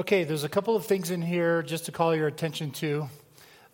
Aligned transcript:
Okay, 0.00 0.24
there's 0.24 0.44
a 0.44 0.48
couple 0.48 0.74
of 0.76 0.86
things 0.86 1.10
in 1.10 1.20
here 1.20 1.62
just 1.62 1.84
to 1.84 1.92
call 1.92 2.16
your 2.16 2.26
attention 2.26 2.70
to. 2.70 3.06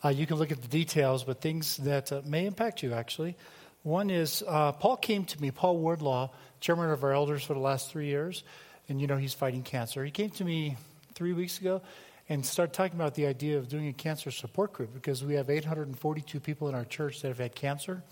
Uh, 0.05 0.09
you 0.09 0.27
can 0.27 0.39
look 0.39 0.51
at 0.51 0.61
the 0.61 0.67
details, 0.67 1.23
but 1.23 1.41
things 1.41 1.77
that 1.77 2.11
uh, 2.11 2.21
may 2.25 2.47
impact 2.47 2.83
you 2.83 2.95
actually. 2.95 3.37
One 3.85 4.11
is 4.11 4.43
uh, 4.45 4.73
Paul 4.73 4.97
came 4.97 5.25
to 5.25 5.41
me, 5.41 5.53
Paul 5.53 5.77
Wardlaw, 5.77 6.31
chairman 6.59 6.91
of 6.91 7.05
our 7.05 7.13
elders 7.13 7.45
for 7.45 7.55
the 7.55 7.61
last 7.61 7.93
three 7.93 8.07
years, 8.07 8.43
and 8.89 9.01
you 9.01 9.07
know 9.07 9.17
he's 9.17 9.35
fighting 9.35 9.63
cancer. 9.63 10.05
He 10.05 10.11
came 10.11 10.31
to 10.31 10.45
me 10.45 10.77
three 11.15 11.33
weeks 11.33 11.61
ago 11.61 11.81
and 12.29 12.45
started 12.45 12.73
talking 12.73 12.99
about 12.99 13.15
the 13.15 13.29
idea 13.29 13.59
of 13.59 13.69
doing 13.69 13.87
a 13.87 13.93
cancer 13.93 14.33
support 14.33 14.73
group 14.73 14.93
because 14.95 15.23
we 15.23 15.35
have 15.35 15.49
842 15.49 16.41
people 16.41 16.69
in 16.69 16.75
our 16.75 16.85
church 16.85 17.23
that 17.23 17.29
have 17.29 17.39
had 17.39 17.55
cancer. 17.55 18.03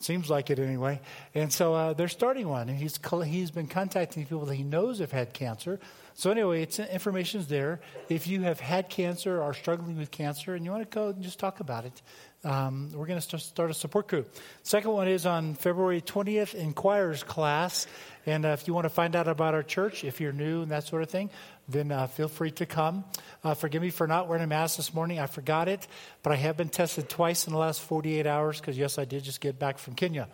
Seems 0.00 0.30
like 0.30 0.50
it 0.50 0.58
anyway. 0.60 1.00
And 1.34 1.52
so 1.52 1.74
uh, 1.74 1.92
they're 1.92 2.08
starting 2.08 2.48
one, 2.48 2.68
and 2.68 2.78
he's, 2.78 2.98
he's 3.24 3.50
been 3.50 3.66
contacting 3.66 4.26
people 4.26 4.44
that 4.46 4.54
he 4.54 4.62
knows 4.62 5.00
have 5.00 5.10
had 5.10 5.32
cancer. 5.32 5.80
So 6.14 6.30
anyway, 6.30 6.62
it's 6.62 6.78
information's 6.78 7.48
there. 7.48 7.80
If 8.08 8.26
you 8.26 8.42
have 8.42 8.60
had 8.60 8.88
cancer 8.88 9.38
or 9.38 9.42
are 9.44 9.54
struggling 9.54 9.96
with 9.96 10.10
cancer 10.10 10.54
and 10.54 10.64
you 10.64 10.70
want 10.70 10.88
to 10.88 10.94
go 10.94 11.08
and 11.08 11.22
just 11.22 11.38
talk 11.38 11.60
about 11.60 11.84
it, 11.84 12.02
um, 12.44 12.90
we're 12.92 13.06
going 13.06 13.20
to 13.20 13.38
start 13.38 13.70
a 13.70 13.74
support 13.74 14.08
group. 14.08 14.32
Second 14.62 14.92
one 14.92 15.08
is 15.08 15.26
on 15.26 15.54
February 15.54 16.00
20th, 16.00 16.54
Inquirers 16.54 17.24
class. 17.24 17.86
And 18.26 18.44
uh, 18.44 18.48
if 18.48 18.68
you 18.68 18.74
want 18.74 18.84
to 18.84 18.90
find 18.90 19.16
out 19.16 19.26
about 19.26 19.54
our 19.54 19.62
church, 19.62 20.04
if 20.04 20.20
you're 20.20 20.32
new 20.32 20.62
and 20.62 20.70
that 20.70 20.84
sort 20.84 21.02
of 21.02 21.10
thing, 21.10 21.30
then 21.68 21.92
uh, 21.92 22.06
feel 22.06 22.28
free 22.28 22.50
to 22.52 22.66
come. 22.66 23.04
Uh, 23.44 23.54
forgive 23.54 23.82
me 23.82 23.90
for 23.90 24.06
not 24.06 24.26
wearing 24.26 24.42
a 24.42 24.46
mask 24.46 24.76
this 24.76 24.94
morning. 24.94 25.18
I 25.18 25.26
forgot 25.26 25.68
it, 25.68 25.86
but 26.22 26.32
I 26.32 26.36
have 26.36 26.56
been 26.56 26.70
tested 26.70 27.08
twice 27.08 27.46
in 27.46 27.52
the 27.52 27.58
last 27.58 27.80
48 27.82 28.26
hours 28.26 28.60
because, 28.60 28.78
yes, 28.78 28.98
I 28.98 29.04
did 29.04 29.22
just 29.22 29.40
get 29.40 29.58
back 29.58 29.78
from 29.78 29.94
Kenya. 29.94 30.28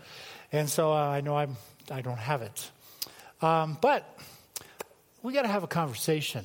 And 0.53 0.71
so 0.71 0.93
uh, 0.93 0.97
I 0.97 1.21
know 1.21 1.37
I'm, 1.37 1.57
I 1.91 2.03
don't 2.03 2.19
have 2.19 2.43
it. 2.43 2.71
Um, 3.43 3.77
but 3.81 4.09
we 5.23 5.33
got 5.33 5.43
to 5.43 5.49
have 5.49 5.65
a 5.65 5.69
conversation, 5.69 6.45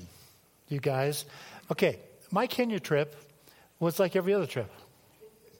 you 0.67 0.79
guys. 0.79 1.25
Okay, 1.71 1.99
my 2.31 2.47
Kenya 2.47 2.79
trip 2.79 3.15
was 3.79 3.99
like 3.99 4.15
every 4.15 4.33
other 4.33 4.47
trip. 4.47 4.71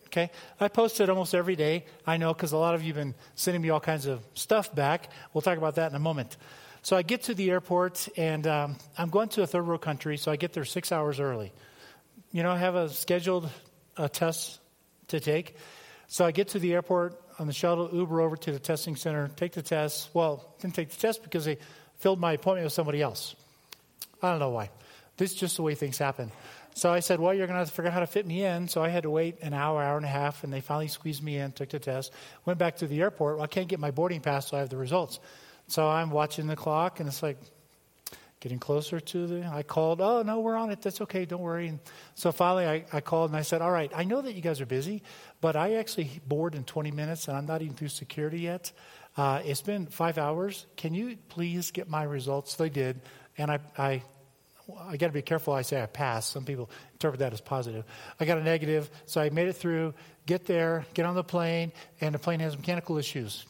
Okay? 0.08 0.32
I 0.60 0.70
post 0.70 1.00
it 1.02 1.10
almost 1.10 1.36
every 1.36 1.56
day. 1.56 1.86
I 2.06 2.18
know 2.18 2.34
because 2.34 2.52
a 2.52 2.58
lot 2.58 2.74
of 2.74 2.82
you 2.82 2.88
have 2.88 2.96
been 2.96 3.14
sending 3.36 3.62
me 3.62 3.70
all 3.70 3.80
kinds 3.80 4.08
of 4.08 4.26
stuff 4.34 4.74
back. 4.74 5.10
We'll 5.34 5.44
talk 5.44 5.58
about 5.60 5.76
that 5.76 5.92
in 5.92 5.96
a 5.96 6.00
moment. 6.00 6.36
So 6.82 6.96
I 6.96 7.02
get 7.02 7.24
to 7.24 7.34
the 7.34 7.52
airport, 7.52 8.08
and 8.16 8.48
um, 8.48 8.76
I'm 8.98 9.10
going 9.10 9.30
to 9.30 9.42
a 9.42 9.48
third 9.48 9.68
world 9.68 9.82
country, 9.82 10.18
so 10.18 10.32
I 10.32 10.38
get 10.38 10.54
there 10.54 10.66
six 10.66 10.92
hours 10.92 11.20
early. 11.20 11.52
You 12.32 12.44
know, 12.44 12.52
I 12.52 12.58
have 12.58 12.76
a 12.76 12.90
scheduled 12.90 13.50
uh, 13.98 14.08
test 14.08 14.60
to 15.10 15.20
take. 15.20 15.56
So 16.08 16.26
I 16.26 16.32
get 16.32 16.50
to 16.50 16.60
the 16.60 16.74
airport 16.74 17.22
on 17.38 17.48
the 17.48 17.54
shuttle, 17.54 17.90
Uber 17.92 18.22
over 18.22 18.36
to 18.38 18.52
the 18.52 18.60
testing 18.60 18.96
center, 18.96 19.30
take 19.36 19.54
the 19.54 19.62
test. 19.62 20.10
Well, 20.14 20.56
didn't 20.62 20.76
take 20.76 20.90
the 20.90 20.98
test 21.00 21.24
because 21.24 21.46
they 21.46 21.58
filled 21.98 22.20
my 22.20 22.34
appointment 22.34 22.66
with 22.66 22.74
somebody 22.74 23.02
else. 23.02 23.36
I 24.22 24.32
don't 24.32 24.40
know 24.40 24.50
why. 24.50 24.70
This 25.18 25.32
is 25.32 25.38
just 25.38 25.58
the 25.58 25.64
way 25.64 25.76
things 25.76 25.98
happen. 25.98 26.32
So 26.76 26.92
I 26.92 27.02
said, 27.02 27.20
Well, 27.20 27.34
you're 27.34 27.48
going 27.48 27.56
to 27.56 27.60
have 27.60 27.68
to 27.68 27.74
figure 27.74 27.90
out 27.90 27.94
how 27.94 28.00
to 28.00 28.08
fit 28.08 28.26
me 28.26 28.44
in. 28.46 28.68
So 28.70 28.82
I 28.82 28.90
had 28.90 29.04
to 29.04 29.10
wait 29.10 29.42
an 29.42 29.54
hour, 29.54 29.82
hour 29.84 29.98
and 29.98 30.06
a 30.06 30.10
half, 30.10 30.44
and 30.44 30.54
they 30.54 30.62
finally 30.62 30.88
squeezed 30.88 31.22
me 31.22 31.38
in, 31.38 31.52
took 31.52 31.70
the 31.70 31.80
test, 31.80 32.14
went 32.46 32.58
back 32.58 32.78
to 32.78 32.88
the 32.88 33.02
airport. 33.02 33.36
Well, 33.36 33.44
I 33.44 33.48
can't 33.48 33.68
get 33.68 33.80
my 33.80 33.92
boarding 33.92 34.22
pass, 34.22 34.48
so 34.48 34.58
I 34.58 34.62
have 34.62 34.70
the 34.70 34.78
results. 34.78 35.20
So 35.70 35.88
I'm 35.88 36.10
watching 36.10 36.48
the 36.48 36.56
clock, 36.56 37.00
and 37.00 37.08
it's 37.08 37.24
like 37.24 37.38
getting 38.40 38.60
closer 38.60 39.00
to 39.00 39.28
the. 39.28 39.46
I 39.46 39.64
called, 39.64 40.02
oh, 40.02 40.24
no, 40.24 40.40
we're 40.40 40.56
on 40.56 40.72
it. 40.72 40.82
That's 40.82 41.02
okay. 41.02 41.26
Don't 41.26 41.42
worry. 41.42 41.68
And 41.68 41.80
so 42.16 42.32
finally, 42.32 42.66
I, 42.66 42.86
I 42.92 43.02
called 43.02 43.30
and 43.30 43.38
I 43.38 43.44
said, 43.44 43.62
all 43.62 43.72
right, 43.72 43.92
I 43.96 44.04
know 44.04 44.22
that 44.22 44.34
you 44.34 44.42
guys 44.42 44.62
are 44.62 44.66
busy, 44.66 45.04
but 45.42 45.56
I 45.56 45.76
actually 45.76 46.22
board 46.26 46.56
in 46.56 46.64
20 46.64 46.92
minutes, 46.92 47.28
and 47.28 47.38
I'm 47.38 47.46
not 47.46 47.62
even 47.62 47.76
through 47.76 47.90
security 47.90 48.40
yet. 48.40 48.72
Uh, 49.16 49.42
it's 49.46 49.62
been 49.62 49.86
five 49.86 50.18
hours. 50.18 50.66
Can 50.76 50.94
you 50.94 51.18
please 51.30 51.72
get 51.72 51.90
my 51.90 52.04
results? 52.04 52.56
They 52.56 52.70
did. 52.70 53.00
And 53.38 53.52
I, 53.52 53.60
I 53.78 54.04
I 54.88 54.98
got 54.98 55.08
to 55.08 55.14
be 55.14 55.22
careful. 55.22 55.54
I 55.54 55.64
say 55.64 55.82
I 55.82 55.88
passed. 55.88 56.32
Some 56.32 56.46
people 56.46 56.70
interpret 56.94 57.20
that 57.20 57.34
as 57.34 57.42
positive. 57.42 57.86
I 58.20 58.26
got 58.26 58.38
a 58.38 58.44
negative, 58.44 58.90
so 59.08 59.20
I 59.20 59.30
made 59.32 59.48
it 59.48 59.54
through. 59.54 59.96
Get 60.28 60.46
there, 60.46 60.86
get 60.94 61.08
on 61.08 61.16
the 61.16 61.24
plane, 61.24 61.72
and 62.02 62.14
the 62.14 62.20
plane 62.20 62.40
has 62.40 62.56
mechanical 62.56 62.98
issues. 62.98 63.46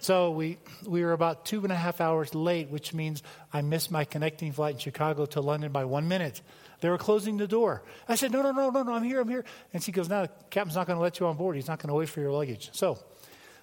So 0.00 0.30
we, 0.30 0.58
we 0.86 1.02
were 1.02 1.12
about 1.12 1.44
two 1.44 1.62
and 1.64 1.72
a 1.72 1.76
half 1.76 2.00
hours 2.00 2.34
late, 2.34 2.68
which 2.70 2.94
means 2.94 3.22
I 3.52 3.62
missed 3.62 3.90
my 3.90 4.04
connecting 4.04 4.52
flight 4.52 4.74
in 4.74 4.80
Chicago 4.80 5.26
to 5.26 5.40
London 5.40 5.72
by 5.72 5.84
one 5.84 6.08
minute. 6.08 6.40
They 6.80 6.88
were 6.88 6.98
closing 6.98 7.36
the 7.36 7.48
door. 7.48 7.82
I 8.08 8.14
said, 8.14 8.30
No, 8.30 8.42
no, 8.42 8.52
no, 8.52 8.70
no, 8.70 8.82
no, 8.84 8.94
I'm 8.94 9.02
here, 9.02 9.20
I'm 9.20 9.28
here. 9.28 9.44
And 9.72 9.82
she 9.82 9.90
goes, 9.90 10.08
No, 10.08 10.22
the 10.22 10.30
captain's 10.50 10.76
not 10.76 10.86
going 10.86 10.96
to 10.96 11.02
let 11.02 11.18
you 11.18 11.26
on 11.26 11.36
board. 11.36 11.56
He's 11.56 11.66
not 11.66 11.80
going 11.80 11.88
to 11.88 11.94
wait 11.94 12.08
for 12.08 12.20
your 12.20 12.30
luggage. 12.30 12.70
So, 12.72 12.98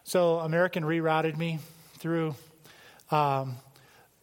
so 0.04 0.40
American 0.40 0.84
rerouted 0.84 1.38
me 1.38 1.60
through 2.00 2.36
um, 3.12 3.56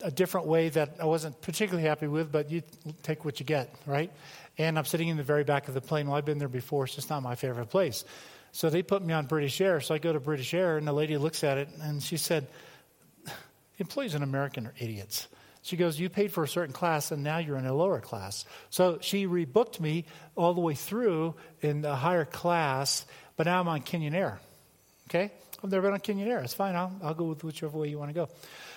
a 0.03 0.11
different 0.11 0.47
way 0.47 0.69
that 0.69 0.97
I 1.01 1.07
wasn't 1.07 1.41
particularly 1.41 1.89
happy 1.89 2.07
with, 2.07 2.31
but 2.31 2.51
you 2.51 2.63
take 3.03 3.25
what 3.25 3.41
you 3.41 3.47
get, 3.47 3.75
right? 3.87 4.13
And 4.59 4.79
I'm 4.79 4.85
sitting 4.85 5.09
in 5.09 5.17
the 5.17 5.23
very 5.23 5.45
back 5.45 5.69
of 5.69 5.75
the 5.75 5.81
plane. 5.81 6.09
Well, 6.09 6.17
I've 6.17 6.27
been 6.27 6.39
there 6.39 6.49
before. 6.49 6.85
It's 6.85 6.95
just 6.95 7.09
not 7.09 7.23
my 7.23 7.35
favorite 7.35 7.71
place. 7.71 8.05
So 8.53 8.69
they 8.69 8.83
put 8.83 9.03
me 9.03 9.15
on 9.15 9.27
British 9.27 9.61
Air. 9.61 9.81
So 9.81 9.95
I 9.95 9.99
go 9.99 10.13
to 10.13 10.21
British 10.21 10.53
Air, 10.53 10.77
and 10.77 10.87
the 10.87 10.93
lady 10.93 11.17
looks 11.17 11.43
at 11.43 11.59
it, 11.59 11.69
and 11.81 12.03
she 12.03 12.19
said, 12.19 12.47
Employees 13.79 14.15
in 14.15 14.23
American 14.23 14.67
are 14.67 14.75
idiots. 14.79 15.27
She 15.63 15.77
goes, 15.77 15.99
You 15.99 16.11
paid 16.11 16.33
for 16.33 16.45
a 16.45 16.49
certain 16.49 16.75
class, 16.75 17.11
and 17.11 17.25
now 17.25 17.39
you're 17.39 17.57
in 17.57 17.67
a 17.67 17.75
lower 17.75 18.01
class. 18.01 18.45
So 18.69 18.99
she 19.01 19.27
rebooked 19.27 19.81
me 19.81 20.05
all 20.37 20.53
the 20.53 20.61
way 20.61 20.75
through 20.75 21.35
in 21.63 21.81
the 21.81 21.97
higher 21.97 22.27
class, 22.27 23.07
but 23.37 23.47
now 23.47 23.61
I'm 23.61 23.69
on 23.69 23.81
Kenyan 23.81 24.15
Air. 24.15 24.39
Okay? 25.09 25.33
I've 25.65 25.71
never 25.71 25.83
been 25.83 25.95
on 25.95 26.01
Kenyan 26.01 26.27
Air. 26.27 26.41
It's 26.41 26.55
fine. 26.55 26.77
I'll, 26.77 26.93
I'll 27.03 27.15
go 27.15 27.25
with 27.25 27.45
whichever 27.45 27.79
way 27.79 27.89
you 27.89 27.99
want 27.99 28.11
to 28.11 28.15
go. 28.15 28.29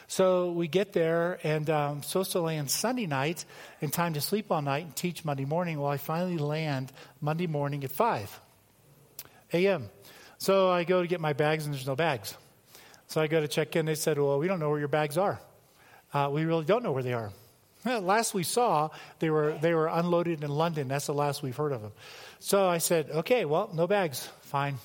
So 0.07 0.51
we 0.51 0.67
get 0.67 0.93
there, 0.93 1.39
and 1.43 1.69
um, 1.69 2.03
supposed 2.03 2.31
to 2.33 2.39
land 2.39 2.71
Sunday 2.71 3.07
night 3.07 3.43
in 3.81 3.89
time 3.89 4.13
to 4.13 4.21
sleep 4.21 4.51
all 4.51 4.61
night 4.61 4.85
and 4.85 4.95
teach 4.95 5.25
Monday 5.25 5.45
morning. 5.45 5.79
Well, 5.79 5.91
I 5.91 5.97
finally 5.97 6.37
land 6.37 6.93
Monday 7.19 7.47
morning 7.47 7.83
at 7.83 7.91
5 7.91 8.39
a.m. 9.55 9.89
So 10.37 10.69
I 10.69 10.83
go 10.83 11.01
to 11.01 11.07
get 11.07 11.19
my 11.19 11.33
bags, 11.33 11.65
and 11.65 11.73
there's 11.73 11.87
no 11.87 11.95
bags. 11.95 12.35
So 13.07 13.21
I 13.21 13.27
go 13.27 13.39
to 13.39 13.47
check 13.47 13.75
in. 13.75 13.85
They 13.85 13.95
said, 13.95 14.17
Well, 14.17 14.39
we 14.39 14.47
don't 14.47 14.59
know 14.59 14.69
where 14.69 14.79
your 14.79 14.87
bags 14.87 15.17
are. 15.17 15.39
Uh, 16.13 16.29
we 16.31 16.45
really 16.45 16.65
don't 16.65 16.83
know 16.83 16.91
where 16.91 17.03
they 17.03 17.13
are. 17.13 17.31
Last 17.85 18.33
we 18.33 18.43
saw, 18.43 18.89
they 19.19 19.29
were, 19.29 19.57
they 19.61 19.73
were 19.73 19.87
unloaded 19.87 20.43
in 20.43 20.49
London. 20.49 20.87
That's 20.87 21.07
the 21.07 21.13
last 21.13 21.43
we've 21.43 21.55
heard 21.55 21.71
of 21.71 21.81
them. 21.81 21.91
So 22.39 22.67
I 22.67 22.79
said, 22.79 23.09
Okay, 23.11 23.45
well, 23.45 23.69
no 23.73 23.87
bags. 23.87 24.27
Fine. 24.41 24.77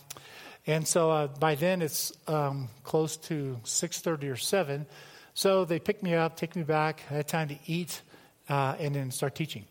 And 0.66 0.86
so 0.86 1.10
uh, 1.10 1.26
by 1.26 1.54
then 1.54 1.82
it's 1.82 2.12
um, 2.28 2.68
close 2.84 3.16
to 3.16 3.58
6.30 3.64 4.32
or 4.32 4.36
7. 4.36 4.86
So 5.34 5.64
they 5.64 5.78
pick 5.78 6.02
me 6.02 6.14
up, 6.14 6.36
take 6.36 6.54
me 6.54 6.62
back. 6.62 7.02
I 7.10 7.14
had 7.14 7.28
time 7.28 7.48
to 7.48 7.58
eat 7.66 8.02
uh, 8.48 8.76
and 8.78 8.94
then 8.94 9.10
start 9.10 9.34
teaching 9.34 9.64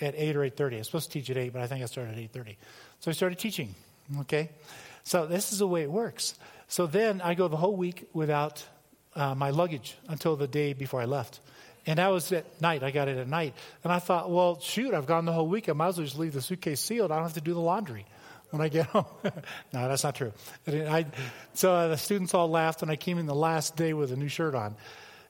at 0.00 0.14
8 0.16 0.36
or 0.36 0.40
8.30. 0.40 0.74
I 0.74 0.78
was 0.78 0.86
supposed 0.86 1.10
to 1.10 1.18
teach 1.18 1.30
at 1.30 1.36
8, 1.36 1.52
but 1.52 1.62
I 1.62 1.66
think 1.66 1.82
I 1.82 1.86
started 1.86 2.16
at 2.16 2.32
8.30. 2.32 2.56
So 3.00 3.10
I 3.10 3.14
started 3.14 3.38
teaching. 3.38 3.74
Okay? 4.20 4.50
So 5.04 5.26
this 5.26 5.52
is 5.52 5.58
the 5.58 5.66
way 5.66 5.82
it 5.82 5.90
works. 5.90 6.34
So 6.68 6.86
then 6.86 7.20
I 7.20 7.34
go 7.34 7.48
the 7.48 7.56
whole 7.56 7.76
week 7.76 8.08
without 8.12 8.64
uh, 9.14 9.34
my 9.34 9.50
luggage 9.50 9.96
until 10.08 10.36
the 10.36 10.48
day 10.48 10.72
before 10.72 11.00
I 11.00 11.04
left. 11.04 11.40
And 11.86 11.98
that 11.98 12.08
was 12.08 12.32
at 12.32 12.60
night. 12.60 12.82
I 12.82 12.90
got 12.90 13.08
it 13.08 13.18
at 13.18 13.28
night. 13.28 13.54
And 13.82 13.92
I 13.92 13.98
thought, 13.98 14.30
well, 14.30 14.58
shoot, 14.60 14.94
I've 14.94 15.06
gone 15.06 15.26
the 15.26 15.32
whole 15.32 15.46
week. 15.46 15.68
I 15.68 15.72
might 15.72 15.88
as 15.88 15.98
well 15.98 16.06
just 16.06 16.18
leave 16.18 16.32
the 16.32 16.40
suitcase 16.40 16.80
sealed. 16.80 17.12
I 17.12 17.16
don't 17.16 17.24
have 17.24 17.34
to 17.34 17.42
do 17.42 17.52
the 17.52 17.60
laundry 17.60 18.06
when 18.50 18.62
I 18.62 18.68
get 18.68 18.86
home. 18.94 19.04
no, 19.24 19.88
that's 19.88 20.02
not 20.02 20.14
true. 20.14 20.32
I, 20.66 21.06
so 21.52 21.90
the 21.90 21.96
students 21.96 22.32
all 22.32 22.48
laughed 22.48 22.82
and 22.82 22.90
I 22.90 22.96
came 22.96 23.18
in 23.18 23.26
the 23.26 23.34
last 23.34 23.76
day 23.76 23.92
with 23.92 24.12
a 24.12 24.16
new 24.16 24.28
shirt 24.28 24.54
on. 24.54 24.76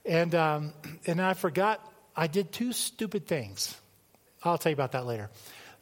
And, 0.04 0.34
um, 0.34 0.72
and 1.06 1.20
I 1.20 1.34
forgot, 1.34 1.80
I 2.14 2.28
did 2.28 2.52
two 2.52 2.72
stupid 2.72 3.26
things. 3.26 3.76
I'll 4.44 4.58
tell 4.58 4.70
you 4.70 4.74
about 4.74 4.92
that 4.92 5.06
later 5.06 5.30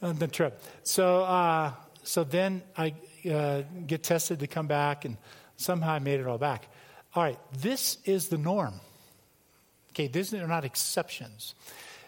on 0.00 0.18
the 0.18 0.28
trip. 0.28 0.60
So, 0.84 1.22
uh, 1.22 1.72
so 2.02 2.24
then 2.24 2.62
I 2.76 2.94
uh, 3.30 3.62
get 3.86 4.02
tested 4.02 4.40
to 4.40 4.46
come 4.46 4.66
back, 4.66 5.04
and 5.04 5.16
somehow 5.56 5.92
I 5.92 5.98
made 5.98 6.20
it 6.20 6.26
all 6.26 6.38
back. 6.38 6.68
All 7.14 7.22
right, 7.22 7.38
this 7.60 7.98
is 8.04 8.28
the 8.28 8.38
norm. 8.38 8.74
Okay, 9.90 10.08
these 10.08 10.32
are 10.32 10.46
not 10.46 10.64
exceptions. 10.64 11.54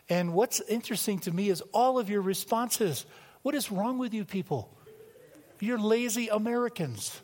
And 0.09 0.35
what's 0.35 0.61
interesting 0.61 1.19
to 1.21 1.31
me 1.31 1.49
is 1.51 1.63
all 1.73 1.99
of 1.99 2.09
your 2.09 2.23
responses. 2.23 3.07
What 3.43 3.55
is 3.55 3.71
wrong 3.71 3.99
with 3.99 4.15
you 4.15 4.25
people? 4.25 4.71
You're 5.61 5.79
lazy 5.79 6.29
Americans. 6.29 7.21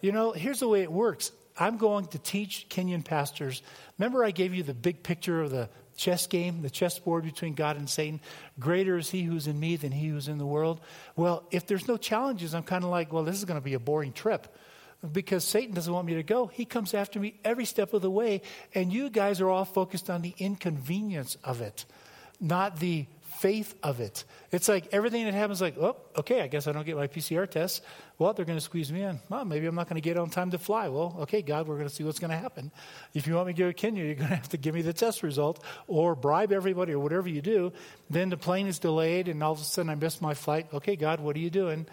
You 0.00 0.12
know, 0.12 0.32
here's 0.32 0.60
the 0.60 0.68
way 0.68 0.82
it 0.82 0.92
works. 0.92 1.32
I'm 1.56 1.76
going 1.76 2.06
to 2.08 2.18
teach 2.18 2.66
Kenyan 2.70 3.04
pastors. 3.04 3.62
Remember, 3.98 4.24
I 4.24 4.30
gave 4.30 4.54
you 4.54 4.62
the 4.62 4.74
big 4.74 5.02
picture 5.02 5.42
of 5.42 5.50
the 5.50 5.68
chess 6.00 6.26
game, 6.26 6.62
the 6.62 6.70
chessboard 6.70 7.24
between 7.24 7.52
God 7.52 7.76
and 7.76 7.88
Satan. 7.88 8.20
Greater 8.58 8.96
is 8.96 9.10
he 9.10 9.22
who's 9.22 9.46
in 9.46 9.60
me 9.60 9.76
than 9.76 9.92
he 9.92 10.08
who's 10.08 10.28
in 10.28 10.38
the 10.38 10.46
world. 10.46 10.80
Well, 11.14 11.44
if 11.50 11.66
there's 11.66 11.86
no 11.86 11.98
challenges, 11.98 12.54
I'm 12.54 12.62
kind 12.62 12.82
of 12.82 12.90
like, 12.90 13.12
well, 13.12 13.22
this 13.22 13.36
is 13.36 13.44
going 13.44 13.60
to 13.60 13.64
be 13.64 13.74
a 13.74 13.78
boring 13.78 14.12
trip 14.12 14.48
because 15.12 15.44
Satan 15.44 15.74
doesn't 15.74 15.92
want 15.92 16.06
me 16.06 16.14
to 16.14 16.22
go. 16.22 16.46
He 16.46 16.64
comes 16.64 16.94
after 16.94 17.20
me 17.20 17.38
every 17.44 17.66
step 17.66 17.92
of 17.92 18.00
the 18.00 18.10
way, 18.10 18.40
and 18.74 18.90
you 18.90 19.10
guys 19.10 19.42
are 19.42 19.50
all 19.50 19.66
focused 19.66 20.08
on 20.08 20.22
the 20.22 20.34
inconvenience 20.38 21.36
of 21.44 21.60
it, 21.60 21.84
not 22.40 22.80
the 22.80 23.06
faith 23.40 23.74
of 23.82 24.00
it. 24.00 24.24
It's 24.52 24.68
like 24.68 24.88
everything 24.92 25.24
that 25.24 25.32
happens, 25.32 25.62
like, 25.62 25.78
oh, 25.78 25.96
okay, 26.18 26.42
I 26.42 26.46
guess 26.46 26.66
I 26.66 26.72
don't 26.72 26.84
get 26.84 26.96
my 26.96 27.06
PCR 27.06 27.48
test. 27.48 27.82
Well, 28.18 28.34
they're 28.34 28.44
going 28.44 28.58
to 28.58 28.64
squeeze 28.64 28.92
me 28.92 29.02
in. 29.02 29.18
Well, 29.30 29.46
maybe 29.46 29.66
I'm 29.66 29.74
not 29.74 29.88
going 29.88 30.00
to 30.00 30.06
get 30.06 30.18
on 30.18 30.28
time 30.28 30.50
to 30.50 30.58
fly. 30.58 30.88
Well, 30.88 31.16
okay, 31.20 31.40
God, 31.40 31.66
we're 31.66 31.76
going 31.76 31.88
to 31.88 31.94
see 31.94 32.04
what's 32.04 32.18
going 32.18 32.32
to 32.32 32.36
happen. 32.36 32.70
If 33.14 33.26
you 33.26 33.34
want 33.34 33.46
me 33.46 33.54
to 33.54 33.58
go 33.58 33.68
to 33.68 33.72
Kenya, 33.72 34.04
you're 34.04 34.14
going 34.14 34.28
to 34.28 34.36
have 34.36 34.50
to 34.50 34.58
give 34.58 34.74
me 34.74 34.82
the 34.82 34.92
test 34.92 35.22
result 35.22 35.64
or 35.86 36.14
bribe 36.14 36.52
everybody 36.52 36.92
or 36.92 36.98
whatever 36.98 37.30
you 37.30 37.40
do. 37.40 37.72
Then 38.10 38.28
the 38.28 38.36
plane 38.36 38.66
is 38.66 38.78
delayed, 38.78 39.26
and 39.26 39.42
all 39.42 39.52
of 39.52 39.60
a 39.60 39.64
sudden 39.64 39.88
I 39.88 39.94
miss 39.94 40.20
my 40.20 40.34
flight. 40.34 40.66
Okay, 40.74 40.96
God, 40.96 41.20
what 41.20 41.34
are 41.34 41.40
you 41.40 41.50
doing? 41.50 41.86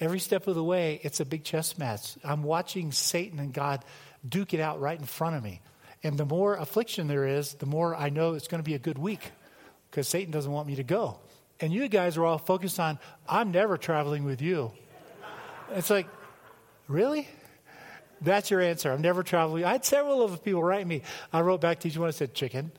Every 0.00 0.20
step 0.20 0.48
of 0.48 0.54
the 0.54 0.64
way, 0.64 1.00
it's 1.02 1.20
a 1.20 1.24
big 1.24 1.44
chess 1.44 1.78
match. 1.78 2.16
I'm 2.22 2.42
watching 2.42 2.92
Satan 2.92 3.38
and 3.38 3.54
God 3.54 3.86
duke 4.28 4.52
it 4.52 4.60
out 4.60 4.80
right 4.80 4.98
in 4.98 5.06
front 5.06 5.36
of 5.36 5.42
me. 5.42 5.62
And 6.02 6.18
the 6.18 6.26
more 6.26 6.56
affliction 6.56 7.06
there 7.06 7.26
is, 7.26 7.54
the 7.54 7.66
more 7.66 7.96
I 7.96 8.10
know 8.10 8.34
it's 8.34 8.48
going 8.48 8.62
to 8.62 8.68
be 8.68 8.74
a 8.74 8.78
good 8.78 8.98
week 8.98 9.30
because 9.90 10.08
Satan 10.08 10.30
doesn't 10.30 10.50
want 10.50 10.66
me 10.66 10.76
to 10.76 10.84
go. 10.84 11.18
And 11.60 11.72
you 11.72 11.88
guys 11.88 12.16
are 12.16 12.24
all 12.24 12.38
focused 12.38 12.80
on, 12.80 12.98
I'm 13.28 13.50
never 13.50 13.76
traveling 13.76 14.24
with 14.24 14.40
you. 14.40 14.72
It's 15.72 15.90
like, 15.90 16.06
really? 16.88 17.28
That's 18.20 18.50
your 18.50 18.60
answer. 18.60 18.90
I'm 18.92 19.02
never 19.02 19.22
traveling. 19.22 19.64
I 19.64 19.72
had 19.72 19.84
several 19.84 20.22
of 20.22 20.32
the 20.32 20.38
people 20.38 20.62
write 20.62 20.86
me. 20.86 21.02
I 21.32 21.40
wrote 21.40 21.60
back 21.60 21.80
to 21.80 21.88
each 21.88 21.96
one. 21.96 22.08
I 22.08 22.12
said, 22.12 22.34
chicken. 22.34 22.72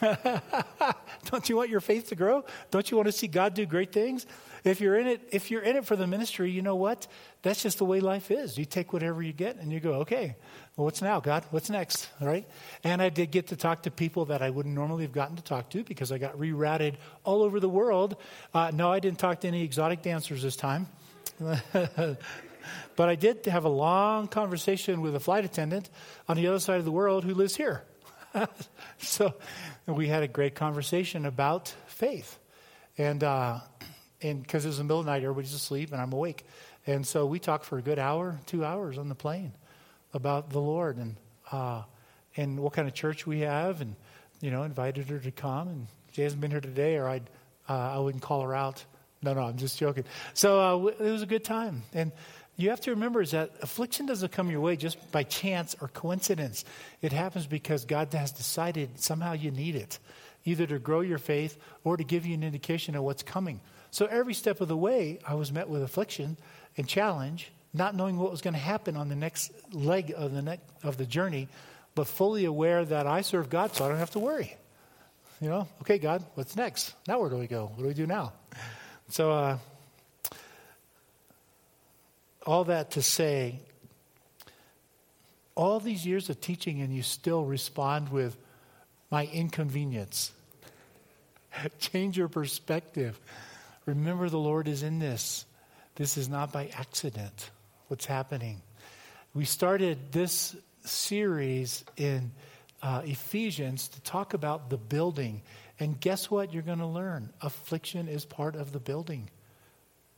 Don't 1.30 1.48
you 1.48 1.56
want 1.56 1.70
your 1.70 1.80
faith 1.80 2.08
to 2.08 2.16
grow? 2.16 2.44
Don't 2.70 2.90
you 2.90 2.96
want 2.96 3.06
to 3.06 3.12
see 3.12 3.28
God 3.28 3.54
do 3.54 3.66
great 3.66 3.92
things? 3.92 4.26
If 4.64 4.80
you're 4.80 4.98
in 4.98 5.06
it, 5.06 5.28
if 5.30 5.50
you're 5.50 5.62
in 5.62 5.76
it 5.76 5.86
for 5.86 5.94
the 5.94 6.06
ministry, 6.06 6.50
you 6.50 6.60
know 6.60 6.74
what? 6.74 7.06
That's 7.42 7.62
just 7.62 7.78
the 7.78 7.84
way 7.84 8.00
life 8.00 8.30
is. 8.30 8.58
You 8.58 8.64
take 8.64 8.92
whatever 8.92 9.22
you 9.22 9.32
get 9.32 9.56
and 9.56 9.72
you 9.72 9.78
go, 9.78 9.94
okay, 10.00 10.36
well, 10.76 10.86
what's 10.86 11.00
now, 11.00 11.20
God? 11.20 11.44
What's 11.50 11.70
next? 11.70 12.08
All 12.20 12.26
right. 12.26 12.48
And 12.82 13.00
I 13.00 13.08
did 13.08 13.30
get 13.30 13.48
to 13.48 13.56
talk 13.56 13.84
to 13.84 13.90
people 13.90 14.26
that 14.26 14.42
I 14.42 14.50
wouldn't 14.50 14.74
normally 14.74 15.04
have 15.04 15.12
gotten 15.12 15.36
to 15.36 15.42
talk 15.42 15.70
to 15.70 15.84
because 15.84 16.10
I 16.10 16.18
got 16.18 16.36
rerouted 16.36 16.94
all 17.22 17.42
over 17.42 17.60
the 17.60 17.68
world. 17.68 18.16
Uh, 18.52 18.72
no, 18.74 18.90
I 18.90 18.98
didn't 18.98 19.20
talk 19.20 19.40
to 19.42 19.48
any 19.48 19.62
exotic 19.62 20.02
dancers 20.02 20.42
this 20.42 20.56
time. 20.56 20.88
but 21.38 22.18
I 22.98 23.14
did 23.14 23.46
have 23.46 23.64
a 23.64 23.70
long 23.70 24.26
conversation 24.26 25.00
with 25.00 25.14
a 25.14 25.20
flight 25.20 25.44
attendant 25.44 25.88
on 26.28 26.36
the 26.36 26.48
other 26.48 26.58
side 26.58 26.78
of 26.78 26.84
the 26.84 26.92
world 26.92 27.24
who 27.24 27.34
lives 27.34 27.54
here. 27.54 27.84
so 28.98 29.34
we 29.86 30.08
had 30.08 30.22
a 30.22 30.28
great 30.28 30.54
conversation 30.54 31.26
about 31.26 31.74
faith. 31.86 32.38
And, 32.98 33.22
uh, 33.22 33.60
and 34.22 34.42
because 34.42 34.64
it 34.64 34.68
was 34.68 34.78
the 34.78 34.84
middle 34.84 35.00
of 35.00 35.06
the 35.06 35.12
night, 35.12 35.22
everybody's 35.22 35.54
asleep 35.54 35.92
and 35.92 36.00
I'm 36.00 36.12
awake. 36.12 36.44
And 36.86 37.06
so 37.06 37.26
we 37.26 37.38
talked 37.38 37.64
for 37.64 37.78
a 37.78 37.82
good 37.82 37.98
hour, 37.98 38.38
two 38.46 38.64
hours 38.64 38.96
on 38.98 39.08
the 39.08 39.14
plane 39.14 39.52
about 40.14 40.50
the 40.50 40.60
Lord 40.60 40.96
and 40.96 41.16
uh, 41.50 41.82
and 42.36 42.60
what 42.60 42.72
kind 42.72 42.86
of 42.86 42.94
church 42.94 43.26
we 43.26 43.40
have, 43.40 43.80
and 43.80 43.96
you 44.40 44.50
know, 44.50 44.62
invited 44.62 45.08
her 45.08 45.18
to 45.18 45.30
come. 45.30 45.68
And 45.68 45.86
she 46.12 46.22
hasn't 46.22 46.40
been 46.40 46.50
here 46.50 46.60
today, 46.60 46.96
or 46.96 47.08
I'd 47.08 47.28
uh, 47.68 47.72
I 47.72 47.98
wouldn't 47.98 48.22
call 48.22 48.42
her 48.42 48.54
out. 48.54 48.84
No, 49.22 49.34
no, 49.34 49.42
I'm 49.42 49.56
just 49.56 49.78
joking. 49.78 50.04
So 50.34 50.60
uh, 50.60 50.86
it 50.86 51.10
was 51.10 51.22
a 51.22 51.26
good 51.26 51.44
time, 51.44 51.82
and 51.92 52.12
you 52.56 52.70
have 52.70 52.80
to 52.82 52.90
remember 52.90 53.20
is 53.20 53.32
that 53.32 53.50
affliction 53.60 54.06
doesn't 54.06 54.32
come 54.32 54.50
your 54.50 54.60
way 54.60 54.76
just 54.76 55.12
by 55.12 55.22
chance 55.24 55.76
or 55.80 55.88
coincidence. 55.88 56.64
It 57.02 57.12
happens 57.12 57.46
because 57.46 57.84
God 57.84 58.12
has 58.14 58.32
decided 58.32 58.98
somehow 58.98 59.32
you 59.32 59.50
need 59.50 59.76
it, 59.76 59.98
either 60.44 60.66
to 60.66 60.78
grow 60.78 61.00
your 61.00 61.18
faith 61.18 61.58
or 61.84 61.96
to 61.96 62.04
give 62.04 62.24
you 62.24 62.34
an 62.34 62.42
indication 62.42 62.96
of 62.96 63.02
what's 63.02 63.22
coming. 63.22 63.60
So 63.90 64.06
every 64.06 64.34
step 64.34 64.60
of 64.60 64.68
the 64.68 64.76
way, 64.76 65.18
I 65.26 65.34
was 65.34 65.52
met 65.52 65.68
with 65.68 65.82
affliction 65.82 66.38
and 66.76 66.88
challenge, 66.88 67.52
not 67.74 67.94
knowing 67.94 68.16
what 68.16 68.30
was 68.30 68.40
going 68.40 68.54
to 68.54 68.60
happen 68.60 68.96
on 68.96 69.08
the 69.08 69.16
next 69.16 69.52
leg 69.72 70.14
of 70.16 70.32
the, 70.32 70.58
of 70.82 70.96
the 70.96 71.06
journey, 71.06 71.48
but 71.94 72.06
fully 72.06 72.46
aware 72.46 72.84
that 72.84 73.06
I 73.06 73.20
serve 73.20 73.50
God, 73.50 73.74
so 73.74 73.84
I 73.84 73.88
don't 73.88 73.98
have 73.98 74.10
to 74.12 74.18
worry. 74.18 74.56
You 75.40 75.50
know, 75.50 75.68
okay, 75.82 75.98
God, 75.98 76.24
what's 76.34 76.56
next? 76.56 76.94
Now 77.06 77.20
where 77.20 77.28
do 77.28 77.36
we 77.36 77.46
go? 77.46 77.66
What 77.74 77.82
do 77.82 77.88
we 77.88 77.94
do 77.94 78.06
now? 78.06 78.32
So, 79.10 79.30
uh, 79.30 79.58
all 82.46 82.64
that 82.64 82.92
to 82.92 83.02
say, 83.02 83.58
all 85.54 85.80
these 85.80 86.06
years 86.06 86.30
of 86.30 86.40
teaching, 86.40 86.80
and 86.80 86.94
you 86.94 87.02
still 87.02 87.44
respond 87.44 88.10
with 88.10 88.36
my 89.10 89.26
inconvenience. 89.26 90.32
Change 91.78 92.16
your 92.16 92.28
perspective. 92.28 93.18
Remember, 93.84 94.28
the 94.28 94.38
Lord 94.38 94.68
is 94.68 94.82
in 94.82 94.98
this. 94.98 95.44
This 95.96 96.16
is 96.16 96.28
not 96.28 96.52
by 96.52 96.68
accident 96.68 97.50
what's 97.88 98.06
happening. 98.06 98.60
We 99.34 99.44
started 99.44 100.12
this 100.12 100.54
series 100.84 101.84
in 101.96 102.32
uh, 102.82 103.02
Ephesians 103.04 103.88
to 103.88 104.00
talk 104.02 104.34
about 104.34 104.70
the 104.70 104.76
building. 104.76 105.42
And 105.80 105.98
guess 105.98 106.30
what 106.30 106.52
you're 106.52 106.62
going 106.62 106.78
to 106.78 106.86
learn? 106.86 107.30
Affliction 107.40 108.08
is 108.08 108.24
part 108.24 108.56
of 108.56 108.72
the 108.72 108.80
building. 108.80 109.30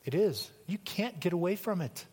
It 0.04 0.14
is. 0.14 0.50
You 0.66 0.78
can't 0.78 1.20
get 1.20 1.32
away 1.32 1.56
from 1.56 1.80
it. 1.80 2.04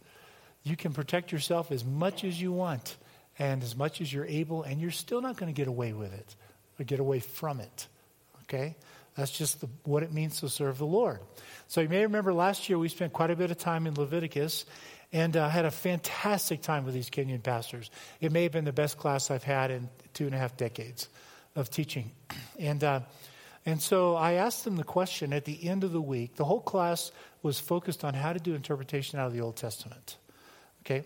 You 0.66 0.76
can 0.76 0.94
protect 0.94 1.32
yourself 1.32 1.72
as 1.72 1.86
much 1.86 2.24
as 2.24 2.42
you 2.42 2.52
want 2.52 2.98
and 3.38 3.62
as 3.64 3.76
much 3.76 4.02
as 4.02 4.12
you're 4.12 4.26
able, 4.26 4.64
and 4.64 4.82
you're 4.82 4.92
still 4.92 5.22
not 5.22 5.38
going 5.38 5.54
to 5.54 5.56
get 5.56 5.68
away 5.68 5.94
with 5.94 6.12
it 6.12 6.36
or 6.80 6.86
get 6.86 7.00
away 7.00 7.20
from 7.20 7.60
it. 7.60 7.88
Okay? 8.44 8.76
That's 9.16 9.32
just 9.32 9.62
the, 9.62 9.70
what 9.84 10.04
it 10.04 10.12
means 10.12 10.40
to 10.40 10.50
serve 10.50 10.80
the 10.80 10.86
Lord. 10.86 11.20
So 11.68 11.82
you 11.82 11.90
may 11.90 12.02
remember 12.02 12.34
last 12.34 12.68
year 12.68 12.80
we 12.80 12.90
spent 12.90 13.14
quite 13.14 13.30
a 13.30 13.36
bit 13.36 13.52
of 13.52 13.58
time 13.58 13.88
in 13.88 13.94
Leviticus 13.94 14.66
and 15.14 15.38
uh, 15.38 15.50
had 15.50 15.66
a 15.66 15.72
fantastic 15.72 16.62
time 16.62 16.84
with 16.84 16.94
these 16.94 17.10
Kenyan 17.10 17.44
pastors. 17.44 17.92
It 18.20 18.32
may 18.32 18.44
have 18.44 18.52
been 18.52 18.66
the 18.66 18.74
best 18.74 18.98
class 18.98 19.30
I've 19.30 19.44
had 19.44 19.70
in 19.70 19.90
two 20.14 20.26
and 20.26 20.34
a 20.34 20.38
half 20.38 20.58
decades 20.58 21.10
of 21.56 21.70
teaching. 21.70 22.12
And, 22.58 22.86
uh, 22.86 23.02
and 23.66 23.82
so 23.82 24.16
I 24.16 24.34
asked 24.34 24.64
them 24.64 24.78
the 24.78 24.86
question 24.86 25.34
at 25.34 25.44
the 25.44 25.68
end 25.68 25.84
of 25.84 25.92
the 25.92 26.00
week. 26.00 26.36
The 26.38 26.46
whole 26.46 26.62
class 26.62 27.12
was 27.44 27.60
focused 27.60 28.06
on 28.06 28.14
how 28.14 28.32
to 28.32 28.40
do 28.40 28.56
interpretation 28.56 29.20
out 29.20 29.28
of 29.28 29.34
the 29.34 29.42
Old 29.42 29.58
Testament. 29.58 30.16
Okay? 30.86 31.04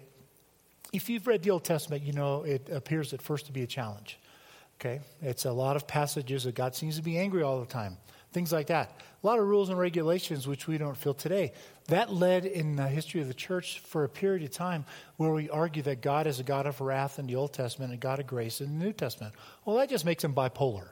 If 0.92 1.10
you've 1.10 1.28
read 1.28 1.44
the 1.44 1.52
Old 1.52 1.64
Testament, 1.64 2.04
you 2.04 2.14
know 2.14 2.44
it 2.44 2.70
appears 2.72 3.14
at 3.14 3.22
first 3.22 3.46
to 3.46 3.52
be 3.52 3.64
a 3.64 3.68
challenge. 3.68 4.20
Okay? 4.80 5.02
It's 5.22 5.46
a 5.46 5.52
lot 5.52 5.76
of 5.76 5.88
passages 5.88 6.44
that 6.44 6.56
God 6.56 6.76
seems 6.76 6.98
to 6.98 7.04
be 7.04 7.18
angry 7.18 7.44
all 7.44 7.60
the 7.60 7.66
time. 7.66 7.98
Things 8.32 8.52
like 8.52 8.68
that. 8.68 9.02
A 9.24 9.28
lot 9.28 9.40
of 9.40 9.48
rules 9.48 9.70
and 9.70 9.80
regulations 9.80 10.48
which 10.48 10.68
we 10.68 10.78
don't 10.78 10.96
feel 10.96 11.16
today. 11.16 11.54
That 11.88 12.14
led 12.14 12.46
in 12.46 12.76
the 12.76 12.88
history 12.88 13.22
of 13.22 13.28
the 13.28 13.34
church 13.34 13.80
for 13.80 14.04
a 14.04 14.10
period 14.10 14.44
of 14.44 14.52
time 14.52 14.86
where 15.18 15.32
we 15.32 15.50
argue 15.50 15.82
that 15.84 16.02
God 16.02 16.28
is 16.28 16.40
a 16.40 16.44
God 16.44 16.68
of 16.68 16.80
wrath 16.80 17.18
in 17.18 17.26
the 17.26 17.36
Old 17.36 17.54
Testament 17.54 17.92
and 17.92 18.00
God 18.00 18.20
of 18.20 18.28
grace 18.28 18.62
in 18.62 18.78
the 18.78 18.86
New 18.86 18.94
Testament. 18.94 19.34
Well, 19.66 19.78
that 19.78 19.90
just 19.90 20.06
makes 20.06 20.24
him 20.24 20.36
bipolar. 20.36 20.90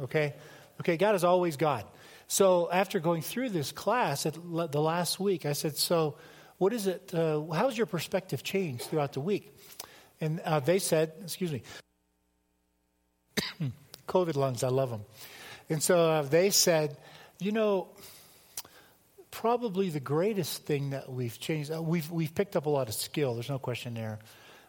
Okay? 0.00 0.34
Okay, 0.80 0.96
God 0.96 1.16
is 1.16 1.24
always 1.24 1.56
God. 1.56 1.84
So 2.28 2.70
after 2.70 3.00
going 3.00 3.22
through 3.22 3.50
this 3.50 3.72
class 3.72 4.24
at 4.24 4.34
the 4.34 4.80
last 4.80 5.18
week, 5.18 5.44
I 5.44 5.52
said, 5.52 5.76
So, 5.76 6.14
what 6.60 6.74
is 6.74 6.86
it? 6.86 7.14
Uh, 7.14 7.40
how's 7.54 7.74
your 7.74 7.86
perspective 7.86 8.42
changed 8.42 8.82
throughout 8.82 9.14
the 9.14 9.20
week? 9.20 9.50
And 10.20 10.40
uh, 10.40 10.60
they 10.60 10.78
said, 10.78 11.14
Excuse 11.22 11.52
me. 11.52 11.62
COVID 14.06 14.36
lungs, 14.36 14.62
I 14.62 14.68
love 14.68 14.90
them. 14.90 15.06
And 15.70 15.82
so 15.82 15.98
uh, 15.98 16.20
they 16.20 16.50
said, 16.50 16.98
you 17.38 17.52
know, 17.52 17.88
probably 19.30 19.88
the 19.88 20.00
greatest 20.00 20.66
thing 20.66 20.90
that 20.90 21.10
we've 21.10 21.40
changed, 21.40 21.72
uh, 21.72 21.80
we've, 21.80 22.10
we've 22.10 22.34
picked 22.34 22.56
up 22.56 22.66
a 22.66 22.70
lot 22.70 22.88
of 22.88 22.94
skill, 22.94 23.32
there's 23.32 23.48
no 23.48 23.58
question 23.58 23.94
there. 23.94 24.18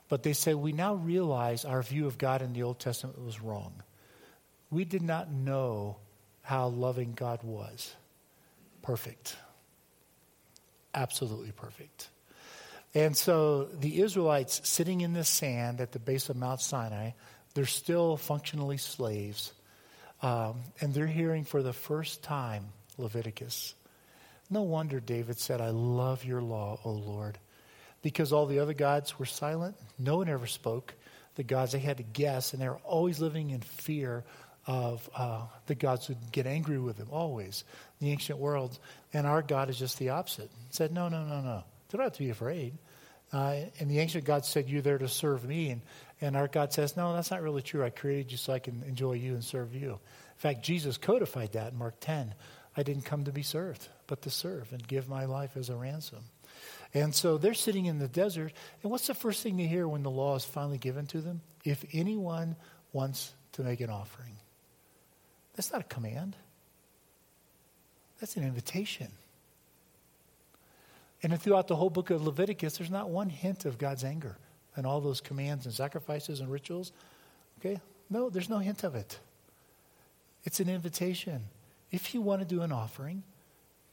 But 0.08 0.24
they 0.24 0.32
said, 0.32 0.56
we 0.56 0.72
now 0.72 0.94
realize 0.94 1.66
our 1.66 1.84
view 1.84 2.08
of 2.08 2.18
God 2.18 2.42
in 2.42 2.54
the 2.54 2.64
Old 2.64 2.80
Testament 2.80 3.22
was 3.22 3.42
wrong. 3.42 3.74
We 4.70 4.86
did 4.86 5.02
not 5.02 5.30
know 5.30 5.98
how 6.42 6.68
loving 6.68 7.12
God 7.12 7.44
was. 7.44 7.94
Perfect. 8.82 9.36
Absolutely 10.94 11.52
perfect. 11.52 12.10
And 12.94 13.16
so 13.16 13.66
the 13.66 14.02
Israelites 14.02 14.68
sitting 14.68 15.02
in 15.02 15.14
the 15.14 15.24
sand 15.24 15.80
at 15.80 15.92
the 15.92 16.00
base 16.00 16.30
of 16.30 16.36
Mount 16.36 16.60
Sinai, 16.60 17.12
they're 17.54 17.66
still 17.66 18.18
functionally 18.18 18.78
slaves. 18.78 19.54
Um, 20.22 20.62
and 20.82 20.94
they're 20.94 21.08
hearing 21.08 21.46
for 21.46 21.64
the 21.64 21.74
first 21.74 22.22
time 22.22 22.66
Leviticus. 22.98 23.74
No 24.50 24.64
wonder 24.64 25.00
David 25.00 25.40
said, 25.40 25.62
I 25.62 25.70
love 25.70 26.26
your 26.26 26.42
law, 26.42 26.80
O 26.84 26.92
Lord. 26.92 27.40
Because 28.02 28.34
all 28.34 28.46
the 28.46 28.60
other 28.60 28.74
gods 28.74 29.18
were 29.18 29.26
silent, 29.26 29.76
no 29.98 30.18
one 30.18 30.28
ever 30.28 30.48
spoke. 30.48 30.94
The 31.36 31.44
gods, 31.44 31.72
they 31.72 31.80
had 31.80 31.98
to 31.98 32.04
guess, 32.04 32.52
and 32.52 32.62
they 32.62 32.68
were 32.68 32.82
always 32.84 33.22
living 33.22 33.52
in 33.52 33.62
fear 33.62 34.26
of 34.68 35.10
uh, 35.16 35.42
the 35.68 35.76
gods 35.76 36.10
would 36.10 36.32
get 36.32 36.46
angry 36.46 36.80
with 36.80 36.98
them, 36.98 37.08
always, 37.12 37.64
in 38.00 38.08
the 38.08 38.12
ancient 38.12 38.40
world. 38.40 38.78
And 39.14 39.26
our 39.26 39.42
God 39.42 39.70
is 39.70 39.80
just 39.80 39.98
the 39.98 40.10
opposite. 40.10 40.50
He 40.68 40.74
said, 40.74 40.92
No, 40.92 41.10
no, 41.10 41.24
no, 41.26 41.42
no. 41.42 41.64
Don't 41.90 42.02
have 42.02 42.14
to 42.14 42.20
be 42.20 42.30
afraid. 42.30 42.78
Uh, 43.34 43.56
and 43.80 43.90
the 43.90 44.00
ancient 44.00 44.26
God 44.26 44.46
said, 44.46 44.70
You're 44.70 44.82
there 44.82 44.98
to 44.98 45.08
serve 45.08 45.46
me. 45.46 45.70
And, 45.70 45.82
and 46.20 46.36
our 46.36 46.48
God 46.48 46.74
says, 46.74 46.96
No, 46.96 47.14
that's 47.14 47.32
not 47.32 47.42
really 47.42 47.62
true. 47.62 47.84
I 47.84 47.90
created 47.90 48.32
you 48.32 48.38
so 48.38 48.54
I 48.54 48.60
can 48.60 48.84
enjoy 48.88 49.14
you 49.14 49.34
and 49.34 49.44
serve 49.44 49.74
you. 49.74 49.92
In 49.92 50.38
fact, 50.38 50.64
Jesus 50.64 50.98
codified 50.98 51.54
that 51.54 51.74
in 51.74 51.80
Mark 51.80 51.96
10. 52.00 52.34
I 52.76 52.84
didn't 52.84 53.04
come 53.04 53.26
to 53.26 53.32
be 53.32 53.44
served, 53.44 53.88
but 54.08 54.22
to 54.22 54.30
serve 54.30 54.72
and 54.72 54.88
give 54.88 55.10
my 55.10 55.26
life 55.26 55.58
as 55.58 55.70
a 55.70 55.76
ransom. 55.76 56.24
And 56.94 57.14
so 57.14 57.38
they're 57.38 57.54
sitting 57.54 57.86
in 57.86 58.00
the 58.00 58.08
desert. 58.08 58.54
And 58.82 58.92
what's 58.92 59.08
the 59.08 59.14
first 59.14 59.44
thing 59.44 59.58
they 59.58 59.66
hear 59.66 59.88
when 59.88 60.04
the 60.04 60.12
law 60.12 60.36
is 60.36 60.46
finally 60.46 60.78
given 60.78 61.06
to 61.08 61.22
them? 61.22 61.42
If 61.64 61.84
anyone 61.94 62.56
wants 62.94 63.34
to 63.54 63.64
make 63.64 63.82
an 63.82 63.90
offering. 63.90 64.36
That's 65.62 65.72
not 65.72 65.82
a 65.82 65.94
command. 65.94 66.36
That's 68.20 68.36
an 68.36 68.44
invitation. 68.44 69.10
And 71.22 71.40
throughout 71.40 71.68
the 71.68 71.76
whole 71.76 71.92
book 71.92 72.10
of 72.10 72.26
Leviticus, 72.26 72.80
there's 72.80 72.90
not 72.90 73.12
one 73.12 73.30
hint 73.30 73.66
of 73.66 73.78
God's 73.78 74.04
anger 74.04 74.38
and 74.76 74.88
all 74.88 75.02
those 75.02 75.22
commands 75.22 75.68
and 75.68 75.76
sacrifices 75.76 76.40
and 76.40 76.52
rituals. 76.52 76.92
Okay? 77.60 77.80
No, 78.10 78.32
there's 78.32 78.50
no 78.50 78.58
hint 78.58 78.84
of 78.84 78.96
it. 78.96 79.20
It's 80.46 80.60
an 80.60 80.68
invitation. 80.68 81.44
If 81.92 82.16
you 82.16 82.22
want 82.22 82.42
to 82.42 82.48
do 82.48 82.64
an 82.64 82.72
offering, 82.72 83.22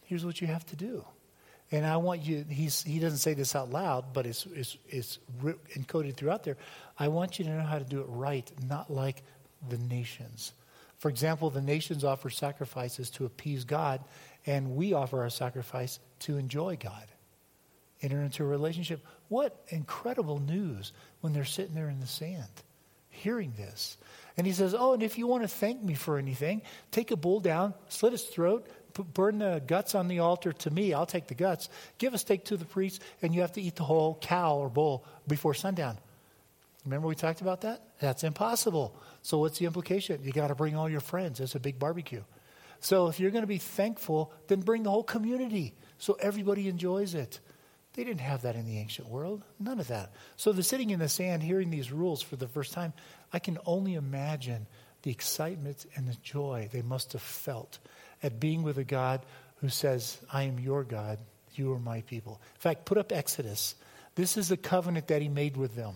here's 0.06 0.24
what 0.24 0.40
you 0.40 0.46
have 0.46 0.64
to 0.68 0.76
do. 0.76 1.04
And 1.70 1.84
I 1.84 1.98
want 1.98 2.22
you, 2.22 2.46
he's, 2.48 2.82
he 2.82 2.98
doesn't 2.98 3.18
say 3.18 3.34
this 3.34 3.54
out 3.54 3.68
loud, 3.68 4.14
but 4.14 4.24
it's, 4.24 4.46
it's, 4.54 4.78
it's 4.88 5.18
encoded 5.76 6.14
throughout 6.14 6.44
there. 6.44 6.56
I 6.98 7.08
want 7.08 7.38
you 7.38 7.44
to 7.44 7.50
know 7.50 7.62
how 7.64 7.78
to 7.78 7.84
do 7.84 8.00
it 8.00 8.06
right, 8.08 8.50
not 8.66 8.90
like 8.90 9.22
the 9.68 9.76
nations. 9.76 10.54
For 10.98 11.08
example, 11.08 11.50
the 11.50 11.62
nations 11.62 12.04
offer 12.04 12.30
sacrifices 12.30 13.10
to 13.10 13.24
appease 13.24 13.64
God, 13.64 14.02
and 14.46 14.76
we 14.76 14.92
offer 14.92 15.22
our 15.22 15.30
sacrifice 15.30 16.00
to 16.20 16.36
enjoy 16.38 16.76
God, 16.76 17.06
enter 18.02 18.20
into 18.20 18.42
a 18.42 18.46
relationship. 18.46 19.04
What 19.28 19.56
incredible 19.68 20.40
news 20.40 20.92
when 21.20 21.32
they're 21.32 21.44
sitting 21.44 21.74
there 21.74 21.88
in 21.88 22.00
the 22.00 22.06
sand 22.06 22.48
hearing 23.18 23.52
this. 23.56 23.96
And 24.36 24.46
he 24.46 24.52
says, 24.52 24.74
Oh, 24.78 24.94
and 24.94 25.02
if 25.02 25.18
you 25.18 25.26
want 25.26 25.42
to 25.42 25.48
thank 25.48 25.82
me 25.82 25.94
for 25.94 26.18
anything, 26.18 26.62
take 26.90 27.10
a 27.10 27.16
bull 27.16 27.40
down, 27.40 27.74
slit 27.88 28.12
its 28.12 28.24
throat, 28.24 28.66
burn 29.14 29.38
the 29.38 29.62
guts 29.66 29.94
on 29.94 30.08
the 30.08 30.20
altar 30.20 30.52
to 30.52 30.70
me. 30.70 30.94
I'll 30.94 31.06
take 31.06 31.26
the 31.26 31.34
guts. 31.34 31.68
Give 31.98 32.14
a 32.14 32.18
steak 32.18 32.46
to 32.46 32.56
the 32.56 32.64
priest, 32.64 33.02
and 33.20 33.34
you 33.34 33.42
have 33.42 33.52
to 33.52 33.62
eat 33.62 33.76
the 33.76 33.84
whole 33.84 34.18
cow 34.20 34.56
or 34.56 34.68
bull 34.68 35.04
before 35.26 35.54
sundown. 35.54 35.98
Remember 36.88 37.06
we 37.06 37.14
talked 37.14 37.42
about 37.42 37.60
that? 37.60 37.82
That's 38.00 38.24
impossible. 38.24 38.96
So 39.20 39.38
what's 39.38 39.58
the 39.58 39.66
implication? 39.66 40.22
You 40.22 40.32
got 40.32 40.48
to 40.48 40.54
bring 40.54 40.74
all 40.74 40.88
your 40.88 41.00
friends. 41.00 41.38
It's 41.38 41.54
a 41.54 41.60
big 41.60 41.78
barbecue. 41.78 42.22
So 42.80 43.08
if 43.08 43.20
you're 43.20 43.30
going 43.30 43.42
to 43.42 43.48
be 43.48 43.58
thankful, 43.58 44.32
then 44.46 44.60
bring 44.60 44.84
the 44.84 44.90
whole 44.90 45.04
community 45.04 45.74
so 45.98 46.16
everybody 46.18 46.66
enjoys 46.66 47.14
it. 47.14 47.40
They 47.92 48.04
didn't 48.04 48.22
have 48.22 48.42
that 48.42 48.56
in 48.56 48.64
the 48.64 48.78
ancient 48.78 49.08
world. 49.08 49.42
None 49.60 49.80
of 49.80 49.88
that. 49.88 50.12
So 50.36 50.52
they're 50.52 50.62
sitting 50.62 50.88
in 50.88 50.98
the 50.98 51.10
sand 51.10 51.42
hearing 51.42 51.68
these 51.68 51.92
rules 51.92 52.22
for 52.22 52.36
the 52.36 52.48
first 52.48 52.72
time. 52.72 52.94
I 53.34 53.38
can 53.38 53.58
only 53.66 53.94
imagine 53.94 54.66
the 55.02 55.10
excitement 55.10 55.84
and 55.94 56.08
the 56.08 56.16
joy 56.22 56.70
they 56.72 56.82
must 56.82 57.12
have 57.12 57.22
felt 57.22 57.78
at 58.22 58.40
being 58.40 58.62
with 58.62 58.78
a 58.78 58.84
God 58.84 59.20
who 59.56 59.68
says, 59.68 60.16
I 60.32 60.44
am 60.44 60.58
your 60.58 60.84
God, 60.84 61.18
you 61.54 61.70
are 61.74 61.78
my 61.78 62.00
people. 62.02 62.40
In 62.54 62.60
fact, 62.60 62.86
put 62.86 62.96
up 62.96 63.12
Exodus. 63.12 63.74
This 64.14 64.38
is 64.38 64.48
the 64.48 64.56
covenant 64.56 65.08
that 65.08 65.20
he 65.20 65.28
made 65.28 65.56
with 65.56 65.76
them. 65.76 65.94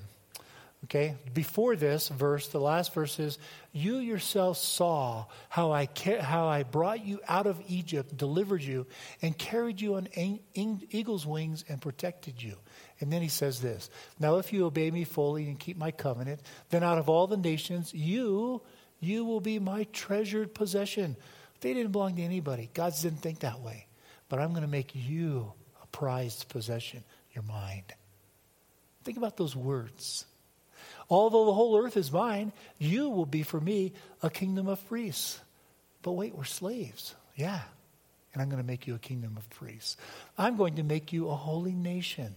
Okay? 0.84 1.14
Before 1.32 1.76
this 1.76 2.08
verse, 2.08 2.48
the 2.48 2.60
last 2.60 2.92
verse 2.92 3.18
is, 3.18 3.38
You 3.72 3.98
yourself 3.98 4.56
saw 4.58 5.26
how 5.48 5.72
I, 5.72 5.88
how 6.20 6.48
I 6.48 6.64
brought 6.64 7.04
you 7.04 7.20
out 7.28 7.46
of 7.46 7.62
Egypt, 7.68 8.16
delivered 8.16 8.62
you, 8.62 8.86
and 9.20 9.36
carried 9.36 9.80
you 9.80 9.94
on 9.94 10.08
eagle's 10.54 11.26
wings 11.26 11.64
and 11.68 11.80
protected 11.80 12.42
you. 12.42 12.56
And 13.00 13.12
then 13.12 13.22
he 13.22 13.28
says 13.28 13.60
this 13.60 13.90
Now, 14.18 14.36
if 14.36 14.52
you 14.52 14.66
obey 14.66 14.90
me 14.90 15.04
fully 15.04 15.46
and 15.46 15.58
keep 15.58 15.76
my 15.76 15.92
covenant, 15.92 16.40
then 16.70 16.82
out 16.82 16.98
of 16.98 17.08
all 17.08 17.26
the 17.26 17.36
nations, 17.36 17.94
you, 17.94 18.62
you 19.00 19.24
will 19.24 19.40
be 19.40 19.58
my 19.58 19.84
treasured 19.92 20.54
possession. 20.54 21.16
They 21.60 21.74
didn't 21.74 21.92
belong 21.92 22.16
to 22.16 22.22
anybody. 22.22 22.70
God 22.74 22.92
didn't 23.00 23.20
think 23.20 23.40
that 23.40 23.60
way. 23.60 23.86
But 24.28 24.40
I'm 24.40 24.50
going 24.50 24.62
to 24.62 24.68
make 24.68 24.90
you 24.94 25.52
a 25.80 25.86
prized 25.88 26.48
possession, 26.48 27.04
your 27.34 27.44
mind. 27.44 27.84
Think 29.04 29.16
about 29.16 29.36
those 29.36 29.54
words. 29.54 30.26
Although 31.12 31.44
the 31.44 31.52
whole 31.52 31.76
earth 31.76 31.98
is 31.98 32.10
mine, 32.10 32.54
you 32.78 33.10
will 33.10 33.26
be 33.26 33.42
for 33.42 33.60
me 33.60 33.92
a 34.22 34.30
kingdom 34.30 34.66
of 34.66 34.82
priests. 34.88 35.38
But 36.00 36.12
wait, 36.12 36.34
we're 36.34 36.44
slaves. 36.44 37.14
Yeah. 37.36 37.60
And 38.32 38.40
I'm 38.40 38.48
going 38.48 38.62
to 38.62 38.66
make 38.66 38.86
you 38.86 38.94
a 38.94 38.98
kingdom 38.98 39.36
of 39.36 39.48
priests. 39.50 39.98
I'm 40.38 40.56
going 40.56 40.76
to 40.76 40.82
make 40.82 41.12
you 41.12 41.28
a 41.28 41.34
holy 41.34 41.74
nation. 41.74 42.34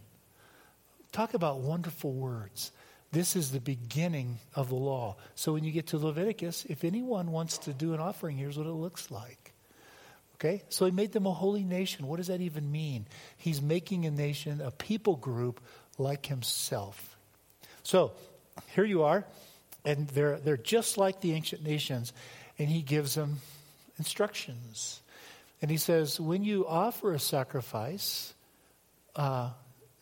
Talk 1.13 1.35
about 1.35 1.59
wonderful 1.59 2.11
words. 2.11 2.73
This 3.13 3.37
is 3.37 3.51
the 3.51 3.61
beginning 3.61 4.39
of 4.55 4.67
the 4.67 4.75
law. 4.75 5.15
So 5.35 5.53
when 5.53 5.63
you 5.63 5.71
get 5.71 5.87
to 5.87 5.97
Leviticus, 5.97 6.65
if 6.67 6.83
anyone 6.83 7.31
wants 7.31 7.59
to 7.59 7.73
do 7.73 7.93
an 7.93 8.01
offering, 8.01 8.35
here's 8.35 8.57
what 8.57 8.67
it 8.67 8.71
looks 8.71 9.09
like. 9.09 9.53
Okay? 10.33 10.63
So 10.67 10.83
he 10.83 10.91
made 10.91 11.13
them 11.13 11.27
a 11.27 11.33
holy 11.33 11.63
nation. 11.63 12.07
What 12.07 12.17
does 12.17 12.27
that 12.27 12.41
even 12.41 12.69
mean? 12.69 13.07
He's 13.37 13.61
making 13.61 14.05
a 14.05 14.11
nation, 14.11 14.59
a 14.59 14.71
people 14.71 15.15
group 15.15 15.61
like 15.97 16.25
himself. 16.25 17.15
So 17.83 18.11
here 18.73 18.85
you 18.85 19.03
are, 19.03 19.25
and 19.83 20.07
they're, 20.09 20.37
they're 20.37 20.57
just 20.57 20.97
like 20.97 21.21
the 21.21 21.33
ancient 21.33 21.63
nations, 21.63 22.13
and 22.57 22.69
he 22.69 22.81
gives 22.81 23.15
them 23.15 23.37
instructions. 23.97 25.01
And 25.61 25.71
he 25.71 25.77
says, 25.77 26.19
when 26.19 26.43
you 26.43 26.67
offer 26.67 27.13
a 27.13 27.19
sacrifice, 27.19 28.33
uh, 29.15 29.51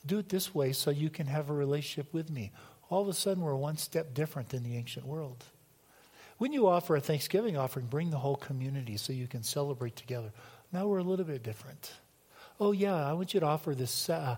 do 0.05 0.19
it 0.19 0.29
this 0.29 0.53
way 0.53 0.73
so 0.73 0.91
you 0.91 1.09
can 1.09 1.27
have 1.27 1.49
a 1.49 1.53
relationship 1.53 2.13
with 2.13 2.29
me 2.29 2.51
all 2.93 3.01
of 3.01 3.07
a 3.07 3.13
sudden 3.13 3.41
we're 3.41 3.55
one 3.55 3.77
step 3.77 4.13
different 4.13 4.49
than 4.49 4.63
the 4.63 4.77
ancient 4.77 5.05
world. 5.05 5.43
When 6.37 6.53
you 6.53 6.67
offer 6.67 6.95
a 6.95 7.01
Thanksgiving 7.01 7.57
offering, 7.57 7.87
bring 7.87 8.11
the 8.11 8.17
whole 8.17 8.35
community 8.35 8.97
so 8.97 9.13
you 9.13 9.27
can 9.27 9.41
celebrate 9.41 9.95
together. 9.95 10.31
Now 10.71 10.87
we're 10.87 10.99
a 10.99 11.03
little 11.03 11.25
bit 11.25 11.41
different. 11.41 11.91
Oh, 12.59 12.71
yeah, 12.71 12.95
I 12.95 13.13
want 13.13 13.33
you 13.33 13.39
to 13.39 13.47
offer 13.47 13.73
this, 13.73 14.09
uh, 14.09 14.37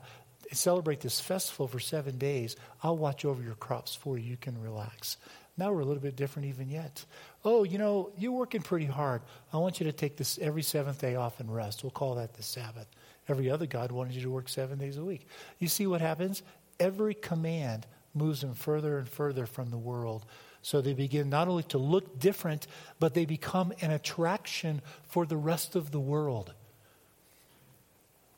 celebrate 0.55 1.01
this 1.01 1.19
festival 1.19 1.67
for 1.67 1.79
seven 1.79 2.17
days. 2.17 2.55
I'll 2.81 2.97
watch 2.97 3.25
over 3.25 3.41
your 3.41 3.55
crops 3.55 3.95
for 3.95 4.17
you. 4.17 4.31
You 4.31 4.37
can 4.37 4.61
relax. 4.61 5.17
Now 5.57 5.71
we're 5.71 5.81
a 5.81 5.85
little 5.85 6.01
bit 6.01 6.15
different 6.15 6.49
even 6.49 6.69
yet. 6.69 7.05
Oh, 7.43 7.63
you 7.63 7.77
know, 7.77 8.11
you're 8.17 8.31
working 8.31 8.61
pretty 8.61 8.85
hard. 8.85 9.21
I 9.53 9.57
want 9.57 9.79
you 9.79 9.85
to 9.85 9.93
take 9.93 10.17
this 10.17 10.37
every 10.39 10.63
seventh 10.63 10.99
day 10.99 11.15
off 11.15 11.39
and 11.39 11.53
rest. 11.53 11.83
We'll 11.83 11.91
call 11.91 12.15
that 12.15 12.33
the 12.33 12.43
Sabbath. 12.43 12.87
Every 13.27 13.49
other 13.49 13.65
God 13.65 13.91
wanted 13.91 14.15
you 14.15 14.21
to 14.23 14.29
work 14.29 14.49
seven 14.49 14.77
days 14.77 14.97
a 14.97 15.05
week. 15.05 15.27
You 15.59 15.67
see 15.67 15.87
what 15.87 16.01
happens? 16.01 16.43
Every 16.79 17.13
command 17.13 17.87
moves 18.13 18.41
them 18.41 18.53
further 18.53 18.97
and 18.97 19.07
further 19.07 19.45
from 19.45 19.71
the 19.71 19.77
world. 19.77 20.25
So 20.61 20.81
they 20.81 20.93
begin 20.93 21.29
not 21.29 21.47
only 21.47 21.63
to 21.63 21.77
look 21.77 22.19
different, 22.19 22.67
but 22.99 23.13
they 23.13 23.25
become 23.25 23.71
an 23.81 23.91
attraction 23.91 24.81
for 25.03 25.25
the 25.25 25.37
rest 25.37 25.75
of 25.75 25.91
the 25.91 25.99
world. 25.99 26.53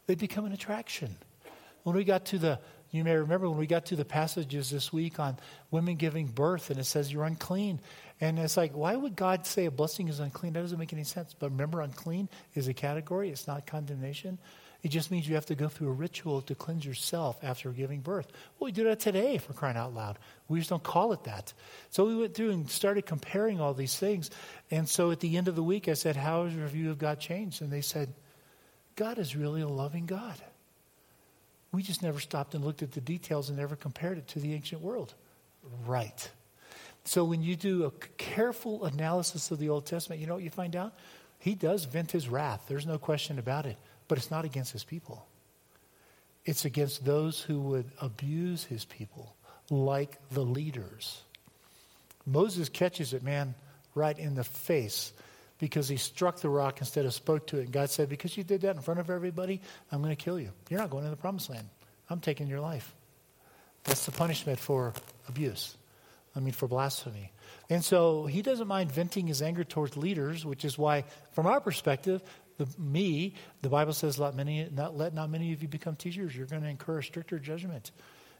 They 0.07 0.15
become 0.15 0.45
an 0.45 0.51
attraction. 0.51 1.15
When 1.87 1.95
we 1.95 2.03
got 2.03 2.25
to 2.25 2.37
the, 2.37 2.59
you 2.91 3.05
may 3.05 3.15
remember 3.15 3.49
when 3.49 3.57
we 3.57 3.65
got 3.65 3.85
to 3.85 3.95
the 3.95 4.03
passages 4.03 4.69
this 4.69 4.91
week 4.91 5.21
on 5.21 5.37
women 5.71 5.95
giving 5.95 6.27
birth, 6.27 6.69
and 6.69 6.77
it 6.77 6.83
says 6.83 7.13
you're 7.13 7.23
unclean. 7.23 7.79
And 8.19 8.37
it's 8.37 8.57
like, 8.57 8.73
why 8.73 8.93
would 8.93 9.15
God 9.15 9.45
say 9.45 9.67
a 9.67 9.71
blessing 9.71 10.09
is 10.09 10.19
unclean? 10.19 10.51
That 10.51 10.63
doesn't 10.63 10.77
make 10.77 10.91
any 10.91 11.05
sense. 11.05 11.33
But 11.33 11.51
remember, 11.51 11.79
unclean 11.79 12.27
is 12.55 12.67
a 12.67 12.73
category, 12.73 13.29
it's 13.29 13.47
not 13.47 13.65
condemnation. 13.65 14.37
It 14.83 14.89
just 14.89 15.11
means 15.11 15.29
you 15.29 15.35
have 15.35 15.45
to 15.45 15.55
go 15.55 15.69
through 15.69 15.87
a 15.87 15.93
ritual 15.93 16.41
to 16.41 16.55
cleanse 16.55 16.85
yourself 16.85 17.39
after 17.41 17.71
giving 17.71 18.01
birth. 18.01 18.33
Well, 18.59 18.65
we 18.65 18.73
do 18.73 18.83
that 18.83 18.99
today 18.99 19.37
for 19.37 19.53
crying 19.53 19.77
out 19.77 19.93
loud. 19.93 20.19
We 20.49 20.59
just 20.59 20.69
don't 20.69 20.83
call 20.83 21.13
it 21.13 21.23
that. 21.23 21.53
So 21.91 22.03
we 22.03 22.17
went 22.17 22.33
through 22.33 22.51
and 22.51 22.69
started 22.69 23.05
comparing 23.05 23.61
all 23.61 23.73
these 23.73 23.97
things. 23.97 24.29
And 24.71 24.89
so 24.89 25.11
at 25.11 25.21
the 25.21 25.37
end 25.37 25.47
of 25.47 25.55
the 25.55 25.63
week, 25.63 25.87
I 25.87 25.93
said, 25.93 26.17
How 26.17 26.43
has 26.43 26.53
your 26.53 26.67
view 26.67 26.91
of 26.91 26.97
God 26.99 27.21
changed? 27.21 27.61
And 27.61 27.71
they 27.71 27.79
said, 27.79 28.13
God 28.97 29.19
is 29.19 29.37
really 29.37 29.61
a 29.61 29.69
loving 29.69 30.05
God. 30.05 30.35
We 31.71 31.83
just 31.83 32.01
never 32.01 32.19
stopped 32.19 32.55
and 32.55 32.63
looked 32.63 32.81
at 32.81 32.93
the 32.93 33.01
details 33.01 33.49
and 33.49 33.57
never 33.57 33.75
compared 33.75 34.17
it 34.17 34.27
to 34.29 34.39
the 34.39 34.53
ancient 34.53 34.81
world. 34.81 35.13
Right. 35.85 36.29
So 37.03 37.23
when 37.23 37.43
you 37.43 37.55
do 37.55 37.85
a 37.85 37.91
careful 38.17 38.85
analysis 38.85 39.51
of 39.51 39.59
the 39.59 39.69
Old 39.69 39.85
Testament, 39.85 40.21
you 40.21 40.27
know 40.27 40.35
what 40.35 40.43
you 40.43 40.49
find 40.49 40.75
out? 40.75 40.93
He 41.39 41.55
does 41.55 41.85
vent 41.85 42.11
his 42.11 42.27
wrath. 42.27 42.65
There's 42.67 42.85
no 42.85 42.97
question 42.97 43.39
about 43.39 43.65
it. 43.65 43.77
But 44.07 44.17
it's 44.17 44.31
not 44.31 44.45
against 44.45 44.71
his 44.71 44.83
people. 44.83 45.25
It's 46.45 46.65
against 46.65 47.03
those 47.03 47.41
who 47.41 47.59
would 47.59 47.91
abuse 48.01 48.63
his 48.63 48.85
people, 48.85 49.35
like 49.69 50.17
the 50.29 50.43
leaders. 50.43 51.21
Moses 52.25 52.69
catches 52.69 53.13
it, 53.13 53.21
man, 53.21 53.53
right 53.95 54.17
in 54.17 54.35
the 54.35 54.45
face 54.45 55.11
because 55.59 55.87
he 55.87 55.97
struck 55.97 56.39
the 56.39 56.49
rock 56.49 56.79
instead 56.79 57.05
of 57.05 57.13
spoke 57.13 57.47
to 57.47 57.57
it. 57.57 57.63
And 57.63 57.71
God 57.71 57.89
said, 57.89 58.09
Because 58.09 58.37
you 58.37 58.43
did 58.43 58.61
that 58.61 58.75
in 58.75 58.81
front 58.81 58.99
of 58.99 59.09
everybody, 59.09 59.61
I'm 59.91 60.01
going 60.01 60.15
to 60.15 60.23
kill 60.23 60.39
you. 60.39 60.51
You're 60.69 60.79
not 60.79 60.89
going 60.89 61.03
to 61.03 61.09
the 61.09 61.15
promised 61.15 61.49
land. 61.49 61.67
I'm 62.09 62.19
taking 62.19 62.47
your 62.47 62.59
life. 62.59 62.93
That's 63.83 64.05
the 64.05 64.11
punishment 64.11 64.59
for 64.59 64.93
abuse. 65.27 65.75
I 66.35 66.39
mean, 66.39 66.53
for 66.53 66.67
blasphemy. 66.67 67.31
And 67.69 67.83
so 67.83 68.25
he 68.27 68.41
doesn't 68.41 68.67
mind 68.67 68.91
venting 68.91 69.27
his 69.27 69.41
anger 69.41 69.63
towards 69.63 69.97
leaders, 69.97 70.45
which 70.45 70.63
is 70.63 70.77
why, 70.77 71.05
from 71.31 71.47
our 71.47 71.59
perspective, 71.59 72.21
the, 72.57 72.67
me, 72.77 73.33
the 73.61 73.69
Bible 73.69 73.93
says, 73.93 74.19
let, 74.19 74.35
many, 74.35 74.67
not, 74.71 74.95
let 74.95 75.13
not 75.13 75.29
many 75.29 75.53
of 75.53 75.61
you 75.61 75.67
become 75.67 75.95
teachers. 75.95 76.35
You're 76.35 76.45
going 76.45 76.61
to 76.61 76.67
incur 76.67 76.99
a 76.99 77.03
stricter 77.03 77.39
judgment. 77.39 77.91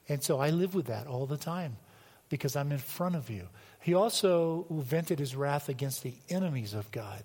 And 0.09 0.21
so 0.21 0.39
I 0.39 0.51
live 0.51 0.75
with 0.75 0.87
that 0.87 1.07
all 1.07 1.25
the 1.25 1.37
time 1.37 1.77
because 2.29 2.55
I'm 2.55 2.71
in 2.71 2.77
front 2.77 3.15
of 3.15 3.29
you. 3.29 3.47
He 3.87 3.93
also 3.93 4.65
vented 4.69 5.17
his 5.17 5.33
wrath 5.33 5.69
against 5.69 6.03
the 6.03 6.13
enemies 6.27 6.73
of 6.73 6.91
God. 6.91 7.23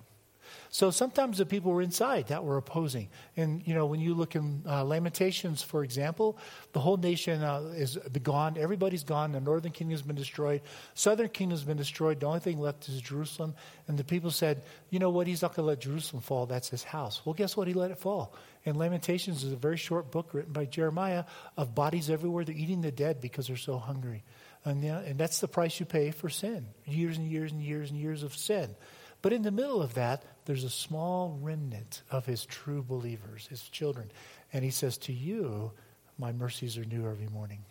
So 0.71 0.93
sometimes 0.93 1.39
the 1.39 1.45
people 1.45 1.73
were 1.73 1.83
inside 1.83 2.29
that 2.29 2.45
were 2.45 2.57
opposing. 2.57 3.09
And, 3.37 3.67
you 3.67 3.75
know, 3.75 3.87
when 3.87 3.99
you 3.99 4.15
look 4.15 4.37
in 4.37 4.63
uh, 4.65 4.85
Lamentations, 4.85 5.61
for 5.61 5.83
example, 5.83 6.39
the 6.73 6.79
whole 6.79 6.97
nation 6.97 7.43
uh, 7.43 7.73
is 7.75 7.99
gone. 8.23 8.57
Everybody's 8.57 9.03
gone. 9.03 9.33
The 9.33 9.41
northern 9.41 9.73
kingdom's 9.73 10.03
been 10.03 10.15
destroyed. 10.15 10.61
Southern 10.95 11.31
kingdom's 11.31 11.65
been 11.65 11.79
destroyed. 11.79 12.21
The 12.21 12.27
only 12.27 12.39
thing 12.39 12.61
left 12.61 12.89
is 12.89 13.01
Jerusalem. 13.01 13.57
And 13.89 13.99
the 13.99 14.05
people 14.05 14.31
said, 14.31 14.63
you 14.89 15.01
know 15.01 15.11
what? 15.11 15.27
He's 15.27 15.43
not 15.43 15.57
going 15.57 15.65
to 15.65 15.69
let 15.71 15.81
Jerusalem 15.81 16.23
fall. 16.23 16.47
That's 16.47 16.69
his 16.69 16.85
house. 16.85 17.23
Well, 17.27 17.35
guess 17.35 17.57
what? 17.57 17.67
He 17.67 17.75
let 17.75 17.91
it 17.91 17.99
fall. 17.99 18.37
And 18.65 18.77
Lamentations 18.77 19.43
is 19.43 19.53
a 19.53 19.57
very 19.57 19.79
short 19.79 20.13
book 20.13 20.33
written 20.33 20.53
by 20.53 20.67
Jeremiah 20.67 21.25
of 21.57 21.75
bodies 21.75 22.09
everywhere. 22.09 22.45
They're 22.45 22.55
eating 22.55 22.83
the 22.83 22.93
dead 22.93 23.21
because 23.21 23.49
they're 23.49 23.57
so 23.57 23.79
hungry. 23.79 24.23
And, 24.65 24.83
yeah, 24.83 24.99
and 24.99 25.19
that's 25.19 25.41
the 25.41 25.49
price 25.49 25.81
you 25.81 25.87
pay 25.87 26.13
for 26.13 26.29
sin 26.29 26.67
years 26.87 27.19
and 27.19 27.27
years 27.27 27.53
and 27.53 27.63
years 27.63 27.91
and 27.91 27.99
years 27.99 28.23
of 28.23 28.37
sin. 28.37 28.75
But 29.21 29.33
in 29.33 29.43
the 29.43 29.51
middle 29.51 29.83
of 29.83 29.95
that, 29.95 30.25
there's 30.45 30.65
a 30.65 30.71
small 30.71 31.39
remnant 31.41 32.03
of 32.11 32.27
his 32.27 32.45
true 32.45 32.83
believers, 32.83 33.47
his 33.47 33.63
children. 33.69 34.11
And 34.53 34.65
he 34.65 34.71
says, 34.71 34.99
To 34.99 35.13
you, 35.13 35.73
my 36.19 36.33
mercies 36.33 36.77
are 36.77 36.85
new 36.85 37.09
every 37.09 37.29
morning. 37.29 37.65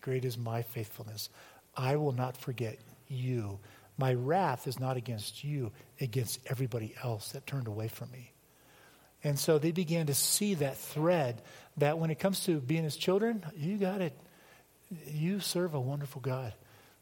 Great 0.00 0.24
is 0.24 0.38
my 0.38 0.62
faithfulness. 0.62 1.28
I 1.76 1.96
will 1.96 2.12
not 2.12 2.36
forget 2.36 2.78
you. 3.08 3.58
My 3.98 4.14
wrath 4.14 4.66
is 4.66 4.78
not 4.78 4.96
against 4.96 5.44
you, 5.44 5.72
against 6.00 6.40
everybody 6.46 6.94
else 7.02 7.32
that 7.32 7.46
turned 7.46 7.66
away 7.66 7.88
from 7.88 8.10
me. 8.10 8.32
And 9.24 9.38
so 9.38 9.58
they 9.58 9.72
began 9.72 10.06
to 10.06 10.14
see 10.14 10.54
that 10.54 10.76
thread 10.76 11.42
that 11.76 11.98
when 11.98 12.10
it 12.10 12.18
comes 12.18 12.44
to 12.44 12.60
being 12.60 12.84
his 12.84 12.96
children, 12.96 13.44
you 13.56 13.76
got 13.76 14.00
it 14.00 14.16
you 15.06 15.40
serve 15.40 15.74
a 15.74 15.80
wonderful 15.80 16.20
God. 16.20 16.52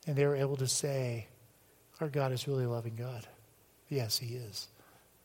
And 0.06 0.16
they 0.16 0.26
were 0.26 0.36
able 0.36 0.56
to 0.56 0.68
say, 0.68 1.26
Our 2.00 2.08
God 2.08 2.32
is 2.32 2.46
really 2.46 2.64
a 2.64 2.70
loving 2.70 2.94
God. 2.96 3.26
Yes, 3.88 4.18
He 4.18 4.36
is. 4.36 4.68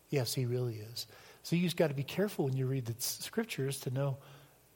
Yes, 0.09 0.33
He 0.33 0.45
really 0.45 0.81
is. 0.91 1.07
So 1.43 1.55
you 1.55 1.63
just 1.63 1.77
got 1.77 1.87
to 1.87 1.93
be 1.93 2.03
careful 2.03 2.45
when 2.45 2.55
you 2.55 2.65
read 2.65 2.85
the 2.85 2.95
scriptures 2.99 3.79
to 3.81 3.91
know 3.91 4.17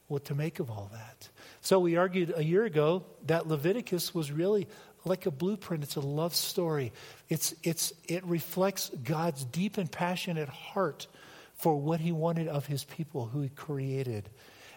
what 0.08 0.24
to 0.26 0.34
make 0.34 0.60
of 0.60 0.70
all 0.70 0.90
that. 0.92 1.28
So 1.60 1.80
we 1.80 1.96
argued 1.96 2.32
a 2.36 2.44
year 2.44 2.64
ago 2.64 3.04
that 3.26 3.48
Leviticus 3.48 4.14
was 4.14 4.30
really 4.30 4.68
like 5.04 5.26
a 5.26 5.30
blueprint. 5.30 5.82
It's 5.82 5.96
a 5.96 6.00
love 6.00 6.34
story. 6.34 6.92
It's, 7.28 7.54
it's, 7.62 7.92
it 8.08 8.24
reflects 8.24 8.90
God's 9.02 9.44
deep 9.44 9.78
and 9.78 9.90
passionate 9.90 10.48
heart 10.48 11.06
for 11.54 11.76
what 11.76 12.00
He 12.00 12.12
wanted 12.12 12.48
of 12.48 12.66
His 12.66 12.84
people, 12.84 13.26
who 13.26 13.40
He 13.40 13.48
created. 13.48 14.28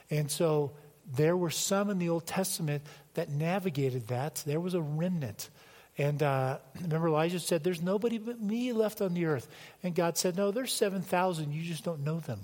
And 0.10 0.30
so 0.30 0.72
there 1.16 1.36
were 1.36 1.50
some 1.50 1.90
in 1.90 2.00
the 2.00 2.10
Old 2.10 2.26
Testament 2.26 2.84
that 3.16 3.30
navigated 3.30 4.08
that. 4.08 4.44
There 4.46 4.60
was 4.60 4.74
a 4.74 4.82
remnant. 4.82 5.50
And 5.98 6.22
uh, 6.22 6.58
remember, 6.82 7.08
Elijah 7.08 7.40
said, 7.40 7.64
There's 7.64 7.82
nobody 7.82 8.18
but 8.18 8.42
me 8.42 8.74
left 8.74 9.02
on 9.02 9.14
the 9.14 9.26
earth. 9.26 9.48
And 9.84 9.96
God 9.96 10.18
said, 10.18 10.36
No, 10.36 10.52
there's 10.52 10.74
7,000. 10.74 11.52
You 11.52 11.64
just 11.64 11.84
don't 11.84 12.04
know 12.04 12.20
them 12.20 12.40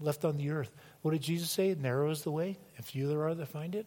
left 0.00 0.24
on 0.24 0.36
the 0.36 0.50
earth. 0.50 0.74
What 1.02 1.12
did 1.12 1.22
Jesus 1.22 1.50
say? 1.50 1.74
Narrow 1.78 2.10
is 2.10 2.22
the 2.22 2.30
way, 2.30 2.56
and 2.76 2.84
few 2.84 3.08
there 3.08 3.22
are 3.24 3.34
that 3.34 3.48
find 3.48 3.74
it. 3.74 3.86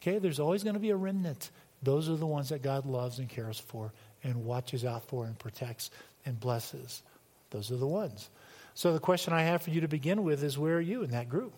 Okay, 0.00 0.18
there's 0.18 0.40
always 0.40 0.62
going 0.62 0.74
to 0.74 0.80
be 0.80 0.90
a 0.90 0.96
remnant. 0.96 1.50
Those 1.82 2.08
are 2.08 2.16
the 2.16 2.26
ones 2.26 2.50
that 2.50 2.62
God 2.62 2.86
loves 2.86 3.18
and 3.18 3.28
cares 3.28 3.58
for 3.58 3.92
and 4.22 4.44
watches 4.44 4.84
out 4.84 5.04
for 5.08 5.24
and 5.24 5.38
protects 5.38 5.90
and 6.26 6.38
blesses. 6.38 7.02
Those 7.50 7.70
are 7.70 7.76
the 7.76 7.86
ones. 7.86 8.28
So 8.74 8.92
the 8.92 9.00
question 9.00 9.32
I 9.32 9.42
have 9.42 9.62
for 9.62 9.70
you 9.70 9.80
to 9.82 9.88
begin 9.88 10.22
with 10.22 10.42
is 10.42 10.58
where 10.58 10.76
are 10.76 10.80
you 10.80 11.02
in 11.02 11.10
that 11.10 11.28
group? 11.28 11.52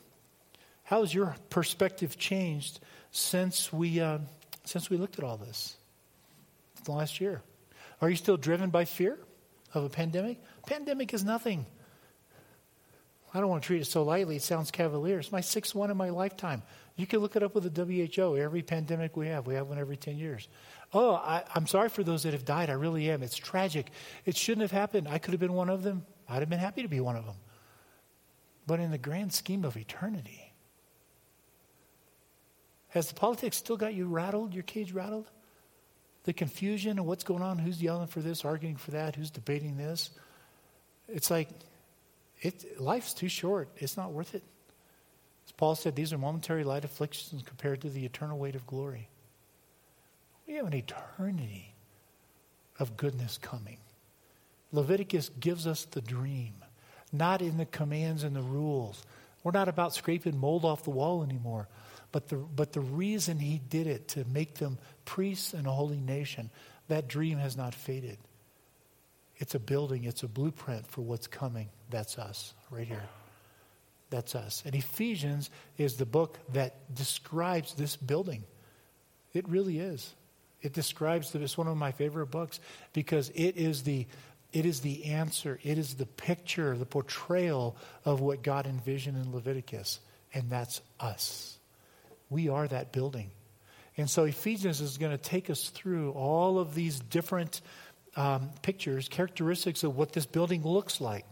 How 0.93 1.01
has 1.01 1.15
your 1.15 1.35
perspective 1.49 2.19
changed 2.19 2.79
since 3.13 3.73
we, 3.73 3.99
uh, 3.99 4.19
since 4.65 4.91
we 4.91 4.99
looked 4.99 5.19
at 5.19 5.25
all 5.25 5.39
this 5.39 5.75
the 6.85 6.93
last 6.93 7.19
year? 7.19 7.41
Are 8.03 8.11
you 8.11 8.17
still 8.17 8.37
driven 8.37 8.69
by 8.69 8.85
fear 8.85 9.19
of 9.73 9.85
a 9.85 9.89
pandemic? 9.89 10.43
Pandemic 10.67 11.15
is 11.15 11.25
nothing. 11.25 11.65
I 13.33 13.41
don't 13.41 13.49
want 13.49 13.63
to 13.63 13.67
treat 13.69 13.81
it 13.81 13.87
so 13.87 14.03
lightly. 14.03 14.37
It 14.37 14.43
sounds 14.43 14.71
cavalier. 14.71 15.19
It's 15.19 15.33
my 15.33 15.41
sixth 15.41 15.75
one 15.75 15.91
in 15.91 15.97
my 15.97 16.11
lifetime. 16.11 16.63
You 16.97 17.07
can 17.07 17.21
look 17.21 17.37
it 17.37 17.43
up 17.43 17.55
with 17.55 17.73
the 17.73 17.85
WHO. 17.85 18.37
Every 18.37 18.61
pandemic 18.61 19.17
we 19.17 19.29
have, 19.29 19.47
we 19.47 19.55
have 19.55 19.69
one 19.69 19.79
every 19.79 19.97
10 19.97 20.19
years. 20.19 20.47
Oh, 20.93 21.15
I, 21.15 21.43
am 21.57 21.67
sorry 21.67 21.89
for 21.89 22.03
those 22.03 22.25
that 22.25 22.35
have 22.35 22.45
died. 22.45 22.69
I 22.69 22.75
really 22.75 23.11
am. 23.11 23.23
It's 23.23 23.39
tragic. 23.39 23.87
It 24.27 24.37
shouldn't 24.37 24.61
have 24.61 24.79
happened. 24.79 25.09
I 25.09 25.17
could 25.17 25.33
have 25.33 25.41
been 25.41 25.55
one 25.55 25.71
of 25.71 25.85
them. 25.85 26.05
I'd 26.29 26.41
have 26.41 26.51
been 26.51 26.59
happy 26.59 26.83
to 26.83 26.89
be 26.89 27.01
one 27.01 27.17
of 27.17 27.25
them. 27.25 27.37
But 28.67 28.79
in 28.79 28.91
the 28.91 28.99
grand 28.99 29.33
scheme 29.33 29.65
of 29.65 29.79
eternity, 29.79 30.42
has 32.93 33.09
the 33.09 33.15
politics 33.15 33.57
still 33.57 33.79
got 33.79 33.95
you 33.95 34.07
rattled, 34.07 34.53
your 34.53 34.65
cage 34.65 34.93
rattled? 34.93 35.27
The 36.25 36.35
confusion 36.35 36.99
and 36.99 37.07
what's 37.07 37.25
going 37.25 37.43
on, 37.43 37.59
who's 37.59 37.83
yelling 37.83 38.07
for 38.07 38.21
this, 38.21 38.45
arguing 38.45 38.77
for 38.77 38.91
that, 38.91 39.17
who's 39.17 39.31
debating 39.31 39.79
this? 39.79 40.11
It's 41.09 41.31
like, 41.31 41.49
it, 42.43 42.79
life's 42.79 43.15
too 43.15 43.29
short. 43.29 43.71
It's 43.77 43.97
not 43.97 44.13
worth 44.13 44.35
it. 44.35 44.43
As 45.47 45.53
Paul 45.53 45.75
said, 45.75 45.97
these 45.97 46.13
are 46.13 46.19
momentary 46.19 46.65
light 46.65 46.85
afflictions 46.85 47.43
compared 47.43 47.81
to 47.81 47.89
the 47.89 48.05
eternal 48.05 48.39
weight 48.39 48.55
of 48.55 48.67
glory. 48.67 49.09
We 50.47 50.55
have 50.55 50.67
an 50.67 50.75
eternity 50.75 51.75
of 52.79 52.99
goodness 52.99 53.39
coming. 53.39 53.79
Leviticus 54.71 55.31
gives 55.41 55.67
us 55.67 55.87
the 55.87 56.03
dream, 56.03 56.53
not 57.11 57.41
in 57.41 57.57
the 57.57 57.65
commands 57.65 58.23
and 58.23 58.37
the 58.37 58.43
rules. 58.43 59.03
We're 59.43 59.53
not 59.53 59.69
about 59.69 59.95
scraping 59.95 60.37
mold 60.37 60.67
off 60.67 60.85
the 60.85 60.91
wall 60.91 61.23
anymore. 61.23 61.69
But 62.13 62.29
the, 62.29 62.37
but 62.37 62.73
the 62.73 62.81
reason 62.81 63.39
he 63.39 63.59
did 63.59 63.87
it, 63.87 64.09
to 64.09 64.25
make 64.27 64.55
them 64.55 64.79
priests 65.05 65.55
and 65.55 65.67
a 65.67 65.71
holy 65.71 66.01
nation, 66.01 66.51
that 66.89 67.09
dream 67.09 67.39
has 67.39 67.57
not 67.57 67.75
faded. 67.75 68.19
It's 69.37 69.55
a 69.55 69.59
building, 69.59 70.05
it's 70.05 70.23
a 70.23 70.29
blueprint 70.29 70.87
for 70.87 71.01
what's 71.01 71.27
coming. 71.27 71.69
That's 71.91 72.19
us, 72.19 72.55
right 72.71 72.87
here. 72.87 73.03
That's 74.11 74.35
us. 74.35 74.63
And 74.67 74.75
Ephesians 74.75 75.49
is 75.79 75.97
the 75.97 76.05
book 76.05 76.39
that 76.53 76.95
describes 76.95 77.75
this 77.75 77.97
building. 77.97 78.45
It 79.33 79.49
really 79.49 79.79
is. 79.79 80.15
It 80.61 80.75
describes 80.75 81.35
it's 81.35 81.59
one 81.59 81.67
of 81.67 81.77
my 81.77 81.93
favorite 81.93 82.27
books 82.27 82.61
because 82.93 83.31
it 83.31 83.57
is 83.57 83.83
the 83.83 84.07
it 84.53 84.67
is 84.67 84.81
the 84.81 85.07
answer. 85.07 85.59
It 85.63 85.79
is 85.79 85.95
the 85.95 86.05
picture, 86.05 86.77
the 86.77 86.85
portrayal 86.85 87.75
of 88.05 88.21
what 88.21 88.43
God 88.43 88.67
envisioned 88.67 89.17
in 89.17 89.33
Leviticus. 89.33 89.99
And 90.35 90.51
that's 90.51 90.83
us. 91.01 91.59
We 92.33 92.49
are 92.49 92.67
that 92.67 92.93
building. 92.93 93.31
And 93.97 94.09
so 94.09 94.25
Ephesians 94.25 94.81
is 94.81 94.97
going 94.97 95.13
to 95.13 95.23
take 95.23 95.51
us 95.51 95.69
through 95.69 96.13
all 96.13 96.59
of 96.59 96.75
these 96.75 96.99
different 96.99 97.61
um, 98.17 98.51
pictures, 98.63 99.09
characteristics 99.09 99.85
of 99.85 99.97
what 99.97 100.13
this 100.13 100.27
building 100.27 100.63
looks 100.63 101.01
like. 101.01 101.27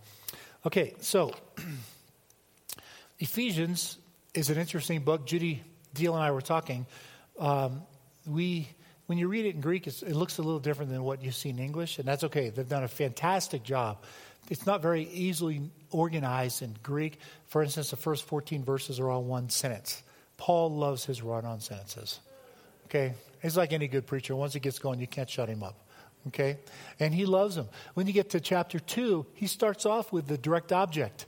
Okay, 0.67 0.95
so 1.01 1.33
Ephesians 3.19 3.97
is 4.35 4.51
an 4.51 4.59
interesting 4.59 5.01
book. 5.01 5.27
Judy 5.27 5.63
Deal 5.95 6.15
and 6.15 6.23
I 6.23 6.31
were 6.33 6.43
talking. 6.43 6.87
Um, 7.39 7.83
we, 8.27 8.69
when 9.07 9.17
you 9.17 9.29
read 9.29 9.47
it 9.47 9.55
in 9.55 9.63
Greek, 9.63 9.87
it 9.87 10.03
looks 10.15 10.37
a 10.37 10.43
little 10.43 10.61
different 10.61 10.91
than 10.91 11.03
what 11.03 11.23
you 11.23 11.31
see 11.31 11.49
in 11.49 11.59
English, 11.59 11.99
and 11.99 12.07
that's 12.07 12.25
okay. 12.25 12.51
They've 12.51 12.69
done 12.69 12.85
a 12.85 12.89
fantastic 12.89 13.63
job. 13.63 14.05
It's 14.51 14.67
not 14.67 14.83
very 14.83 15.05
easily 15.05 15.63
organized 15.91 16.63
in 16.63 16.77
Greek. 16.83 17.19
For 17.47 17.63
instance, 17.63 17.91
the 17.91 17.97
first 17.97 18.25
14 18.25 18.65
verses 18.65 19.01
are 19.01 19.09
all 19.09 19.25
one 19.25 19.49
sentence. 19.49 20.03
Paul 20.41 20.75
loves 20.75 21.05
his 21.05 21.21
run 21.21 21.45
on 21.45 21.61
sentences. 21.61 22.19
Okay? 22.87 23.13
He's 23.43 23.59
like 23.59 23.75
any 23.75 23.89
good 23.89 24.07
preacher. 24.07 24.35
Once 24.35 24.55
he 24.55 24.59
gets 24.59 24.79
going, 24.79 24.99
you 24.99 25.07
can't 25.07 25.29
shut 25.29 25.51
him 25.51 25.63
up. 25.63 25.79
Okay? 26.29 26.57
And 26.99 27.13
he 27.13 27.27
loves 27.27 27.57
them. 27.57 27.69
When 27.93 28.07
you 28.07 28.15
get 28.15 28.31
to 28.31 28.41
chapter 28.41 28.81
2, 28.81 29.27
he 29.35 29.47
starts 29.47 29.85
off 29.85 30.15
with 30.15 30.27
the 30.27 30.39
direct 30.39 30.73
object 30.73 31.27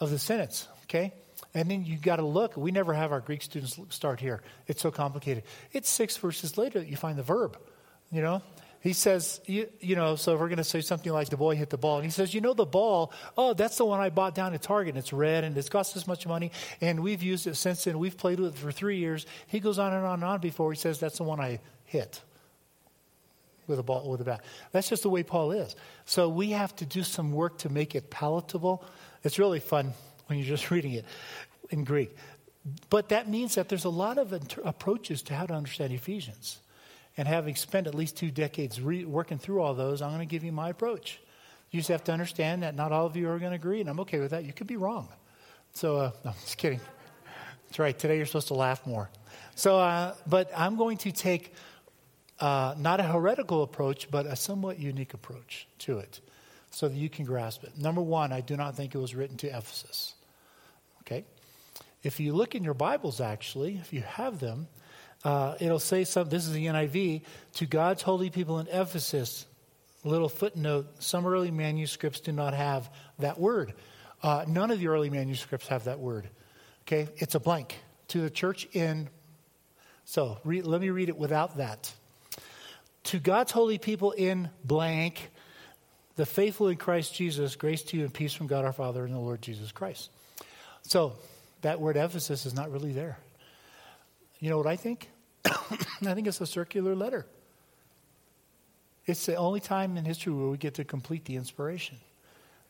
of 0.00 0.08
the 0.08 0.18
sentence. 0.18 0.68
Okay? 0.84 1.12
And 1.52 1.70
then 1.70 1.84
you 1.84 1.98
got 1.98 2.16
to 2.16 2.24
look. 2.24 2.56
We 2.56 2.70
never 2.70 2.94
have 2.94 3.12
our 3.12 3.20
Greek 3.20 3.42
students 3.42 3.78
start 3.90 4.20
here. 4.20 4.40
It's 4.66 4.80
so 4.80 4.90
complicated. 4.90 5.44
It's 5.72 5.90
six 5.90 6.16
verses 6.16 6.56
later 6.56 6.78
that 6.78 6.88
you 6.88 6.96
find 6.96 7.18
the 7.18 7.22
verb. 7.22 7.58
You 8.10 8.22
know? 8.22 8.42
He 8.86 8.92
says, 8.92 9.40
you, 9.46 9.68
you 9.80 9.96
know, 9.96 10.14
so 10.14 10.34
if 10.34 10.40
we're 10.40 10.46
going 10.46 10.58
to 10.58 10.64
say 10.64 10.80
something 10.80 11.12
like 11.12 11.28
the 11.28 11.36
boy 11.36 11.56
hit 11.56 11.70
the 11.70 11.76
ball. 11.76 11.96
And 11.96 12.04
he 12.04 12.10
says, 12.12 12.32
you 12.32 12.40
know, 12.40 12.54
the 12.54 12.64
ball, 12.64 13.12
oh, 13.36 13.52
that's 13.52 13.76
the 13.78 13.84
one 13.84 13.98
I 13.98 14.10
bought 14.10 14.36
down 14.36 14.54
at 14.54 14.62
Target. 14.62 14.94
And 14.94 14.98
it's 14.98 15.12
red 15.12 15.42
and 15.42 15.58
it's 15.58 15.68
cost 15.68 15.92
this 15.94 16.06
much 16.06 16.24
money. 16.24 16.52
And 16.80 17.00
we've 17.00 17.20
used 17.20 17.48
it 17.48 17.56
since 17.56 17.82
then. 17.82 17.98
We've 17.98 18.16
played 18.16 18.38
with 18.38 18.54
it 18.54 18.58
for 18.60 18.70
three 18.70 18.98
years. 18.98 19.26
He 19.48 19.58
goes 19.58 19.80
on 19.80 19.92
and 19.92 20.06
on 20.06 20.14
and 20.14 20.24
on 20.24 20.40
before 20.40 20.70
he 20.70 20.78
says, 20.78 21.00
that's 21.00 21.18
the 21.18 21.24
one 21.24 21.40
I 21.40 21.58
hit 21.84 22.20
with 23.66 23.80
a 23.80 23.82
ball, 23.82 24.08
with 24.08 24.20
a 24.20 24.24
bat. 24.24 24.44
That's 24.70 24.88
just 24.88 25.02
the 25.02 25.10
way 25.10 25.24
Paul 25.24 25.50
is. 25.50 25.74
So 26.04 26.28
we 26.28 26.50
have 26.50 26.74
to 26.76 26.86
do 26.86 27.02
some 27.02 27.32
work 27.32 27.58
to 27.58 27.68
make 27.68 27.96
it 27.96 28.08
palatable. 28.08 28.84
It's 29.24 29.40
really 29.40 29.58
fun 29.58 29.94
when 30.28 30.38
you're 30.38 30.46
just 30.46 30.70
reading 30.70 30.92
it 30.92 31.06
in 31.70 31.82
Greek. 31.82 32.14
But 32.88 33.08
that 33.08 33.28
means 33.28 33.56
that 33.56 33.68
there's 33.68 33.84
a 33.84 33.90
lot 33.90 34.16
of 34.16 34.32
inter- 34.32 34.62
approaches 34.64 35.22
to 35.22 35.34
how 35.34 35.46
to 35.46 35.54
understand 35.54 35.92
Ephesians. 35.92 36.60
And 37.16 37.26
having 37.26 37.56
spent 37.56 37.86
at 37.86 37.94
least 37.94 38.16
two 38.16 38.30
decades 38.30 38.80
re- 38.80 39.04
working 39.04 39.38
through 39.38 39.62
all 39.62 39.74
those, 39.74 40.02
I'm 40.02 40.10
going 40.10 40.20
to 40.20 40.26
give 40.26 40.44
you 40.44 40.52
my 40.52 40.68
approach. 40.68 41.20
You 41.70 41.80
just 41.80 41.88
have 41.88 42.04
to 42.04 42.12
understand 42.12 42.62
that 42.62 42.74
not 42.74 42.92
all 42.92 43.06
of 43.06 43.16
you 43.16 43.28
are 43.28 43.38
going 43.38 43.52
to 43.52 43.56
agree, 43.56 43.80
and 43.80 43.88
I'm 43.88 44.00
okay 44.00 44.20
with 44.20 44.30
that. 44.30 44.44
You 44.44 44.52
could 44.52 44.66
be 44.66 44.76
wrong. 44.76 45.08
So, 45.72 45.96
uh, 45.96 46.10
no, 46.24 46.32
just 46.42 46.58
kidding. 46.58 46.80
That's 47.66 47.78
right. 47.78 47.98
Today 47.98 48.16
you're 48.16 48.26
supposed 48.26 48.48
to 48.48 48.54
laugh 48.54 48.86
more. 48.86 49.10
So, 49.54 49.78
uh, 49.78 50.14
but 50.26 50.50
I'm 50.56 50.76
going 50.76 50.98
to 50.98 51.12
take 51.12 51.54
uh, 52.40 52.74
not 52.78 53.00
a 53.00 53.02
heretical 53.02 53.62
approach, 53.62 54.10
but 54.10 54.26
a 54.26 54.36
somewhat 54.36 54.78
unique 54.78 55.14
approach 55.14 55.66
to 55.80 55.98
it. 55.98 56.20
so 56.70 56.88
that 56.88 56.96
you 56.96 57.08
can 57.08 57.24
grasp 57.24 57.64
it. 57.64 57.78
Number 57.78 58.02
one, 58.02 58.32
I 58.32 58.42
do 58.42 58.56
not 58.56 58.76
think 58.76 58.94
it 58.94 58.98
was 58.98 59.14
written 59.14 59.36
to 59.38 59.46
Ephesus. 59.46 60.14
Okay? 61.00 61.24
If 62.02 62.20
you 62.20 62.34
look 62.34 62.54
in 62.54 62.62
your 62.62 62.74
Bibles, 62.74 63.20
actually, 63.20 63.76
if 63.76 63.92
you 63.92 64.02
have 64.02 64.40
them, 64.40 64.68
uh, 65.24 65.56
it'll 65.60 65.78
say 65.78 66.04
some. 66.04 66.28
This 66.28 66.46
is 66.46 66.52
the 66.52 66.66
NIV 66.66 67.22
to 67.54 67.66
God's 67.66 68.02
holy 68.02 68.30
people 68.30 68.58
in 68.58 68.68
Ephesus. 68.68 69.46
Little 70.04 70.28
footnote: 70.28 70.86
Some 71.02 71.26
early 71.26 71.50
manuscripts 71.50 72.20
do 72.20 72.32
not 72.32 72.54
have 72.54 72.88
that 73.18 73.38
word. 73.38 73.74
Uh, 74.22 74.44
none 74.46 74.70
of 74.70 74.78
the 74.78 74.88
early 74.88 75.10
manuscripts 75.10 75.68
have 75.68 75.84
that 75.84 75.98
word. 75.98 76.28
Okay, 76.82 77.08
it's 77.16 77.34
a 77.34 77.40
blank 77.40 77.76
to 78.08 78.20
the 78.20 78.30
church 78.30 78.68
in. 78.72 79.08
So 80.04 80.38
re- 80.44 80.62
let 80.62 80.80
me 80.80 80.90
read 80.90 81.08
it 81.08 81.16
without 81.16 81.56
that. 81.56 81.92
To 83.04 83.18
God's 83.18 83.52
holy 83.52 83.78
people 83.78 84.12
in 84.12 84.50
blank, 84.64 85.30
the 86.16 86.26
faithful 86.26 86.68
in 86.68 86.76
Christ 86.76 87.14
Jesus, 87.14 87.56
grace 87.56 87.82
to 87.82 87.96
you 87.96 88.04
and 88.04 88.14
peace 88.14 88.32
from 88.32 88.46
God 88.46 88.64
our 88.64 88.72
Father 88.72 89.04
and 89.04 89.14
the 89.14 89.18
Lord 89.18 89.42
Jesus 89.42 89.72
Christ. 89.72 90.10
So 90.82 91.14
that 91.62 91.80
word 91.80 91.96
Ephesus 91.96 92.46
is 92.46 92.54
not 92.54 92.70
really 92.70 92.92
there. 92.92 93.18
You 94.40 94.50
know 94.50 94.58
what 94.58 94.66
I 94.66 94.76
think? 94.76 95.08
I 95.44 96.14
think 96.14 96.26
it's 96.26 96.40
a 96.40 96.46
circular 96.46 96.94
letter. 96.94 97.26
It's 99.06 99.26
the 99.26 99.36
only 99.36 99.60
time 99.60 99.96
in 99.96 100.04
history 100.04 100.32
where 100.32 100.48
we 100.48 100.56
get 100.56 100.74
to 100.74 100.84
complete 100.84 101.24
the 101.24 101.36
inspiration 101.36 101.98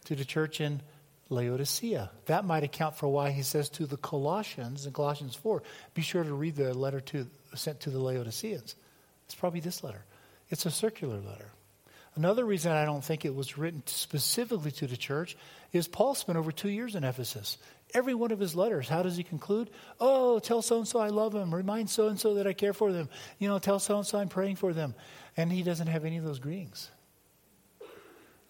to 0.05 0.14
the 0.14 0.24
church 0.24 0.61
in 0.61 0.83
Laodicea. 1.29 2.11
That 2.26 2.44
might 2.44 2.62
account 2.62 2.96
for 2.96 3.09
why 3.09 3.31
he 3.31 3.42
says 3.42 3.68
to 3.70 3.87
the 3.87 3.96
Colossians 3.96 4.87
in 4.87 4.92
Colossians 4.92 5.35
4, 5.35 5.62
be 5.94 6.02
sure 6.02 6.22
to 6.22 6.35
read 6.35 6.57
the 6.57 6.74
letter 6.74 7.00
to, 7.00 7.26
sent 7.55 7.81
to 7.81 7.90
the 7.90 7.98
Laodiceans. 7.98 8.74
It's 9.24 9.35
probably 9.35 9.61
this 9.61 9.83
letter. 9.83 10.05
It's 10.50 10.66
a 10.66 10.70
circular 10.70 11.18
letter. 11.18 11.50
Another 12.14 12.44
reason 12.44 12.72
I 12.72 12.85
don't 12.85 13.05
think 13.05 13.24
it 13.24 13.35
was 13.35 13.59
written 13.59 13.83
specifically 13.87 14.70
to 14.72 14.87
the 14.87 14.96
church 14.96 15.37
is 15.72 15.88
Paul 15.88 16.14
spent 16.14 16.38
over 16.38 16.52
two 16.52 16.70
years 16.70 16.94
in 16.94 17.05
Ephesus. 17.05 17.59
Every 17.94 18.14
one 18.14 18.33
of 18.33 18.40
his 18.40 18.55
letters, 18.55 18.88
how 18.88 19.03
does 19.03 19.16
he 19.16 19.22
conclude? 19.22 19.70
Oh, 20.01 20.38
tell 20.38 20.61
so 20.61 20.79
and 20.79 20.88
so 20.88 20.99
I 20.99 21.09
love 21.09 21.35
him. 21.35 21.55
Remind 21.55 21.88
so 21.88 22.09
and 22.09 22.18
so 22.18 22.35
that 22.35 22.46
I 22.46 22.53
care 22.53 22.72
for 22.72 22.92
them. 22.92 23.09
You 23.38 23.49
know, 23.49 23.59
tell 23.59 23.79
so 23.79 23.96
and 23.96 24.07
so 24.07 24.18
I'm 24.18 24.29
praying 24.29 24.57
for 24.57 24.72
them. 24.72 24.94
And 25.37 25.53
he 25.53 25.62
doesn't 25.62 25.87
have 25.87 26.05
any 26.05 26.16
of 26.16 26.25
those 26.25 26.38
greetings 26.38 26.90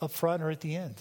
up 0.00 0.10
front 0.10 0.42
or 0.42 0.50
at 0.50 0.60
the 0.60 0.76
end. 0.76 0.96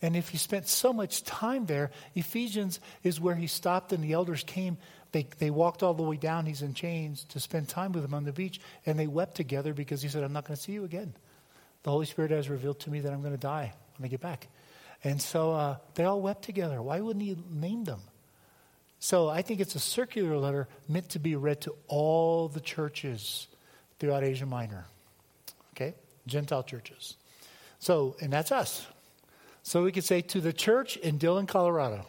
And 0.00 0.14
if 0.14 0.28
he 0.28 0.38
spent 0.38 0.68
so 0.68 0.92
much 0.92 1.24
time 1.24 1.66
there, 1.66 1.90
Ephesians 2.14 2.80
is 3.02 3.20
where 3.20 3.34
he 3.34 3.46
stopped 3.46 3.92
and 3.92 4.02
the 4.02 4.12
elders 4.12 4.44
came. 4.44 4.78
They, 5.10 5.26
they 5.38 5.50
walked 5.50 5.82
all 5.82 5.94
the 5.94 6.02
way 6.02 6.16
down. 6.16 6.46
He's 6.46 6.62
in 6.62 6.74
chains 6.74 7.24
to 7.30 7.40
spend 7.40 7.68
time 7.68 7.92
with 7.92 8.04
him 8.04 8.14
on 8.14 8.24
the 8.24 8.32
beach. 8.32 8.60
And 8.86 8.98
they 8.98 9.08
wept 9.08 9.34
together 9.34 9.74
because 9.74 10.00
he 10.00 10.08
said, 10.08 10.22
I'm 10.22 10.32
not 10.32 10.44
going 10.44 10.56
to 10.56 10.62
see 10.62 10.72
you 10.72 10.84
again. 10.84 11.14
The 11.82 11.90
Holy 11.90 12.06
Spirit 12.06 12.30
has 12.30 12.48
revealed 12.48 12.80
to 12.80 12.90
me 12.90 13.00
that 13.00 13.12
I'm 13.12 13.22
going 13.22 13.34
to 13.34 13.40
die 13.40 13.72
when 13.96 14.06
I 14.06 14.08
get 14.08 14.20
back. 14.20 14.48
And 15.04 15.22
so 15.22 15.52
uh, 15.52 15.76
they 15.94 16.04
all 16.04 16.20
wept 16.20 16.42
together. 16.42 16.82
Why 16.82 17.00
wouldn't 17.00 17.24
he 17.24 17.36
name 17.50 17.84
them? 17.84 18.00
So 18.98 19.28
I 19.28 19.42
think 19.42 19.60
it's 19.60 19.74
a 19.74 19.80
circular 19.80 20.36
letter 20.36 20.68
meant 20.88 21.10
to 21.10 21.18
be 21.18 21.36
read 21.36 21.60
to 21.62 21.74
all 21.86 22.48
the 22.48 22.60
churches 22.60 23.46
throughout 23.98 24.24
Asia 24.24 24.46
Minor. 24.46 24.86
Okay? 25.74 25.94
Gentile 26.26 26.64
churches. 26.64 27.16
So, 27.78 28.16
and 28.20 28.32
that's 28.32 28.50
us. 28.50 28.86
So 29.62 29.84
we 29.84 29.92
could 29.92 30.04
say 30.04 30.20
to 30.22 30.40
the 30.40 30.52
church 30.52 30.96
in 30.96 31.18
Dillon, 31.18 31.46
Colorado, 31.46 32.06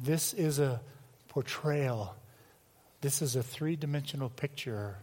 this 0.00 0.34
is 0.34 0.58
a 0.58 0.80
portrayal, 1.28 2.14
this 3.00 3.22
is 3.22 3.36
a 3.36 3.42
three 3.42 3.76
dimensional 3.76 4.28
picture 4.28 4.96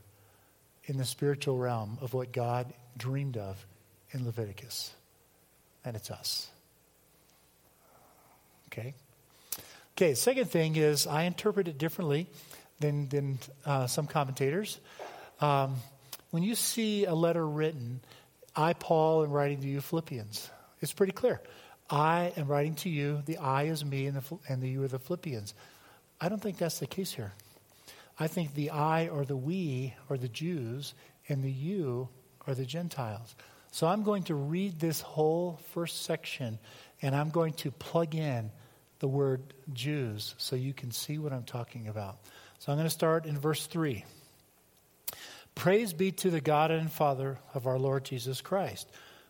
in 0.84 0.98
the 0.98 1.06
spiritual 1.06 1.58
realm 1.58 1.98
of 2.02 2.14
what 2.14 2.32
God 2.32 2.74
dreamed 2.98 3.38
of 3.38 3.66
in 4.12 4.26
Leviticus. 4.26 4.94
And 5.86 5.96
it's 5.96 6.12
us. 6.12 6.50
Okay? 8.68 8.94
Okay, 9.96 10.14
second 10.16 10.50
thing 10.50 10.76
is 10.76 11.08
I 11.08 11.24
interpret 11.24 11.70
it 11.70 11.78
differently 11.78 12.28
than, 12.80 13.08
than 13.08 13.40
uh, 13.66 13.88
some 13.88 14.08
commentators. 14.08 14.80
Um, 15.40 15.76
when 16.32 16.44
you 16.44 16.56
see 16.56 17.06
a 17.06 17.14
letter 17.14 17.48
written, 17.48 18.02
I, 18.56 18.74
Paul, 18.74 19.24
am 19.24 19.32
writing 19.32 19.62
to 19.62 19.68
you 19.68 19.80
Philippians. 19.80 20.50
It's 20.82 20.92
pretty 20.92 21.14
clear. 21.14 21.40
I 21.90 22.34
am 22.36 22.48
writing 22.48 22.76
to 22.76 22.90
you. 22.90 23.22
The 23.26 23.38
I 23.38 23.64
is 23.64 23.86
me, 23.86 24.08
and 24.08 24.18
the, 24.18 24.38
and 24.50 24.62
the 24.62 24.68
you 24.68 24.84
are 24.84 24.88
the 24.88 25.00
Philippians. 25.00 25.54
I 26.20 26.30
don't 26.30 26.42
think 26.42 26.58
that's 26.58 26.80
the 26.80 26.88
case 26.88 27.14
here. 27.14 27.32
I 28.20 28.28
think 28.28 28.54
the 28.54 28.72
I 28.72 29.08
or 29.08 29.24
the 29.24 29.38
we 29.38 29.94
are 30.10 30.18
the 30.18 30.28
Jews, 30.28 30.94
and 31.30 31.44
the 31.44 31.52
you 31.52 32.10
are 32.48 32.56
the 32.56 32.66
Gentiles. 32.66 33.36
So 33.76 33.88
I'm 33.88 34.04
going 34.04 34.24
to 34.24 34.36
read 34.36 34.80
this 34.80 35.02
whole 35.02 35.60
first 35.74 36.04
section, 36.04 36.60
and 37.02 37.14
I'm 37.14 37.30
going 37.30 37.52
to 37.56 37.72
plug 37.72 38.16
in 38.16 38.50
the 39.00 39.08
word 39.10 39.54
Jews 39.74 40.34
so 40.38 40.56
you 40.56 40.72
can 40.72 40.92
see 40.92 41.18
what 41.18 41.34
I'm 41.34 41.44
talking 41.44 41.90
about. 41.90 42.16
So 42.60 42.72
I'm 42.72 42.78
going 42.78 42.86
to 42.86 42.90
start 42.90 43.26
in 43.26 43.38
verse 43.38 43.66
3. 43.66 44.06
Praise 45.56 45.92
be 45.92 46.14
to 46.14 46.30
the 46.30 46.40
God 46.40 46.72
and 46.72 46.90
Father 46.90 47.38
of 47.54 47.68
our 47.68 47.78
Lord 47.78 48.06
Jesus 48.06 48.40
Christ 48.40 48.88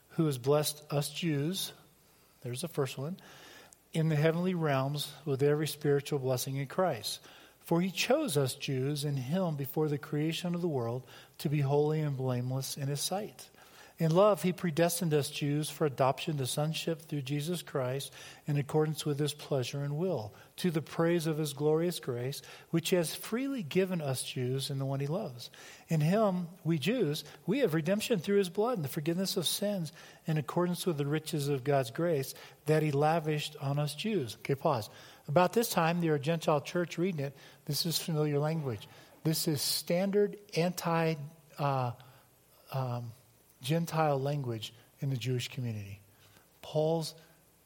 who 0.10 0.28
has 0.28 0.38
blessed 0.38 0.80
us 0.92 1.10
Jews, 1.10 1.74
there's 2.44 2.62
the 2.62 2.68
first 2.68 3.00
one, 3.00 3.18
in 3.94 4.10
the 4.10 4.16
heavenly 4.16 4.54
realms 4.54 5.12
with 5.26 5.42
every 5.42 5.68
spiritual 5.68 6.20
blessing 6.20 6.58
in 6.58 6.68
Christ. 6.68 7.20
For 7.62 7.82
he 7.82 7.90
chose 7.90 8.38
us 8.38 8.54
Jews 8.54 9.06
in 9.06 9.18
him 9.18 9.56
before 9.56 9.88
the 9.88 9.98
creation 9.98 10.54
of 10.54 10.62
the 10.62 10.68
world 10.68 11.02
to 11.40 11.50
be 11.50 11.62
holy 11.62 12.02
and 12.02 12.16
blameless 12.16 12.78
in 12.78 12.90
his 12.90 13.02
sight. 13.02 13.50
In 13.98 14.12
love, 14.12 14.42
he 14.42 14.52
predestined 14.52 15.14
us 15.14 15.30
Jews 15.30 15.70
for 15.70 15.86
adoption 15.86 16.36
to 16.38 16.46
sonship 16.46 17.04
through 17.04 17.22
Jesus 17.22 17.62
Christ 17.62 18.12
in 18.46 18.58
accordance 18.58 19.06
with 19.06 19.18
his 19.18 19.34
pleasure 19.34 19.86
and 19.86 19.96
will, 19.96 20.34
to 20.58 20.70
the 20.70 20.82
praise 20.82 21.28
of 21.28 21.38
his 21.38 21.54
glorious 21.54 22.02
grace, 22.02 22.42
which 22.72 22.90
he 22.90 22.98
has 22.98 23.16
freely 23.16 23.64
given 23.64 24.02
us 24.02 24.22
Jews 24.22 24.70
in 24.70 24.80
the 24.80 24.86
one 24.86 25.00
he 25.00 25.08
loves. 25.08 25.50
In 25.88 26.02
him, 26.02 26.48
we 26.66 26.78
Jews, 26.78 27.24
we 27.48 27.60
have 27.60 27.74
redemption 27.74 28.20
through 28.20 28.40
his 28.40 28.50
blood 28.50 28.78
and 28.78 28.84
the 28.84 28.90
forgiveness 28.90 29.38
of 29.38 29.48
sins 29.48 29.94
in 30.26 30.38
accordance 30.38 30.86
with 30.86 30.98
the 30.98 31.06
riches 31.06 31.48
of 31.48 31.64
God's 31.64 31.92
grace 31.92 32.34
that 32.66 32.84
he 32.84 32.92
lavished 32.92 33.56
on 33.62 33.80
us 33.80 33.96
Jews. 33.96 34.36
Okay, 34.40 34.56
pause. 34.56 34.90
About 35.30 35.54
this 35.54 35.70
time, 35.70 36.02
there 36.02 36.14
are 36.14 36.20
Gentile 36.20 36.60
church 36.60 36.98
reading 36.98 37.24
it. 37.24 37.36
This 37.64 37.86
is 37.86 37.98
familiar 37.98 38.40
language. 38.40 38.90
This 39.24 39.48
is 39.48 39.62
standard 39.62 40.36
anti. 40.58 41.16
Uh, 41.58 41.92
um, 42.74 43.12
Gentile 43.66 44.22
language 44.22 44.72
in 45.02 45.10
the 45.10 45.18
Jewish 45.18 45.50
community. 45.50 46.00
Paul's, 46.62 47.16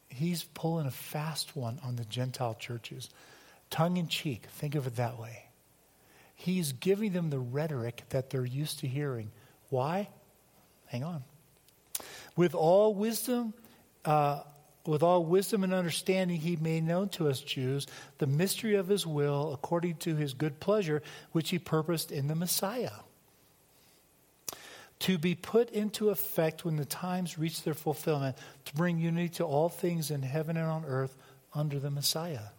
he's 0.08 0.44
pulling 0.44 0.88
a 0.88 0.92
fast 0.92 1.56
one 1.56 1.78
on 1.84 1.98
the 1.98 2.06
Gentile 2.06 2.56
churches. 2.56 3.10
Tongue 3.70 3.98
in 3.98 4.08
cheek, 4.08 4.48
think 4.50 4.76
of 4.76 4.88
it 4.88 4.96
that 4.96 5.20
way. 5.20 5.44
He's 6.36 6.72
giving 6.72 7.12
them 7.12 7.30
the 7.30 7.40
rhetoric 7.40 8.04
that 8.10 8.30
they're 8.30 8.46
used 8.46 8.80
to 8.80 8.88
hearing. 8.88 9.30
Why? 9.70 10.08
Hang 10.88 11.04
on. 11.04 11.24
With 12.38 12.56
all 12.56 12.94
wisdom, 12.94 13.54
uh, 14.06 14.44
with 14.86 15.04
all 15.04 15.26
wisdom 15.26 15.66
and 15.66 15.74
understanding, 15.74 16.40
he 16.40 16.56
made 16.56 16.86
known 16.86 17.10
to 17.10 17.28
us 17.28 17.42
Jews 17.42 17.88
the 18.20 18.28
mystery 18.28 18.76
of 18.76 18.88
his 18.88 19.06
will 19.06 19.52
according 19.54 19.96
to 19.98 20.16
his 20.16 20.34
good 20.34 20.62
pleasure, 20.62 21.04
which 21.34 21.50
he 21.50 21.60
purposed 21.60 22.10
in 22.10 22.30
the 22.30 22.36
Messiah 22.36 22.92
to 25.00 25.18
be 25.18 25.36
put 25.36 25.70
into 25.70 26.10
effect 26.10 26.66
when 26.66 26.76
the 26.76 26.86
times 26.86 27.38
reach 27.38 27.64
their 27.64 27.74
fulfillment, 27.74 28.38
to 28.66 28.76
bring 28.76 28.98
unity 28.98 29.30
to 29.30 29.46
all 29.46 29.70
things 29.70 30.12
in 30.12 30.22
heaven 30.22 30.58
and 30.58 30.68
on 30.68 30.86
earth 30.86 31.16
under 31.54 31.80
the 31.80 31.90
Messiah. 31.90 32.50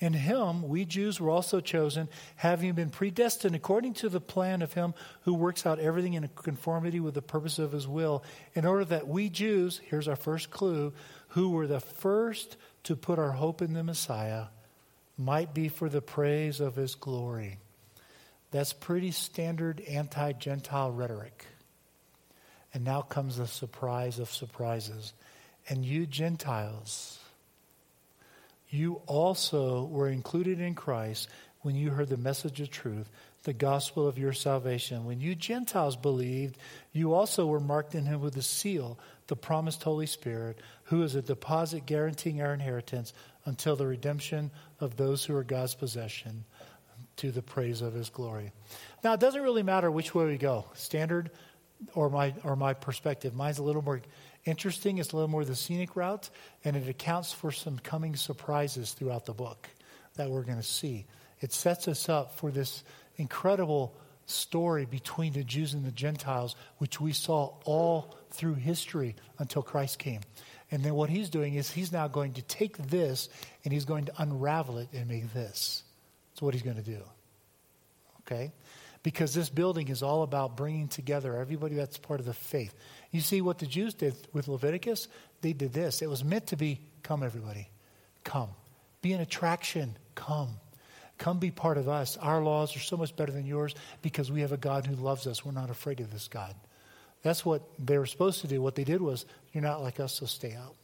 In 0.00 0.14
him, 0.14 0.68
we 0.68 0.84
Jews 0.84 1.20
were 1.20 1.30
also 1.30 1.60
chosen, 1.60 2.08
having 2.34 2.72
been 2.72 2.90
predestined 2.90 3.54
according 3.54 3.94
to 3.94 4.08
the 4.08 4.20
plan 4.20 4.60
of 4.60 4.72
him 4.72 4.94
who 5.20 5.32
works 5.32 5.64
out 5.64 5.78
everything 5.78 6.14
in 6.14 6.28
conformity 6.34 6.98
with 6.98 7.14
the 7.14 7.22
purpose 7.22 7.60
of 7.60 7.70
his 7.70 7.86
will, 7.86 8.24
in 8.54 8.66
order 8.66 8.84
that 8.86 9.06
we 9.06 9.28
Jews, 9.28 9.80
here's 9.84 10.08
our 10.08 10.16
first 10.16 10.50
clue, 10.50 10.92
who 11.28 11.50
were 11.50 11.68
the 11.68 11.78
first 11.78 12.56
to 12.82 12.96
put 12.96 13.20
our 13.20 13.30
hope 13.30 13.62
in 13.62 13.74
the 13.74 13.84
Messiah, 13.84 14.46
might 15.16 15.54
be 15.54 15.68
for 15.68 15.88
the 15.88 16.02
praise 16.02 16.58
of 16.58 16.74
his 16.74 16.96
glory. 16.96 17.58
That's 18.50 18.72
pretty 18.72 19.12
standard 19.12 19.80
anti 19.82 20.32
Gentile 20.32 20.90
rhetoric. 20.90 21.46
And 22.74 22.84
now 22.84 23.02
comes 23.02 23.36
the 23.36 23.46
surprise 23.46 24.18
of 24.18 24.30
surprises. 24.30 25.12
And 25.68 25.84
you 25.84 26.06
Gentiles, 26.06 27.18
you 28.68 29.02
also 29.06 29.84
were 29.84 30.08
included 30.08 30.60
in 30.60 30.74
Christ 30.74 31.28
when 31.60 31.76
you 31.76 31.90
heard 31.90 32.08
the 32.08 32.16
message 32.16 32.60
of 32.60 32.70
truth, 32.70 33.08
the 33.44 33.52
gospel 33.52 34.06
of 34.06 34.18
your 34.18 34.32
salvation. 34.32 35.04
When 35.04 35.20
you 35.20 35.34
Gentiles 35.34 35.96
believed, 35.96 36.58
you 36.92 37.12
also 37.12 37.46
were 37.46 37.60
marked 37.60 37.94
in 37.94 38.06
him 38.06 38.20
with 38.20 38.36
a 38.36 38.42
seal, 38.42 38.98
the 39.26 39.36
promised 39.36 39.82
Holy 39.82 40.06
Spirit, 40.06 40.58
who 40.84 41.02
is 41.02 41.14
a 41.14 41.22
deposit 41.22 41.86
guaranteeing 41.86 42.42
our 42.42 42.54
inheritance 42.54 43.12
until 43.44 43.76
the 43.76 43.86
redemption 43.86 44.50
of 44.80 44.96
those 44.96 45.24
who 45.24 45.36
are 45.36 45.44
God's 45.44 45.74
possession 45.74 46.44
to 47.16 47.30
the 47.30 47.42
praise 47.42 47.82
of 47.82 47.92
his 47.92 48.10
glory. 48.10 48.52
Now, 49.04 49.12
it 49.12 49.20
doesn't 49.20 49.42
really 49.42 49.62
matter 49.62 49.90
which 49.90 50.14
way 50.14 50.26
we 50.26 50.38
go 50.38 50.66
standard 50.74 51.30
or 51.94 52.10
my, 52.10 52.34
or 52.44 52.56
my 52.56 52.74
perspective. 52.74 53.34
Mine's 53.34 53.58
a 53.58 53.62
little 53.62 53.82
more 53.82 54.00
interesting. 54.44 54.98
It's 54.98 55.12
a 55.12 55.16
little 55.16 55.30
more 55.30 55.44
the 55.44 55.54
scenic 55.54 55.96
route, 55.96 56.30
and 56.64 56.76
it 56.76 56.88
accounts 56.88 57.32
for 57.32 57.52
some 57.52 57.78
coming 57.78 58.16
surprises 58.16 58.92
throughout 58.92 59.26
the 59.26 59.34
book 59.34 59.68
that 60.16 60.30
we're 60.30 60.42
going 60.42 60.58
to 60.58 60.62
see. 60.62 61.06
It 61.40 61.52
sets 61.52 61.88
us 61.88 62.08
up 62.08 62.36
for 62.36 62.50
this 62.50 62.84
incredible 63.16 63.94
story 64.26 64.84
between 64.84 65.32
the 65.32 65.44
Jews 65.44 65.74
and 65.74 65.84
the 65.84 65.92
Gentiles, 65.92 66.56
which 66.78 67.00
we 67.00 67.12
saw 67.12 67.54
all 67.64 68.16
through 68.30 68.54
history 68.54 69.16
until 69.38 69.62
Christ 69.62 69.98
came. 69.98 70.20
And 70.70 70.82
then 70.82 70.94
what 70.94 71.10
he's 71.10 71.28
doing 71.28 71.54
is 71.54 71.70
he's 71.70 71.92
now 71.92 72.08
going 72.08 72.34
to 72.34 72.42
take 72.42 72.78
this 72.78 73.28
and 73.64 73.72
he's 73.72 73.84
going 73.84 74.06
to 74.06 74.12
unravel 74.18 74.78
it 74.78 74.88
and 74.94 75.06
make 75.06 75.32
this. 75.34 75.82
That's 76.30 76.42
what 76.42 76.54
he's 76.54 76.62
going 76.62 76.76
to 76.76 76.82
do. 76.82 77.02
Okay? 78.22 78.52
Because 79.02 79.34
this 79.34 79.48
building 79.48 79.88
is 79.88 80.02
all 80.02 80.22
about 80.22 80.56
bringing 80.56 80.88
together 80.88 81.36
everybody 81.36 81.74
that's 81.74 81.98
part 81.98 82.20
of 82.20 82.26
the 82.26 82.34
faith. 82.34 82.72
You 83.10 83.20
see 83.20 83.40
what 83.40 83.58
the 83.58 83.66
Jews 83.66 83.94
did 83.94 84.14
with 84.32 84.46
Leviticus? 84.46 85.08
They 85.40 85.52
did 85.52 85.72
this. 85.72 86.02
It 86.02 86.08
was 86.08 86.22
meant 86.22 86.48
to 86.48 86.56
be 86.56 86.80
come, 87.02 87.22
everybody. 87.22 87.68
Come. 88.22 88.50
Be 89.00 89.12
an 89.12 89.20
attraction. 89.20 89.96
Come. 90.14 90.50
Come 91.18 91.38
be 91.38 91.50
part 91.50 91.78
of 91.78 91.88
us. 91.88 92.16
Our 92.16 92.42
laws 92.42 92.76
are 92.76 92.80
so 92.80 92.96
much 92.96 93.14
better 93.16 93.32
than 93.32 93.46
yours 93.46 93.74
because 94.02 94.30
we 94.30 94.40
have 94.42 94.52
a 94.52 94.56
God 94.56 94.86
who 94.86 94.94
loves 94.94 95.26
us. 95.26 95.44
We're 95.44 95.52
not 95.52 95.70
afraid 95.70 96.00
of 96.00 96.12
this 96.12 96.28
God. 96.28 96.54
That's 97.22 97.44
what 97.44 97.62
they 97.78 97.98
were 97.98 98.06
supposed 98.06 98.40
to 98.40 98.48
do. 98.48 98.62
What 98.62 98.74
they 98.74 98.84
did 98.84 99.00
was, 99.00 99.26
you're 99.52 99.62
not 99.62 99.82
like 99.82 100.00
us, 100.00 100.14
so 100.14 100.26
stay 100.26 100.54
out. 100.54 100.74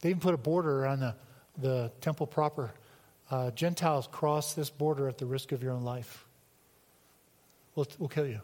They 0.00 0.10
even 0.10 0.20
put 0.20 0.34
a 0.34 0.38
border 0.38 0.82
around 0.84 1.00
the, 1.00 1.14
the 1.58 1.92
temple 2.00 2.26
proper. 2.26 2.72
Uh, 3.32 3.50
Gentiles 3.50 4.06
cross 4.12 4.52
this 4.52 4.68
border 4.68 5.08
at 5.08 5.16
the 5.16 5.24
risk 5.24 5.52
of 5.52 5.62
your 5.62 5.72
own 5.72 5.84
life. 5.84 6.26
We'll, 7.74 7.86
we'll 7.98 8.10
kill 8.10 8.26
you. 8.26 8.40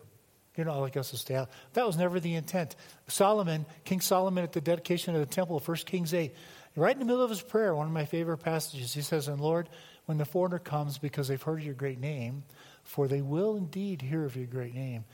You're 0.57 0.65
not 0.65 0.79
like 0.79 0.97
us, 0.97 1.09
so 1.09 1.19
stay 1.19 1.35
out. 1.35 1.51
That 1.75 1.87
was 1.87 1.99
never 1.99 2.19
the 2.19 2.35
intent. 2.35 2.75
Solomon, 3.07 3.67
King 3.85 4.01
Solomon 4.01 4.45
at 4.45 4.55
the 4.55 4.63
dedication 4.63 5.15
of 5.15 5.21
the 5.21 5.27
temple, 5.27 5.61
1 5.63 5.77
Kings 5.85 6.15
8, 6.15 6.35
right 6.75 6.95
in 6.95 7.01
the 7.01 7.05
middle 7.05 7.23
of 7.23 7.29
his 7.29 7.43
prayer, 7.43 7.75
one 7.75 7.87
of 7.87 7.93
my 7.93 8.07
favorite 8.07 8.39
passages, 8.39 8.95
he 8.95 9.03
says, 9.03 9.29
And 9.29 9.43
Lord, 9.43 9.69
when 10.07 10.17
the 10.17 10.25
foreigner 10.25 10.59
comes 10.59 10.97
because 10.97 11.29
they've 11.29 11.41
heard 11.41 11.59
of 11.59 11.67
your 11.67 11.75
great 11.75 12.01
name, 12.01 12.45
for 12.83 13.07
they 13.07 13.21
will 13.21 13.57
indeed 13.57 14.01
hear 14.01 14.25
of 14.25 14.37
your 14.37 14.47
great 14.47 14.75
name, 14.75 15.05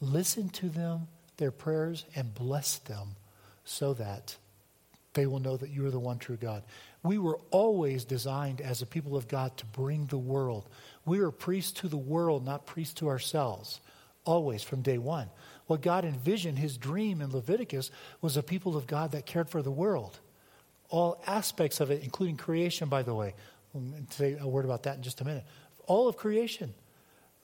listen 0.00 0.48
to 0.50 0.68
them, 0.68 1.08
their 1.38 1.50
prayers, 1.50 2.04
and 2.14 2.32
bless 2.32 2.78
them 2.78 3.16
so 3.64 3.94
that 3.94 4.36
they 5.14 5.26
will 5.26 5.40
know 5.40 5.56
that 5.56 5.70
you 5.70 5.86
are 5.86 5.90
the 5.90 5.98
one 5.98 6.18
true 6.18 6.36
God. 6.36 6.62
We 7.02 7.18
were 7.18 7.40
always 7.50 8.04
designed 8.04 8.60
as 8.60 8.82
a 8.82 8.86
people 8.86 9.16
of 9.16 9.28
God 9.28 9.56
to 9.56 9.66
bring 9.66 10.06
the 10.06 10.18
world. 10.18 10.68
We 11.04 11.20
are 11.20 11.30
priests 11.30 11.72
to 11.80 11.88
the 11.88 11.96
world, 11.96 12.44
not 12.44 12.66
priests 12.66 12.94
to 12.94 13.08
ourselves, 13.08 13.80
always 14.24 14.62
from 14.62 14.82
day 14.82 14.98
one. 14.98 15.28
What 15.66 15.80
God 15.80 16.04
envisioned, 16.04 16.58
his 16.58 16.76
dream 16.76 17.20
in 17.20 17.32
Leviticus, 17.32 17.90
was 18.20 18.36
a 18.36 18.42
people 18.42 18.76
of 18.76 18.86
God 18.86 19.12
that 19.12 19.26
cared 19.26 19.48
for 19.48 19.62
the 19.62 19.70
world 19.70 20.18
all 20.94 21.20
aspects 21.26 21.80
of 21.80 21.90
it, 21.90 22.04
including 22.04 22.36
creation, 22.36 22.88
by 22.88 23.02
the 23.02 23.12
way. 23.12 23.34
I'll 23.74 23.82
say 24.10 24.36
a 24.38 24.46
word 24.46 24.64
about 24.64 24.84
that 24.84 24.96
in 24.96 25.02
just 25.02 25.20
a 25.20 25.24
minute. 25.24 25.44
All 25.86 26.06
of 26.08 26.16
creation. 26.16 26.72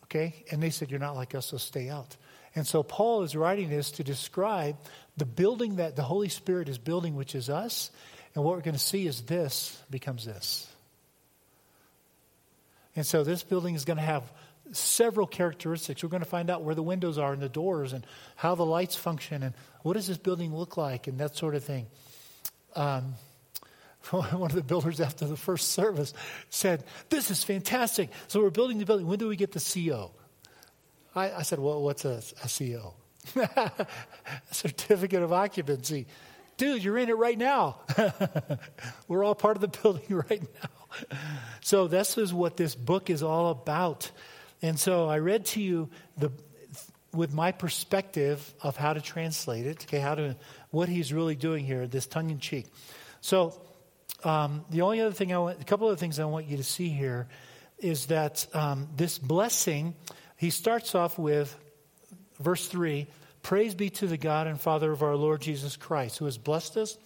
Okay? 0.04 0.44
And 0.52 0.62
they 0.62 0.70
said, 0.70 0.88
You're 0.88 1.00
not 1.00 1.16
like 1.16 1.34
us, 1.34 1.46
so 1.46 1.56
stay 1.56 1.88
out. 1.88 2.16
And 2.54 2.66
so 2.66 2.82
Paul 2.82 3.22
is 3.22 3.36
writing 3.36 3.70
this 3.70 3.92
to 3.92 4.04
describe 4.04 4.76
the 5.16 5.26
building 5.26 5.76
that 5.76 5.96
the 5.96 6.02
Holy 6.02 6.28
Spirit 6.28 6.68
is 6.68 6.78
building, 6.78 7.14
which 7.14 7.34
is 7.34 7.48
us. 7.48 7.90
And 8.34 8.44
what 8.44 8.56
we're 8.56 8.62
going 8.62 8.74
to 8.74 8.80
see 8.80 9.06
is 9.06 9.22
this 9.22 9.80
becomes 9.90 10.24
this. 10.24 10.66
And 12.96 13.06
so 13.06 13.22
this 13.22 13.42
building 13.42 13.74
is 13.74 13.84
going 13.84 13.98
to 13.98 14.02
have 14.02 14.24
several 14.72 15.26
characteristics. 15.26 16.02
We're 16.02 16.08
going 16.08 16.22
to 16.22 16.28
find 16.28 16.50
out 16.50 16.62
where 16.62 16.74
the 16.74 16.82
windows 16.82 17.18
are 17.18 17.32
and 17.32 17.42
the 17.42 17.48
doors 17.48 17.92
and 17.92 18.04
how 18.36 18.54
the 18.54 18.66
lights 18.66 18.96
function 18.96 19.42
and 19.42 19.54
what 19.82 19.94
does 19.94 20.06
this 20.06 20.18
building 20.18 20.54
look 20.54 20.76
like 20.76 21.06
and 21.06 21.18
that 21.18 21.36
sort 21.36 21.54
of 21.54 21.64
thing. 21.64 21.86
Um, 22.74 23.14
one 24.10 24.50
of 24.50 24.54
the 24.54 24.62
builders 24.62 25.00
after 25.00 25.26
the 25.26 25.36
first 25.36 25.68
service 25.70 26.14
said, 26.48 26.84
This 27.08 27.30
is 27.30 27.44
fantastic. 27.44 28.10
So 28.28 28.40
we're 28.40 28.50
building 28.50 28.78
the 28.78 28.86
building. 28.86 29.06
When 29.06 29.18
do 29.18 29.28
we 29.28 29.36
get 29.36 29.52
the 29.52 29.60
CO? 29.60 30.12
I, 31.14 31.32
I 31.32 31.42
said, 31.42 31.58
Well, 31.58 31.82
what's 31.82 32.04
a, 32.04 32.22
a 32.44 32.48
CO? 32.48 32.94
certificate 34.50 35.22
of 35.22 35.32
occupancy. 35.32 36.06
Dude, 36.56 36.84
you're 36.84 36.98
in 36.98 37.08
it 37.08 37.16
right 37.16 37.38
now. 37.38 37.80
we're 39.08 39.24
all 39.24 39.34
part 39.34 39.56
of 39.56 39.60
the 39.62 39.68
building 39.82 40.22
right 40.28 40.42
now. 40.42 41.06
So, 41.62 41.88
this 41.88 42.18
is 42.18 42.34
what 42.34 42.56
this 42.56 42.74
book 42.74 43.10
is 43.10 43.22
all 43.22 43.50
about. 43.50 44.10
And 44.62 44.78
so, 44.78 45.08
I 45.08 45.18
read 45.18 45.46
to 45.46 45.62
you 45.62 45.88
the, 46.18 46.30
with 47.12 47.32
my 47.32 47.52
perspective 47.52 48.54
of 48.62 48.76
how 48.76 48.92
to 48.92 49.00
translate 49.00 49.66
it, 49.66 49.84
okay, 49.84 50.00
how 50.00 50.14
to, 50.16 50.36
what 50.70 50.88
he's 50.88 51.12
really 51.12 51.34
doing 51.34 51.64
here, 51.64 51.86
this 51.86 52.06
tongue 52.06 52.30
in 52.30 52.38
cheek. 52.38 52.66
So, 53.20 53.60
um, 54.22 54.64
the 54.70 54.82
only 54.82 55.00
other 55.00 55.14
thing 55.14 55.32
I 55.32 55.38
want, 55.38 55.60
a 55.60 55.64
couple 55.64 55.88
of 55.88 55.98
things 55.98 56.18
I 56.18 56.26
want 56.26 56.46
you 56.46 56.58
to 56.58 56.64
see 56.64 56.90
here 56.90 57.28
is 57.78 58.06
that 58.06 58.46
um, 58.52 58.88
this 58.96 59.18
blessing, 59.18 59.94
he 60.40 60.50
starts 60.50 60.94
off 60.94 61.18
with 61.18 61.54
verse 62.40 62.66
3 62.66 63.06
Praise 63.42 63.74
be 63.74 63.88
to 63.88 64.06
the 64.06 64.18
God 64.18 64.46
and 64.46 64.60
Father 64.60 64.92
of 64.92 65.02
our 65.02 65.16
Lord 65.16 65.40
Jesus 65.40 65.76
Christ, 65.76 66.18
who 66.18 66.26
has 66.26 66.36
blessed 66.36 66.76
us. 66.76 66.98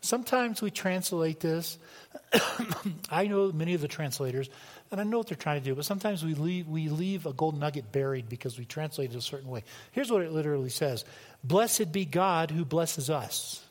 Sometimes 0.00 0.60
we 0.60 0.70
translate 0.70 1.38
this. 1.38 1.78
I 3.10 3.26
know 3.28 3.52
many 3.52 3.74
of 3.74 3.80
the 3.80 3.88
translators, 3.88 4.50
and 4.90 5.00
I 5.00 5.04
know 5.04 5.18
what 5.18 5.28
they're 5.28 5.36
trying 5.36 5.60
to 5.60 5.64
do, 5.64 5.74
but 5.74 5.84
sometimes 5.84 6.24
we 6.24 6.34
leave, 6.34 6.66
we 6.66 6.88
leave 6.88 7.26
a 7.26 7.32
gold 7.32 7.58
nugget 7.58 7.92
buried 7.92 8.28
because 8.28 8.58
we 8.58 8.64
translate 8.64 9.10
it 9.12 9.16
a 9.16 9.20
certain 9.20 9.48
way. 9.48 9.62
Here's 9.92 10.10
what 10.10 10.22
it 10.22 10.32
literally 10.32 10.70
says 10.70 11.04
Blessed 11.44 11.92
be 11.92 12.04
God 12.04 12.50
who 12.50 12.64
blesses 12.64 13.10
us. 13.10 13.62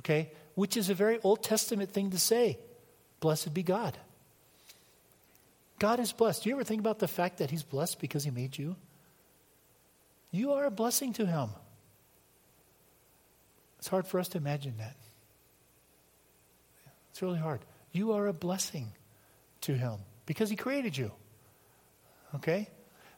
Okay? 0.00 0.30
which 0.56 0.76
is 0.76 0.90
a 0.90 0.94
very 0.94 1.20
Old 1.22 1.44
Testament 1.44 1.92
thing 1.92 2.10
to 2.10 2.18
say. 2.18 2.58
Blessed 3.20 3.54
be 3.54 3.62
God. 3.62 3.96
God 5.78 6.00
is 6.00 6.12
blessed. 6.12 6.44
Do 6.44 6.48
you 6.48 6.56
ever 6.56 6.64
think 6.64 6.80
about 6.80 6.98
the 6.98 7.08
fact 7.08 7.38
that 7.38 7.50
He's 7.50 7.62
blessed 7.62 8.00
because 8.00 8.24
He 8.24 8.30
made 8.30 8.56
you? 8.56 8.76
You 10.30 10.52
are 10.52 10.64
a 10.64 10.70
blessing 10.70 11.12
to 11.14 11.26
Him. 11.26 11.50
It's 13.78 13.88
hard 13.88 14.06
for 14.06 14.18
us 14.18 14.28
to 14.28 14.38
imagine 14.38 14.74
that. 14.78 14.96
It's 17.10 17.22
really 17.22 17.38
hard. 17.38 17.60
You 17.92 18.12
are 18.12 18.26
a 18.26 18.32
blessing 18.32 18.92
to 19.62 19.74
Him 19.74 19.98
because 20.26 20.50
He 20.50 20.56
created 20.56 20.96
you. 20.96 21.12
Okay? 22.34 22.68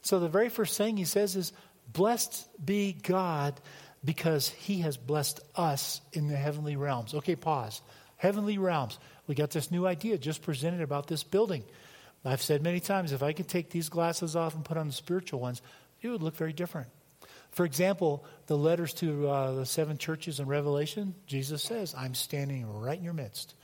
So 0.02 0.20
the 0.20 0.28
very 0.28 0.48
first 0.48 0.76
thing 0.76 0.96
He 0.96 1.04
says 1.04 1.36
is, 1.36 1.52
Blessed 1.92 2.46
be 2.64 2.92
God 2.92 3.58
because 4.04 4.48
he 4.48 4.80
has 4.80 4.96
blessed 4.96 5.40
us 5.56 6.00
in 6.12 6.28
the 6.28 6.36
heavenly 6.36 6.76
realms. 6.76 7.14
Okay, 7.14 7.36
pause. 7.36 7.80
Heavenly 8.16 8.58
realms. 8.58 8.98
We 9.26 9.34
got 9.34 9.50
this 9.50 9.70
new 9.70 9.86
idea 9.86 10.18
just 10.18 10.42
presented 10.42 10.82
about 10.82 11.06
this 11.06 11.22
building. 11.22 11.64
I've 12.24 12.42
said 12.42 12.62
many 12.62 12.80
times 12.80 13.12
if 13.12 13.22
I 13.22 13.32
could 13.32 13.48
take 13.48 13.70
these 13.70 13.88
glasses 13.88 14.36
off 14.36 14.54
and 14.54 14.64
put 14.64 14.76
on 14.76 14.86
the 14.86 14.92
spiritual 14.92 15.40
ones, 15.40 15.62
it 16.02 16.08
would 16.08 16.22
look 16.22 16.36
very 16.36 16.52
different. 16.52 16.88
For 17.52 17.64
example, 17.64 18.24
the 18.46 18.56
letters 18.56 18.92
to 18.94 19.28
uh, 19.28 19.52
the 19.52 19.66
seven 19.66 19.98
churches 19.98 20.38
in 20.40 20.46
Revelation, 20.46 21.14
Jesus 21.26 21.62
says, 21.62 21.94
I'm 21.96 22.14
standing 22.14 22.70
right 22.80 22.98
in 22.98 23.04
your 23.04 23.14
midst. 23.14 23.54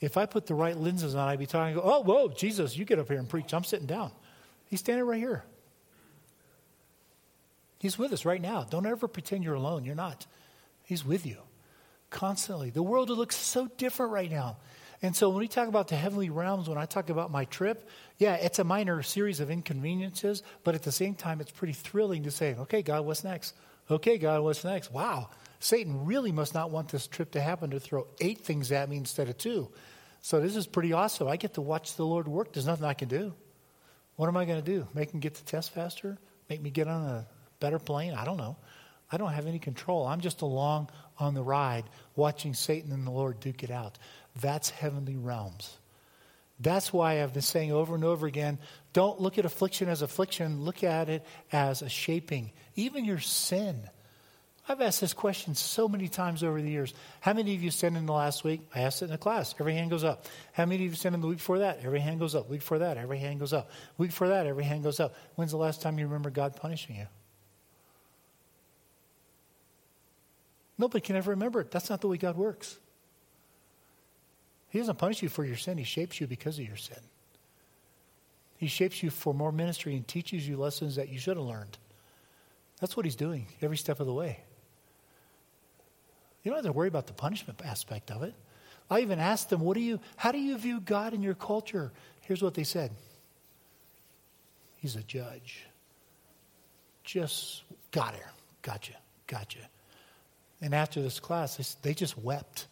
If 0.00 0.16
I 0.16 0.26
put 0.26 0.46
the 0.46 0.54
right 0.54 0.76
lenses 0.76 1.14
on, 1.14 1.28
I'd 1.28 1.38
be 1.38 1.46
talking, 1.46 1.78
oh, 1.82 2.02
whoa, 2.02 2.28
Jesus, 2.28 2.76
you 2.76 2.84
get 2.84 2.98
up 2.98 3.08
here 3.08 3.18
and 3.18 3.28
preach. 3.28 3.52
I'm 3.52 3.64
sitting 3.64 3.86
down. 3.86 4.12
He's 4.66 4.80
standing 4.80 5.04
right 5.04 5.18
here. 5.18 5.44
He's 7.78 7.98
with 7.98 8.12
us 8.12 8.24
right 8.24 8.40
now. 8.40 8.64
Don't 8.64 8.86
ever 8.86 9.08
pretend 9.08 9.44
you're 9.44 9.54
alone. 9.54 9.84
You're 9.84 9.94
not. 9.94 10.26
He's 10.84 11.04
with 11.04 11.26
you 11.26 11.38
constantly. 12.10 12.70
The 12.70 12.82
world 12.82 13.10
looks 13.10 13.36
so 13.36 13.68
different 13.76 14.12
right 14.12 14.30
now. 14.30 14.58
And 15.02 15.16
so 15.16 15.28
when 15.30 15.40
we 15.40 15.48
talk 15.48 15.66
about 15.66 15.88
the 15.88 15.96
heavenly 15.96 16.30
realms, 16.30 16.68
when 16.68 16.78
I 16.78 16.86
talk 16.86 17.10
about 17.10 17.32
my 17.32 17.44
trip, 17.46 17.88
yeah, 18.18 18.34
it's 18.34 18.60
a 18.60 18.64
minor 18.64 19.02
series 19.02 19.40
of 19.40 19.50
inconveniences, 19.50 20.44
but 20.62 20.76
at 20.76 20.84
the 20.84 20.92
same 20.92 21.16
time, 21.16 21.40
it's 21.40 21.50
pretty 21.50 21.72
thrilling 21.72 22.22
to 22.22 22.30
say, 22.30 22.54
okay, 22.54 22.82
God, 22.82 23.04
what's 23.04 23.24
next? 23.24 23.54
Okay, 23.90 24.16
God, 24.16 24.42
what's 24.42 24.62
next? 24.62 24.92
Wow, 24.92 25.30
Satan 25.58 26.06
really 26.06 26.30
must 26.30 26.54
not 26.54 26.70
want 26.70 26.88
this 26.88 27.08
trip 27.08 27.32
to 27.32 27.40
happen 27.40 27.70
to 27.70 27.80
throw 27.80 28.06
eight 28.20 28.40
things 28.40 28.70
at 28.70 28.88
me 28.88 28.96
instead 28.96 29.28
of 29.28 29.36
two. 29.36 29.68
So 30.20 30.40
this 30.40 30.54
is 30.54 30.68
pretty 30.68 30.92
awesome. 30.92 31.26
I 31.26 31.36
get 31.36 31.54
to 31.54 31.60
watch 31.60 31.96
the 31.96 32.06
Lord 32.06 32.28
work. 32.28 32.52
There's 32.52 32.66
nothing 32.66 32.84
I 32.84 32.94
can 32.94 33.08
do. 33.08 33.34
What 34.14 34.28
am 34.28 34.36
I 34.36 34.44
going 34.44 34.62
to 34.62 34.64
do? 34.64 34.86
Make 34.94 35.10
him 35.10 35.18
get 35.18 35.34
the 35.34 35.42
test 35.42 35.72
faster? 35.72 36.16
Make 36.48 36.62
me 36.62 36.70
get 36.70 36.86
on 36.86 37.02
a 37.02 37.26
better 37.58 37.80
plane? 37.80 38.14
I 38.14 38.24
don't 38.24 38.36
know. 38.36 38.56
I 39.10 39.16
don't 39.16 39.32
have 39.32 39.46
any 39.46 39.58
control. 39.58 40.06
I'm 40.06 40.20
just 40.20 40.42
along 40.42 40.90
on 41.18 41.34
the 41.34 41.42
ride 41.42 41.84
watching 42.16 42.54
Satan 42.54 42.92
and 42.92 43.06
the 43.06 43.10
Lord 43.10 43.40
duke 43.40 43.62
it 43.62 43.70
out. 43.70 43.98
That's 44.40 44.70
heavenly 44.70 45.16
realms. 45.16 45.76
That's 46.60 46.92
why 46.92 47.22
I've 47.22 47.32
been 47.32 47.42
saying 47.42 47.72
over 47.72 47.94
and 47.94 48.04
over 48.04 48.26
again 48.26 48.58
don't 48.92 49.20
look 49.20 49.38
at 49.38 49.44
affliction 49.44 49.88
as 49.88 50.02
affliction, 50.02 50.64
look 50.64 50.84
at 50.84 51.08
it 51.08 51.24
as 51.50 51.82
a 51.82 51.88
shaping. 51.88 52.52
Even 52.76 53.04
your 53.04 53.20
sin. 53.20 53.82
I've 54.68 54.80
asked 54.80 55.00
this 55.00 55.12
question 55.12 55.56
so 55.56 55.88
many 55.88 56.06
times 56.06 56.44
over 56.44 56.62
the 56.62 56.70
years. 56.70 56.94
How 57.20 57.32
many 57.32 57.54
of 57.56 57.62
you 57.62 57.70
sinned 57.72 57.96
in 57.96 58.06
the 58.06 58.12
last 58.12 58.44
week? 58.44 58.60
I 58.74 58.82
asked 58.82 59.02
it 59.02 59.06
in 59.06 59.10
the 59.10 59.18
class. 59.18 59.54
Every 59.58 59.74
hand 59.74 59.90
goes 59.90 60.04
up. 60.04 60.26
How 60.52 60.66
many 60.66 60.84
of 60.84 60.92
you 60.92 60.96
sinned 60.96 61.16
in 61.16 61.20
the 61.20 61.26
week 61.26 61.38
before 61.38 61.58
that? 61.60 61.80
Every 61.82 61.98
hand 61.98 62.20
goes 62.20 62.36
up. 62.36 62.48
Week 62.48 62.60
before 62.60 62.78
that, 62.78 62.96
every 62.96 63.18
hand 63.18 63.40
goes 63.40 63.52
up. 63.52 63.70
Week 63.98 64.10
before 64.10 64.28
that, 64.28 64.46
every 64.46 64.64
hand 64.64 64.84
goes 64.84 65.00
up. 65.00 65.16
When's 65.34 65.50
the 65.50 65.56
last 65.56 65.82
time 65.82 65.98
you 65.98 66.06
remember 66.06 66.30
God 66.30 66.54
punishing 66.54 66.96
you? 66.96 67.06
Nobody 70.78 71.00
can 71.00 71.16
ever 71.16 71.30
remember 71.30 71.60
it. 71.60 71.70
That's 71.70 71.90
not 71.90 72.00
the 72.00 72.08
way 72.08 72.16
God 72.16 72.36
works. 72.36 72.78
He 74.72 74.78
doesn't 74.78 74.96
punish 74.96 75.22
you 75.22 75.28
for 75.28 75.44
your 75.44 75.58
sin, 75.58 75.76
He 75.76 75.84
shapes 75.84 76.18
you 76.18 76.26
because 76.26 76.58
of 76.58 76.66
your 76.66 76.78
sin. 76.78 76.96
He 78.56 78.68
shapes 78.68 79.02
you 79.02 79.10
for 79.10 79.34
more 79.34 79.52
ministry 79.52 79.94
and 79.94 80.08
teaches 80.08 80.48
you 80.48 80.56
lessons 80.56 80.96
that 80.96 81.10
you 81.10 81.18
should 81.18 81.36
have 81.36 81.44
learned. 81.44 81.76
That's 82.80 82.96
what 82.96 83.04
He's 83.04 83.14
doing 83.14 83.46
every 83.60 83.76
step 83.76 84.00
of 84.00 84.06
the 84.06 84.14
way. 84.14 84.40
You 86.42 86.50
don't 86.50 86.56
have 86.56 86.64
to 86.64 86.72
worry 86.72 86.88
about 86.88 87.06
the 87.06 87.12
punishment 87.12 87.60
aspect 87.62 88.10
of 88.10 88.22
it. 88.22 88.32
I 88.90 89.00
even 89.00 89.18
asked 89.18 89.50
them, 89.50 89.60
what 89.60 89.74
do 89.74 89.82
you, 89.82 90.00
how 90.16 90.32
do 90.32 90.38
you 90.38 90.56
view 90.56 90.80
God 90.80 91.12
in 91.12 91.22
your 91.22 91.34
culture? 91.34 91.92
Here's 92.22 92.42
what 92.42 92.54
they 92.54 92.64
said. 92.64 92.92
He's 94.76 94.96
a 94.96 95.02
judge. 95.02 95.66
Just 97.04 97.62
got 97.90 98.14
her. 98.14 98.32
Gotcha. 98.62 98.94
Gotcha. 99.26 99.58
And 100.62 100.74
after 100.74 101.02
this 101.02 101.20
class, 101.20 101.76
they, 101.82 101.92
just 101.92 102.16
wept 102.16 102.68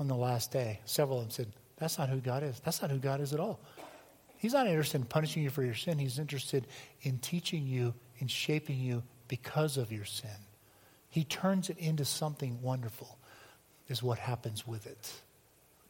on 0.00 0.08
the 0.08 0.16
last 0.16 0.50
day. 0.50 0.80
Several 0.86 1.18
of 1.18 1.24
them 1.24 1.30
said, 1.30 1.52
That's 1.76 1.98
not 1.98 2.08
who 2.08 2.18
God 2.18 2.42
is. 2.42 2.58
That's 2.64 2.82
not 2.82 2.90
who 2.90 2.98
God 2.98 3.20
is 3.20 3.32
at 3.32 3.38
all. 3.38 3.60
He's 4.38 4.54
not 4.54 4.66
interested 4.66 5.02
in 5.02 5.06
punishing 5.06 5.42
you 5.42 5.50
for 5.50 5.62
your 5.62 5.74
sin. 5.74 5.98
He's 5.98 6.18
interested 6.18 6.66
in 7.02 7.18
teaching 7.18 7.66
you, 7.66 7.92
in 8.18 8.26
shaping 8.26 8.80
you 8.80 9.02
because 9.28 9.76
of 9.76 9.92
your 9.92 10.06
sin. 10.06 10.30
He 11.10 11.24
turns 11.24 11.68
it 11.68 11.76
into 11.76 12.06
something 12.06 12.62
wonderful, 12.62 13.18
is 13.88 14.02
what 14.02 14.18
happens 14.18 14.66
with 14.66 14.86
it. 14.86 15.12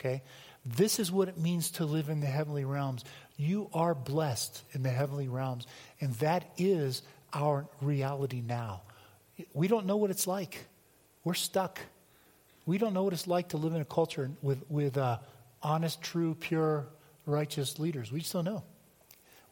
Okay? 0.00 0.22
This 0.66 0.98
is 0.98 1.12
what 1.12 1.28
it 1.28 1.38
means 1.38 1.70
to 1.72 1.84
live 1.84 2.08
in 2.08 2.20
the 2.20 2.26
heavenly 2.26 2.64
realms. 2.64 3.04
You 3.36 3.70
are 3.72 3.94
blessed 3.94 4.62
in 4.72 4.82
the 4.82 4.90
heavenly 4.90 5.28
realms, 5.28 5.66
and 6.00 6.12
that 6.14 6.50
is 6.58 7.02
our 7.32 7.68
reality 7.80 8.42
now. 8.44 8.82
We 9.54 9.68
don't 9.68 9.86
know 9.86 9.96
what 9.96 10.10
it's 10.10 10.26
like. 10.26 10.66
We're 11.22 11.34
stuck. 11.34 11.78
We 12.66 12.78
don't 12.78 12.94
know 12.94 13.02
what 13.02 13.12
it's 13.12 13.26
like 13.26 13.48
to 13.50 13.56
live 13.56 13.74
in 13.74 13.80
a 13.80 13.86
culture 13.86 14.30
with, 14.42 14.62
with 14.68 14.96
uh, 14.98 15.18
honest, 15.62 16.02
true, 16.02 16.34
pure, 16.34 16.86
righteous 17.26 17.78
leaders. 17.78 18.12
We 18.12 18.20
just 18.20 18.32
don't 18.32 18.44
know. 18.44 18.62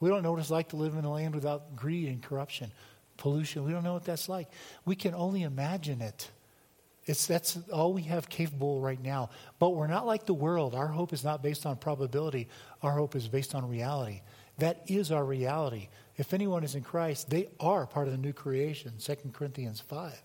We 0.00 0.08
don't 0.08 0.22
know 0.22 0.32
what 0.32 0.40
it's 0.40 0.50
like 0.50 0.68
to 0.68 0.76
live 0.76 0.94
in 0.94 1.04
a 1.04 1.12
land 1.12 1.34
without 1.34 1.74
greed 1.74 2.08
and 2.08 2.22
corruption, 2.22 2.70
pollution. 3.16 3.64
We 3.64 3.72
don't 3.72 3.82
know 3.82 3.94
what 3.94 4.04
that's 4.04 4.28
like. 4.28 4.48
We 4.84 4.94
can 4.94 5.14
only 5.14 5.42
imagine 5.42 6.00
it. 6.00 6.30
It's, 7.04 7.26
that's 7.26 7.58
all 7.72 7.94
we 7.94 8.02
have 8.02 8.28
capable 8.28 8.80
right 8.80 9.02
now. 9.02 9.30
But 9.58 9.70
we're 9.70 9.86
not 9.86 10.06
like 10.06 10.26
the 10.26 10.34
world. 10.34 10.74
Our 10.74 10.86
hope 10.86 11.12
is 11.12 11.24
not 11.24 11.42
based 11.42 11.66
on 11.66 11.76
probability, 11.76 12.48
our 12.82 12.92
hope 12.92 13.16
is 13.16 13.26
based 13.26 13.54
on 13.54 13.68
reality. 13.68 14.20
That 14.58 14.82
is 14.88 15.12
our 15.12 15.24
reality. 15.24 15.88
If 16.16 16.34
anyone 16.34 16.64
is 16.64 16.74
in 16.74 16.82
Christ, 16.82 17.30
they 17.30 17.48
are 17.60 17.86
part 17.86 18.08
of 18.08 18.12
the 18.12 18.18
new 18.18 18.32
creation, 18.32 18.92
2 18.98 19.14
Corinthians 19.32 19.80
5. 19.80 20.20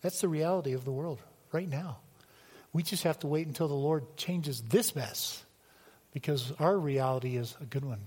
That's 0.00 0.20
the 0.20 0.28
reality 0.28 0.72
of 0.72 0.84
the 0.84 0.92
world 0.92 1.20
right 1.52 1.68
now. 1.68 1.98
We 2.72 2.82
just 2.82 3.04
have 3.04 3.18
to 3.20 3.26
wait 3.26 3.46
until 3.46 3.68
the 3.68 3.74
Lord 3.74 4.16
changes 4.16 4.60
this 4.62 4.94
mess 4.94 5.44
because 6.12 6.52
our 6.58 6.78
reality 6.78 7.36
is 7.36 7.56
a 7.60 7.64
good 7.64 7.84
one. 7.84 8.00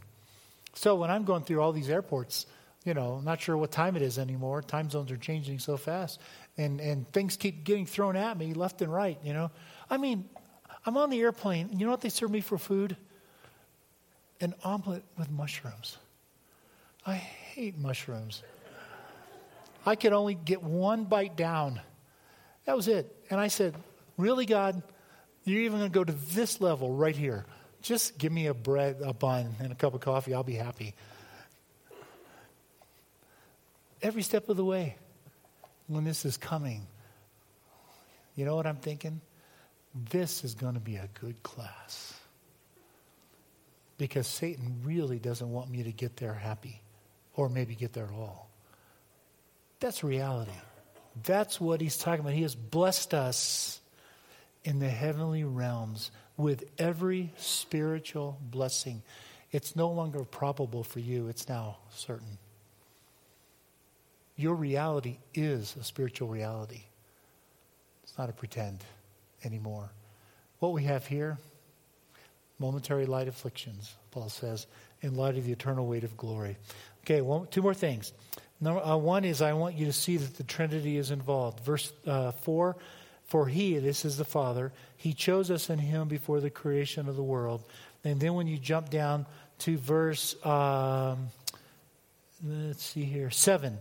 So 0.74 0.96
when 0.96 1.10
I'm 1.10 1.26
going 1.26 1.44
through 1.44 1.62
all 1.62 1.72
these 1.72 1.90
airports, 1.90 2.46
you 2.86 2.94
know, 2.94 3.20
not 3.20 3.42
sure 3.42 3.58
what 3.58 3.72
time 3.72 3.96
it 3.96 4.02
is 4.02 4.18
anymore. 4.18 4.62
Time 4.62 4.90
zones 4.90 5.12
are 5.12 5.18
changing 5.18 5.60
so 5.60 5.78
fast, 5.78 6.20
and, 6.58 6.80
and 6.80 7.08
things 7.12 7.36
keep 7.36 7.64
getting 7.64 7.86
thrown 7.86 8.16
at 8.16 8.38
me 8.38 8.54
left 8.54 8.82
and 8.82 8.92
right, 8.94 9.20
you 9.24 9.34
know. 9.34 9.52
I 9.90 9.98
mean, 9.98 10.30
I'm 10.86 10.98
on 10.98 11.10
the 11.10 11.20
airplane. 11.20 11.70
You 11.74 11.86
know 11.86 11.92
what 11.92 12.02
they 12.02 12.10
serve 12.10 12.32
me 12.32 12.42
for 12.42 12.58
food? 12.58 12.96
An 14.40 14.54
omelet 14.64 15.04
with 15.18 15.30
mushrooms. 15.30 15.98
I 17.06 17.16
hate 17.16 17.78
mushrooms. 17.78 18.44
I 19.86 19.96
could 19.96 20.14
only 20.14 20.36
get 20.36 20.64
one 20.64 21.06
bite 21.06 21.36
down. 21.36 21.82
That 22.66 22.76
was 22.76 22.88
it. 22.88 23.14
And 23.30 23.40
I 23.40 23.48
said, 23.48 23.76
Really, 24.20 24.46
God? 24.46 24.84
You're 25.46 25.62
even 25.62 25.80
going 25.80 25.90
to 25.90 25.96
go 25.98 26.04
to 26.04 26.12
this 26.12 26.60
level 26.60 26.92
right 26.92 27.16
here. 27.16 27.46
Just 27.82 28.18
give 28.18 28.34
me 28.34 28.48
a 28.48 28.54
bread, 28.54 28.98
a 29.02 29.14
bun, 29.14 29.56
and 29.62 29.72
a 29.72 29.76
cup 29.76 29.94
of 29.94 30.02
coffee. 30.02 30.34
I'll 30.34 30.44
be 30.44 30.56
happy. 30.56 30.94
Every 34.02 34.22
step 34.22 34.50
of 34.50 34.58
the 34.58 34.66
way, 34.66 34.98
when 35.88 36.04
this 36.04 36.26
is 36.26 36.36
coming, 36.36 36.86
you 38.36 38.44
know 38.44 38.58
what 38.58 38.68
I'm 38.68 38.76
thinking? 38.76 39.22
This 40.12 40.44
is 40.44 40.54
going 40.54 40.74
to 40.74 40.82
be 40.82 40.98
a 40.98 41.08
good 41.22 41.42
class. 41.42 42.14
Because 43.98 44.28
Satan 44.28 44.82
really 44.84 45.18
doesn't 45.18 45.50
want 45.50 45.72
me 45.72 45.84
to 45.84 45.94
get 45.94 46.18
there 46.18 46.34
happy 46.34 46.82
or 47.36 47.48
maybe 47.48 47.74
get 47.74 47.94
there 47.94 48.08
at 48.08 48.12
all. 48.12 48.50
That's 49.80 50.04
reality. 50.04 50.52
That's 51.24 51.62
what 51.62 51.80
he's 51.80 51.96
talking 51.96 52.20
about. 52.20 52.34
He 52.34 52.42
has 52.42 52.54
blessed 52.54 53.14
us 53.14 53.80
in 54.64 54.80
the 54.80 54.90
heavenly 54.90 55.44
realms 55.44 56.12
with 56.38 56.64
every 56.78 57.32
spiritual 57.38 58.40
blessing. 58.42 59.02
It's 59.52 59.76
no 59.76 59.90
longer 59.90 60.24
probable 60.24 60.84
for 60.84 61.00
you, 61.00 61.28
it's 61.28 61.50
now 61.50 61.78
certain. 61.94 62.38
Your 64.36 64.56
reality 64.56 65.18
is 65.34 65.76
a 65.80 65.84
spiritual 65.84 66.30
reality. 66.30 66.84
It's 68.04 68.18
not 68.18 68.30
a 68.30 68.34
pretend 68.34 68.84
anymore. 69.44 69.90
What 70.60 70.72
we 70.72 70.84
have 70.84 71.06
here, 71.06 71.38
momentary 72.58 73.06
light 73.06 73.28
afflictions, 73.28 73.94
Paul 74.12 74.30
says, 74.30 74.68
in 75.02 75.16
light 75.16 75.38
of 75.38 75.46
the 75.46 75.52
eternal 75.52 75.88
weight 75.88 76.04
of 76.04 76.16
glory. 76.18 76.58
Okay, 77.04 77.22
one, 77.22 77.48
two 77.48 77.62
more 77.62 77.74
things. 77.74 78.14
Number, 78.62 78.82
uh, 78.82 78.98
one 78.98 79.24
is 79.24 79.42
I 79.42 79.54
want 79.54 79.76
you 79.76 79.86
to 79.86 79.94
see 79.94 80.18
that 80.18 80.36
the 80.36 80.44
Trinity 80.44 80.98
is 80.98 81.12
involved. 81.12 81.62
Verse 81.62 81.92
uh, 82.06 82.32
4 82.32 82.76
For 83.30 83.48
he, 83.48 83.78
this 83.78 84.06
is 84.06 84.18
the 84.18 84.26
Father, 84.26 84.72
he 84.98 85.14
chose 85.14 85.52
us 85.52 85.70
in 85.70 85.78
him 85.78 86.08
before 86.08 86.40
the 86.40 86.50
creation 86.50 87.08
of 87.08 87.16
the 87.16 87.24
world. 87.24 87.64
And 88.04 88.20
then 88.20 88.34
when 88.34 88.48
you 88.48 88.58
jump 88.58 88.90
down 88.90 89.28
to 89.60 89.78
verse, 89.78 90.36
um, 90.44 91.28
let's 92.44 92.84
see 92.84 93.04
here, 93.04 93.30
7. 93.30 93.78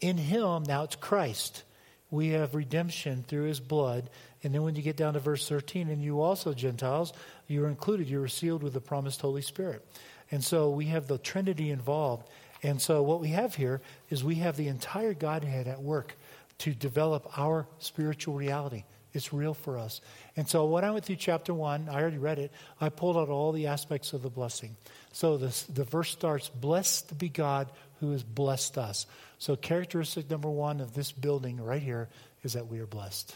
In 0.00 0.16
him, 0.18 0.64
now 0.64 0.82
it's 0.82 0.96
Christ, 0.96 1.62
we 2.10 2.30
have 2.30 2.56
redemption 2.56 3.24
through 3.28 3.44
his 3.44 3.60
blood. 3.60 4.10
And 4.42 4.52
then 4.52 4.64
when 4.64 4.74
you 4.74 4.82
get 4.82 4.96
down 4.96 5.14
to 5.14 5.20
verse 5.20 5.48
13, 5.48 5.88
and 5.88 6.02
you 6.02 6.20
also, 6.20 6.52
Gentiles, 6.52 7.12
you 7.46 7.64
are 7.64 7.68
included, 7.68 8.08
you 8.08 8.20
are 8.20 8.28
sealed 8.28 8.64
with 8.64 8.72
the 8.72 8.80
promised 8.80 9.20
Holy 9.20 9.42
Spirit. 9.42 9.86
And 10.32 10.42
so 10.42 10.70
we 10.70 10.86
have 10.86 11.06
the 11.06 11.18
Trinity 11.18 11.70
involved. 11.70 12.28
And 12.64 12.82
so 12.82 13.00
what 13.04 13.20
we 13.20 13.28
have 13.28 13.54
here 13.54 13.80
is 14.10 14.24
we 14.24 14.36
have 14.36 14.56
the 14.56 14.66
entire 14.66 15.14
Godhead 15.14 15.68
at 15.68 15.80
work 15.80 16.16
to 16.62 16.72
develop 16.72 17.36
our 17.36 17.66
spiritual 17.80 18.34
reality. 18.34 18.84
It's 19.12 19.32
real 19.32 19.52
for 19.52 19.78
us. 19.78 20.00
And 20.36 20.48
so 20.48 20.66
when 20.66 20.84
I 20.84 20.92
went 20.92 21.04
through 21.04 21.16
chapter 21.16 21.52
one, 21.52 21.88
I 21.88 22.00
already 22.00 22.18
read 22.18 22.38
it, 22.38 22.52
I 22.80 22.88
pulled 22.88 23.16
out 23.16 23.28
all 23.28 23.50
the 23.50 23.66
aspects 23.66 24.12
of 24.12 24.22
the 24.22 24.30
blessing. 24.30 24.76
So 25.12 25.38
this, 25.38 25.64
the 25.64 25.82
verse 25.82 26.10
starts, 26.10 26.48
Blessed 26.48 27.18
be 27.18 27.28
God 27.28 27.72
who 27.98 28.12
has 28.12 28.22
blessed 28.22 28.78
us. 28.78 29.06
So 29.38 29.56
characteristic 29.56 30.30
number 30.30 30.48
one 30.48 30.80
of 30.80 30.94
this 30.94 31.10
building 31.10 31.60
right 31.60 31.82
here 31.82 32.08
is 32.44 32.52
that 32.52 32.68
we 32.68 32.78
are 32.78 32.86
blessed. 32.86 33.34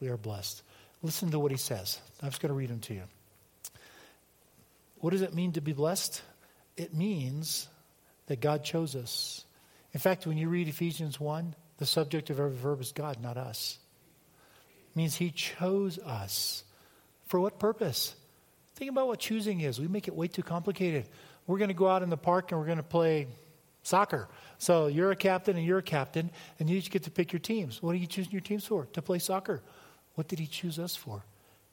We 0.00 0.08
are 0.08 0.16
blessed. 0.16 0.62
Listen 1.02 1.30
to 1.32 1.38
what 1.38 1.50
he 1.50 1.58
says. 1.58 2.00
I'm 2.22 2.30
just 2.30 2.40
going 2.40 2.48
to 2.48 2.54
read 2.54 2.70
them 2.70 2.80
to 2.80 2.94
you. 2.94 3.02
What 4.96 5.10
does 5.10 5.22
it 5.22 5.34
mean 5.34 5.52
to 5.52 5.60
be 5.60 5.74
blessed? 5.74 6.22
It 6.78 6.94
means 6.94 7.68
that 8.28 8.40
God 8.40 8.64
chose 8.64 8.96
us. 8.96 9.44
In 9.92 10.00
fact, 10.00 10.26
when 10.26 10.38
you 10.38 10.48
read 10.48 10.68
Ephesians 10.68 11.20
1, 11.20 11.54
the 11.82 11.86
subject 11.86 12.30
of 12.30 12.38
every 12.38 12.56
verb 12.56 12.80
is 12.80 12.92
God, 12.92 13.20
not 13.20 13.36
us. 13.36 13.76
It 14.92 14.96
means 14.96 15.16
He 15.16 15.32
chose 15.32 15.98
us. 15.98 16.62
For 17.26 17.40
what 17.40 17.58
purpose? 17.58 18.14
Think 18.76 18.92
about 18.92 19.08
what 19.08 19.18
choosing 19.18 19.62
is. 19.62 19.80
We 19.80 19.88
make 19.88 20.06
it 20.06 20.14
way 20.14 20.28
too 20.28 20.44
complicated. 20.44 21.06
We're 21.48 21.58
going 21.58 21.70
to 21.70 21.74
go 21.74 21.88
out 21.88 22.04
in 22.04 22.08
the 22.08 22.16
park 22.16 22.52
and 22.52 22.60
we're 22.60 22.66
going 22.66 22.76
to 22.76 22.84
play 22.84 23.26
soccer. 23.82 24.28
So 24.58 24.86
you're 24.86 25.10
a 25.10 25.16
captain 25.16 25.56
and 25.56 25.66
you're 25.66 25.78
a 25.78 25.82
captain, 25.82 26.30
and 26.60 26.70
you 26.70 26.76
each 26.76 26.88
get 26.88 27.02
to 27.02 27.10
pick 27.10 27.32
your 27.32 27.40
teams. 27.40 27.82
What 27.82 27.96
are 27.96 27.98
you 27.98 28.06
choosing 28.06 28.30
your 28.30 28.42
teams 28.42 28.64
for? 28.64 28.86
To 28.92 29.02
play 29.02 29.18
soccer. 29.18 29.60
What 30.14 30.28
did 30.28 30.38
He 30.38 30.46
choose 30.46 30.78
us 30.78 30.94
for? 30.94 31.24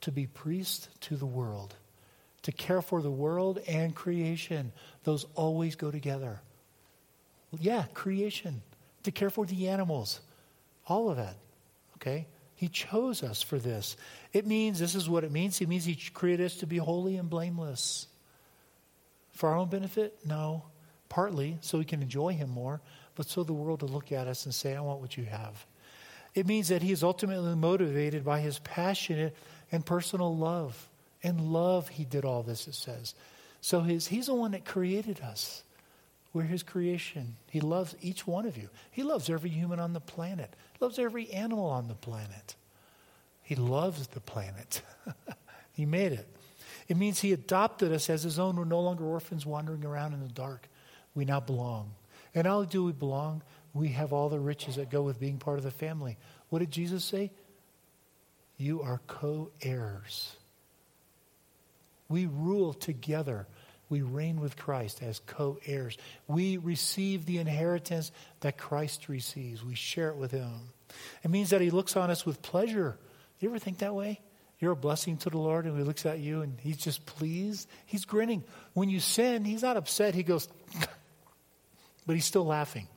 To 0.02 0.12
be 0.12 0.26
priests 0.26 0.90
to 1.02 1.18
the 1.18 1.28
world 1.28 1.76
to 2.44 2.52
care 2.52 2.82
for 2.82 3.02
the 3.02 3.12
world 3.12 3.60
and 3.68 3.94
creation. 3.94 4.72
Those 5.04 5.26
always 5.36 5.76
go 5.76 5.92
together. 5.92 6.42
Yeah, 7.60 7.86
creation, 7.94 8.62
to 9.04 9.12
care 9.12 9.30
for 9.30 9.46
the 9.46 9.70
animals, 9.70 10.20
all 10.88 11.10
of 11.10 11.18
that. 11.18 11.36
Okay? 11.96 12.28
He 12.56 12.68
chose 12.68 13.24
us 13.24 13.42
for 13.42 13.58
this. 13.58 13.96
It 14.34 14.46
means, 14.46 14.80
this 14.80 14.96
is 14.96 15.10
what 15.10 15.24
it 15.24 15.32
means. 15.32 15.58
He 15.58 15.66
means 15.66 15.86
He 15.86 15.96
created 15.96 16.46
us 16.46 16.58
to 16.58 16.68
be 16.68 16.78
holy 16.78 17.18
and 17.18 17.30
blameless. 17.30 18.08
For 19.32 19.50
our 19.50 19.56
own 19.56 19.70
benefit? 19.70 20.18
No. 20.26 20.64
Partly 21.08 21.58
so 21.62 21.78
we 21.78 21.86
can 21.86 22.02
enjoy 22.02 22.34
Him 22.34 22.50
more, 22.50 22.82
but 23.16 23.28
so 23.28 23.44
the 23.44 23.54
world 23.54 23.82
will 23.82 23.90
look 23.90 24.12
at 24.12 24.28
us 24.28 24.46
and 24.46 24.54
say, 24.54 24.76
I 24.76 24.82
want 24.82 25.00
what 25.00 25.18
you 25.18 25.26
have. 25.26 25.66
It 26.36 26.48
means 26.48 26.68
that 26.68 26.82
he 26.82 26.92
is 26.92 27.04
ultimately 27.04 27.56
motivated 27.56 28.24
by 28.24 28.40
his 28.40 28.60
passionate 28.60 29.36
and 29.72 29.86
personal 29.86 30.36
love. 30.36 30.88
And 31.24 31.42
love, 31.42 31.90
he 31.90 32.06
did 32.06 32.24
all 32.24 32.44
this, 32.44 32.68
it 32.68 32.76
says. 32.76 33.14
So 33.62 33.82
his, 33.82 34.08
he's 34.08 34.28
the 34.28 34.34
one 34.34 34.52
that 34.52 34.64
created 34.64 35.20
us. 35.22 35.64
We're 36.34 36.44
his 36.44 36.64
creation. 36.64 37.36
He 37.50 37.60
loves 37.60 37.96
each 38.02 38.28
one 38.28 38.46
of 38.46 38.58
you. 38.58 38.70
He 38.92 39.04
loves 39.04 39.30
every 39.30 39.50
human 39.50 39.80
on 39.80 39.94
the 39.94 40.00
planet, 40.00 40.56
he 40.74 40.84
loves 40.84 41.00
every 41.00 41.30
animal 41.32 41.66
on 41.66 41.88
the 41.88 41.96
planet. 41.96 42.56
He 43.42 43.56
loves 43.56 44.06
the 44.08 44.20
planet. 44.20 44.84
he 45.74 45.88
made 45.88 46.12
it. 46.12 46.28
It 46.88 46.98
means 46.98 47.20
he 47.20 47.34
adopted 47.34 47.92
us 47.92 48.08
as 48.08 48.22
his 48.22 48.38
own. 48.38 48.56
We're 48.56 48.66
no 48.66 48.80
longer 48.80 49.04
orphans 49.04 49.44
wandering 49.44 49.84
around 49.84 50.14
in 50.14 50.22
the 50.22 50.28
dark. 50.28 50.70
We 51.16 51.26
now 51.26 51.40
belong. 51.40 51.92
And 52.36 52.46
only 52.46 52.68
do 52.68 52.84
we 52.84 52.92
belong, 52.92 53.42
we 53.74 53.90
have 53.90 54.14
all 54.14 54.30
the 54.30 54.40
riches 54.40 54.76
that 54.76 54.92
go 54.92 55.02
with 55.02 55.20
being 55.20 55.38
part 55.38 55.58
of 55.58 55.64
the 55.64 55.72
family. 55.72 56.18
What 56.50 56.60
did 56.60 56.70
Jesus 56.70 57.04
say? 57.04 57.32
You 58.58 58.82
are 58.82 59.02
co 59.08 59.50
heirs. 59.62 60.36
We 62.08 62.26
rule 62.26 62.74
together. 62.74 63.48
We 63.90 64.02
reign 64.02 64.40
with 64.40 64.56
Christ 64.56 65.02
as 65.02 65.20
co 65.20 65.58
heirs. 65.66 65.98
We 66.28 66.58
receive 66.58 67.26
the 67.26 67.40
inheritance 67.40 68.12
that 68.42 68.58
Christ 68.58 69.10
receives. 69.10 69.64
We 69.64 69.76
share 69.76 70.10
it 70.10 70.18
with 70.18 70.32
Him. 70.32 70.52
It 71.24 71.32
means 71.32 71.50
that 71.50 71.62
He 71.62 71.72
looks 71.72 71.98
on 71.98 72.12
us 72.12 72.26
with 72.26 72.42
pleasure. 72.42 72.98
You 73.40 73.50
ever 73.50 73.60
think 73.60 73.80
that 73.80 73.96
way? 73.96 74.20
You're 74.60 74.74
a 74.74 74.76
blessing 74.76 75.18
to 75.18 75.30
the 75.30 75.38
Lord, 75.38 75.66
and 75.66 75.78
He 75.78 75.84
looks 75.84 76.06
at 76.06 76.20
you 76.20 76.42
and 76.42 76.60
He's 76.60 76.78
just 76.78 77.06
pleased. 77.06 77.68
He's 77.88 78.06
grinning. 78.06 78.44
When 78.74 78.90
you 78.90 79.00
sin, 79.00 79.44
He's 79.44 79.64
not 79.64 79.78
upset. 79.78 80.14
He 80.14 80.24
goes, 80.24 80.48
but 82.06 82.16
He's 82.16 82.26
still 82.26 82.46
laughing. 82.46 82.88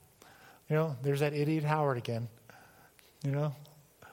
You 0.69 0.77
know, 0.77 0.97
there's 1.03 1.21
that 1.21 1.33
idiot 1.33 1.65
Howard 1.65 1.99
again. 1.99 2.29
You 3.25 3.31
know, 3.31 3.55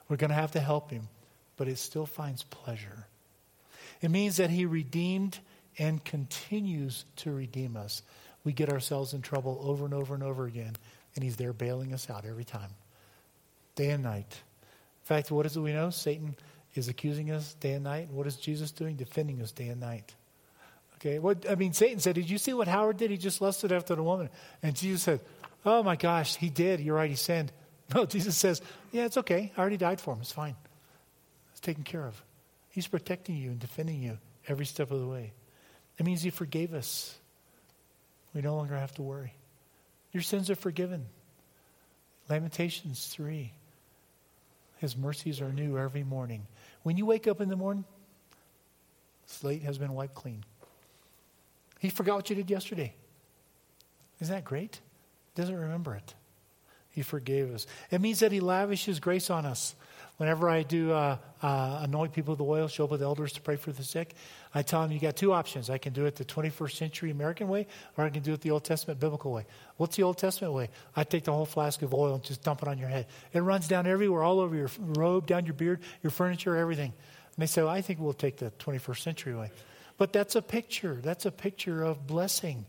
we're 0.08 0.16
going 0.16 0.30
to 0.30 0.36
have 0.36 0.52
to 0.52 0.60
help 0.60 0.90
him, 0.90 1.08
but 1.56 1.68
it 1.68 1.78
still 1.78 2.06
finds 2.06 2.42
pleasure. 2.42 3.06
It 4.00 4.10
means 4.10 4.36
that 4.36 4.50
He 4.50 4.66
redeemed 4.66 5.38
and 5.78 6.04
continues 6.04 7.04
to 7.16 7.32
redeem 7.32 7.76
us. 7.76 8.02
We 8.44 8.52
get 8.52 8.70
ourselves 8.70 9.12
in 9.12 9.22
trouble 9.22 9.60
over 9.62 9.84
and 9.84 9.94
over 9.94 10.14
and 10.14 10.22
over 10.22 10.46
again, 10.46 10.74
and 11.14 11.24
He's 11.24 11.36
there 11.36 11.52
bailing 11.52 11.92
us 11.92 12.08
out 12.08 12.24
every 12.24 12.44
time, 12.44 12.70
day 13.74 13.90
and 13.90 14.02
night. 14.02 14.40
In 15.02 15.06
fact, 15.06 15.30
what 15.30 15.46
is 15.46 15.56
it 15.56 15.60
we 15.60 15.72
know? 15.72 15.90
Satan 15.90 16.36
is 16.74 16.88
accusing 16.88 17.30
us 17.30 17.54
day 17.54 17.72
and 17.72 17.84
night. 17.84 18.10
What 18.10 18.26
is 18.26 18.36
Jesus 18.36 18.70
doing? 18.70 18.96
Defending 18.96 19.42
us 19.42 19.52
day 19.52 19.68
and 19.68 19.80
night. 19.80 20.14
Okay, 20.96 21.18
what 21.18 21.48
I 21.48 21.54
mean, 21.54 21.72
Satan 21.72 21.98
said, 21.98 22.14
Did 22.14 22.28
you 22.28 22.38
see 22.38 22.52
what 22.52 22.68
Howard 22.68 22.98
did? 22.98 23.10
He 23.10 23.16
just 23.16 23.40
lusted 23.40 23.72
after 23.72 23.94
the 23.94 24.02
woman. 24.02 24.28
And 24.62 24.76
Jesus 24.76 25.02
said, 25.02 25.20
Oh 25.64 25.82
my 25.82 25.96
gosh, 25.96 26.36
he 26.36 26.50
did. 26.50 26.80
You're 26.80 26.96
right, 26.96 27.10
he 27.10 27.16
sinned. 27.16 27.52
No, 27.92 28.06
Jesus 28.06 28.36
says, 28.36 28.62
Yeah, 28.92 29.06
it's 29.06 29.16
okay. 29.16 29.50
I 29.56 29.60
already 29.60 29.76
died 29.76 30.00
for 30.00 30.14
him. 30.14 30.20
It's 30.20 30.30
fine. 30.30 30.54
It's 31.50 31.60
taken 31.60 31.82
care 31.82 32.06
of. 32.06 32.22
He's 32.68 32.86
protecting 32.86 33.36
you 33.36 33.50
and 33.50 33.58
defending 33.58 34.00
you 34.00 34.18
every 34.46 34.64
step 34.64 34.92
of 34.92 35.00
the 35.00 35.08
way. 35.08 35.32
It 36.00 36.06
means 36.06 36.22
He 36.22 36.30
forgave 36.30 36.72
us. 36.72 37.14
We 38.34 38.40
no 38.40 38.56
longer 38.56 38.74
have 38.74 38.94
to 38.94 39.02
worry. 39.02 39.34
Your 40.12 40.22
sins 40.22 40.48
are 40.48 40.56
forgiven. 40.56 41.04
Lamentations 42.30 43.06
3. 43.08 43.52
His 44.78 44.96
mercies 44.96 45.42
are 45.42 45.52
new 45.52 45.76
every 45.76 46.02
morning. 46.02 46.46
When 46.84 46.96
you 46.96 47.04
wake 47.04 47.28
up 47.28 47.42
in 47.42 47.50
the 47.50 47.56
morning, 47.56 47.84
slate 49.26 49.62
has 49.62 49.76
been 49.76 49.92
wiped 49.92 50.14
clean. 50.14 50.42
He 51.80 51.90
forgot 51.90 52.16
what 52.16 52.30
you 52.30 52.36
did 52.36 52.48
yesterday. 52.48 52.94
Isn't 54.20 54.34
that 54.34 54.44
great? 54.44 54.80
Doesn't 55.34 55.54
remember 55.54 55.94
it. 55.94 56.14
He 56.92 57.02
forgave 57.02 57.52
us. 57.52 57.66
It 57.90 58.00
means 58.00 58.20
that 58.20 58.32
He 58.32 58.40
lavishes 58.40 59.00
grace 59.00 59.28
on 59.28 59.44
us. 59.44 59.74
Whenever 60.20 60.50
I 60.50 60.64
do 60.64 60.92
uh, 60.92 61.16
uh, 61.40 61.78
anoint 61.80 62.12
people 62.12 62.34
with 62.34 62.42
oil, 62.42 62.68
show 62.68 62.84
up 62.84 62.90
with 62.90 63.00
elders 63.00 63.32
to 63.32 63.40
pray 63.40 63.56
for 63.56 63.72
the 63.72 63.82
sick, 63.82 64.12
I 64.54 64.60
tell 64.60 64.82
them 64.82 64.92
you 64.92 65.00
got 65.00 65.16
two 65.16 65.32
options. 65.32 65.70
I 65.70 65.78
can 65.78 65.94
do 65.94 66.04
it 66.04 66.16
the 66.16 66.26
21st 66.26 66.72
century 66.72 67.10
American 67.10 67.48
way, 67.48 67.66
or 67.96 68.04
I 68.04 68.10
can 68.10 68.22
do 68.22 68.34
it 68.34 68.42
the 68.42 68.50
Old 68.50 68.62
Testament 68.62 69.00
biblical 69.00 69.32
way. 69.32 69.46
What's 69.78 69.96
the 69.96 70.02
Old 70.02 70.18
Testament 70.18 70.52
way? 70.52 70.68
I 70.94 71.04
take 71.04 71.24
the 71.24 71.32
whole 71.32 71.46
flask 71.46 71.80
of 71.80 71.94
oil 71.94 72.16
and 72.16 72.22
just 72.22 72.42
dump 72.42 72.60
it 72.60 72.68
on 72.68 72.76
your 72.76 72.90
head. 72.90 73.06
It 73.32 73.40
runs 73.40 73.66
down 73.66 73.86
everywhere, 73.86 74.22
all 74.22 74.40
over 74.40 74.54
your 74.54 74.68
robe, 74.78 75.26
down 75.26 75.46
your 75.46 75.54
beard, 75.54 75.80
your 76.02 76.10
furniture, 76.10 76.54
everything. 76.54 76.92
And 76.92 77.42
they 77.42 77.46
say, 77.46 77.62
well, 77.62 77.72
I 77.72 77.80
think 77.80 77.98
we'll 77.98 78.12
take 78.12 78.36
the 78.36 78.50
21st 78.58 78.98
century 78.98 79.34
way. 79.34 79.50
But 79.96 80.12
that's 80.12 80.36
a 80.36 80.42
picture. 80.42 80.98
That's 81.02 81.24
a 81.24 81.32
picture 81.32 81.82
of 81.82 82.06
blessing. 82.06 82.66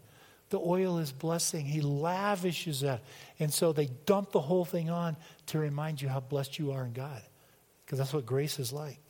The 0.52 0.60
oil 0.60 1.00
is 1.00 1.12
blessing. 1.12 1.66
He 1.66 1.82
lavishes 1.82 2.80
that. 2.80 3.02
And 3.40 3.54
so 3.54 3.74
they 3.74 3.90
dump 4.06 4.32
the 4.32 4.40
whole 4.40 4.64
thing 4.64 4.90
on 4.90 5.18
to 5.48 5.60
remind 5.60 6.02
you 6.02 6.08
how 6.08 6.22
blessed 6.22 6.58
you 6.58 6.72
are 6.72 6.86
in 6.86 6.94
God 6.94 7.22
because 7.92 8.00
that's 8.00 8.14
what 8.14 8.26
grace 8.26 8.58
is 8.58 8.72
like. 8.72 9.02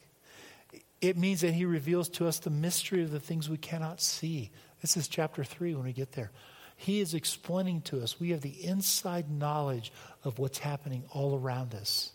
It 1.02 1.16
means 1.16 1.42
that 1.42 1.54
he 1.54 1.66
reveals 1.66 2.10
to 2.10 2.28
us 2.28 2.40
the 2.40 2.50
mystery 2.50 3.04
of 3.04 3.12
the 3.12 3.20
things 3.20 3.48
we 3.48 3.58
cannot 3.58 4.02
see. 4.02 4.50
This 4.82 4.98
is 4.98 5.08
chapter 5.08 5.44
3 5.44 5.76
when 5.76 5.84
we 5.84 5.94
get 5.94 6.14
there. 6.14 6.32
He 6.78 7.00
is 7.00 7.14
explaining 7.14 7.82
to 7.82 8.02
us. 8.02 8.20
We 8.20 8.32
have 8.32 8.42
the 8.42 8.66
inside 8.66 9.30
knowledge 9.30 9.94
of 10.24 10.40
what's 10.40 10.58
happening 10.58 11.04
all 11.12 11.38
around 11.38 11.76
us. 11.76 12.12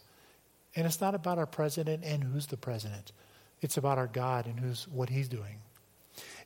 And 0.75 0.87
it's 0.87 1.01
not 1.01 1.15
about 1.15 1.39
our 1.39 1.47
president 1.47 2.03
and 2.03 2.25
who's 2.25 2.49
the 2.49 2.57
president. 2.57 3.13
It's 3.61 3.77
about 3.77 3.99
our 3.99 4.09
God 4.09 4.47
and 4.47 4.59
who's 4.59 4.89
what 4.89 5.09
he's 5.09 5.29
doing. 5.29 5.61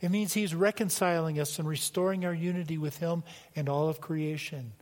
It 0.02 0.10
means 0.10 0.34
he's 0.34 0.54
reconciling 0.54 1.40
us 1.40 1.58
and 1.58 1.66
restoring 1.66 2.26
our 2.26 2.34
unity 2.34 2.76
with 2.76 2.98
him 2.98 3.22
and 3.56 3.70
all 3.70 3.88
of 3.88 4.02
creation, 4.02 4.72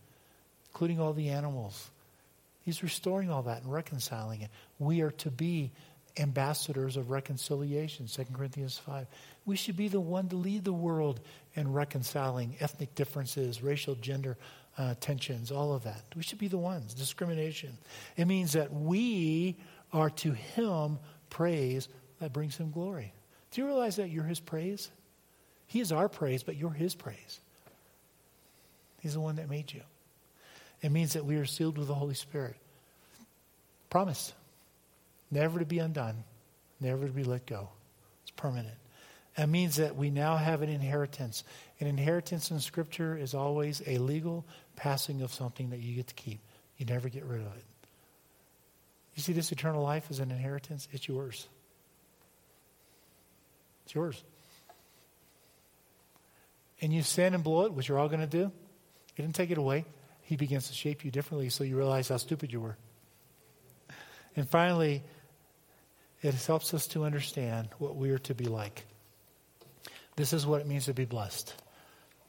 including 0.72 0.98
all 0.98 1.12
the 1.12 1.28
animals. 1.28 1.92
He's 2.68 2.82
restoring 2.82 3.30
all 3.30 3.44
that 3.44 3.62
and 3.62 3.72
reconciling 3.72 4.42
it. 4.42 4.50
We 4.78 5.00
are 5.00 5.12
to 5.12 5.30
be 5.30 5.72
ambassadors 6.18 6.98
of 6.98 7.10
reconciliation, 7.10 8.08
2 8.08 8.26
Corinthians 8.34 8.76
5. 8.76 9.06
We 9.46 9.56
should 9.56 9.78
be 9.78 9.88
the 9.88 10.02
one 10.02 10.28
to 10.28 10.36
lead 10.36 10.64
the 10.64 10.72
world 10.74 11.20
in 11.54 11.72
reconciling 11.72 12.56
ethnic 12.60 12.94
differences, 12.94 13.62
racial, 13.62 13.94
gender 13.94 14.36
uh, 14.76 14.96
tensions, 15.00 15.50
all 15.50 15.72
of 15.72 15.84
that. 15.84 16.02
We 16.14 16.22
should 16.22 16.36
be 16.36 16.48
the 16.48 16.58
ones. 16.58 16.92
Discrimination. 16.92 17.78
It 18.18 18.26
means 18.26 18.52
that 18.52 18.70
we 18.70 19.56
are 19.94 20.10
to 20.10 20.32
Him 20.32 20.98
praise 21.30 21.88
that 22.20 22.34
brings 22.34 22.58
Him 22.58 22.70
glory. 22.70 23.14
Do 23.50 23.62
you 23.62 23.66
realize 23.66 23.96
that 23.96 24.10
you're 24.10 24.24
His 24.24 24.40
praise? 24.40 24.90
He 25.68 25.80
is 25.80 25.90
our 25.90 26.10
praise, 26.10 26.42
but 26.42 26.56
you're 26.56 26.68
His 26.68 26.94
praise. 26.94 27.40
He's 29.00 29.14
the 29.14 29.20
one 29.20 29.36
that 29.36 29.48
made 29.48 29.72
you. 29.72 29.80
It 30.82 30.92
means 30.92 31.14
that 31.14 31.24
we 31.24 31.36
are 31.36 31.46
sealed 31.46 31.78
with 31.78 31.88
the 31.88 31.94
Holy 31.94 32.14
Spirit. 32.14 32.56
Promised. 33.90 34.34
Never 35.30 35.58
to 35.58 35.66
be 35.66 35.78
undone, 35.78 36.24
never 36.80 37.06
to 37.06 37.12
be 37.12 37.24
let 37.24 37.46
go. 37.46 37.68
It's 38.22 38.30
permanent. 38.30 38.74
That 39.36 39.48
means 39.48 39.76
that 39.76 39.94
we 39.94 40.10
now 40.10 40.36
have 40.36 40.62
an 40.62 40.68
inheritance. 40.68 41.44
An 41.80 41.86
inheritance 41.86 42.50
in 42.50 42.60
Scripture 42.60 43.16
is 43.16 43.34
always 43.34 43.82
a 43.86 43.98
legal 43.98 44.44
passing 44.74 45.22
of 45.22 45.32
something 45.32 45.70
that 45.70 45.80
you 45.80 45.94
get 45.94 46.08
to 46.08 46.14
keep. 46.14 46.40
You 46.76 46.86
never 46.86 47.08
get 47.08 47.24
rid 47.24 47.40
of 47.40 47.56
it. 47.56 47.64
You 49.14 49.22
see, 49.22 49.32
this 49.32 49.52
eternal 49.52 49.82
life 49.82 50.10
is 50.10 50.20
an 50.20 50.30
inheritance, 50.30 50.88
it's 50.92 51.06
yours. 51.08 51.48
It's 53.84 53.94
yours. 53.94 54.22
And 56.80 56.92
you 56.92 57.02
sin 57.02 57.34
and 57.34 57.42
blow 57.42 57.66
it, 57.66 57.72
which 57.72 57.88
you're 57.88 57.98
all 57.98 58.08
going 58.08 58.20
to 58.20 58.26
do. 58.26 58.52
He 59.14 59.22
didn't 59.22 59.34
take 59.34 59.50
it 59.50 59.58
away 59.58 59.84
he 60.28 60.36
begins 60.36 60.68
to 60.68 60.74
shape 60.74 61.06
you 61.06 61.10
differently 61.10 61.48
so 61.48 61.64
you 61.64 61.74
realize 61.74 62.10
how 62.10 62.18
stupid 62.18 62.52
you 62.52 62.60
were. 62.60 62.76
And 64.36 64.46
finally, 64.46 65.02
it 66.20 66.34
helps 66.34 66.74
us 66.74 66.86
to 66.88 67.04
understand 67.04 67.70
what 67.78 67.96
we 67.96 68.10
are 68.10 68.18
to 68.18 68.34
be 68.34 68.44
like. 68.44 68.84
This 70.16 70.34
is 70.34 70.46
what 70.46 70.60
it 70.60 70.66
means 70.66 70.84
to 70.84 70.92
be 70.92 71.06
blessed. 71.06 71.54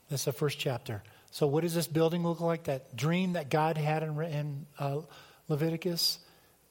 That's 0.10 0.24
the 0.24 0.32
first 0.32 0.60
chapter. 0.60 1.04
So, 1.32 1.46
what 1.46 1.64
does 1.64 1.74
this 1.76 1.88
building 1.88 2.24
look 2.24 2.40
like? 2.40 2.64
That 2.64 2.96
dream 2.96 3.34
that 3.34 3.50
God 3.50 3.78
had 3.78 4.02
in, 4.02 4.18
in 4.22 4.66
uh, 4.80 5.02
Leviticus? 5.50 6.20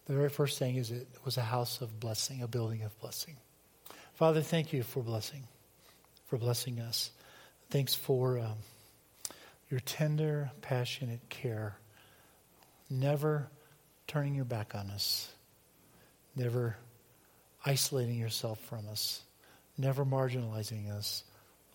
The 0.06 0.14
very 0.14 0.30
first 0.30 0.58
thing 0.58 0.76
is 0.76 0.90
it 0.90 1.06
was 1.26 1.36
a 1.36 1.42
house 1.42 1.82
of 1.82 2.00
blessing, 2.00 2.40
a 2.40 2.48
building 2.48 2.84
of 2.84 2.98
blessing. 3.00 3.36
Father, 4.14 4.40
thank 4.40 4.72
you 4.72 4.82
for 4.82 5.02
blessing, 5.02 5.42
for 6.24 6.38
blessing 6.38 6.80
us. 6.80 7.10
Thanks 7.68 7.94
for. 7.94 8.38
Um, 8.38 8.56
your 9.70 9.80
tender, 9.80 10.50
passionate 10.62 11.20
care, 11.28 11.76
never 12.88 13.48
turning 14.06 14.34
your 14.34 14.44
back 14.44 14.74
on 14.74 14.90
us, 14.90 15.30
never 16.34 16.76
isolating 17.64 18.18
yourself 18.18 18.58
from 18.60 18.88
us, 18.88 19.22
never 19.76 20.04
marginalizing 20.04 20.90
us, 20.90 21.24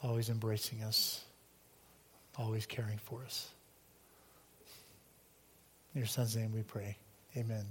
always 0.01 0.29
embracing 0.29 0.83
us, 0.83 1.23
always 2.37 2.65
caring 2.65 2.97
for 2.97 3.21
us. 3.23 3.49
In 5.93 5.99
your 5.99 6.07
son's 6.07 6.35
name 6.35 6.51
we 6.53 6.63
pray. 6.63 6.97
Amen. 7.37 7.65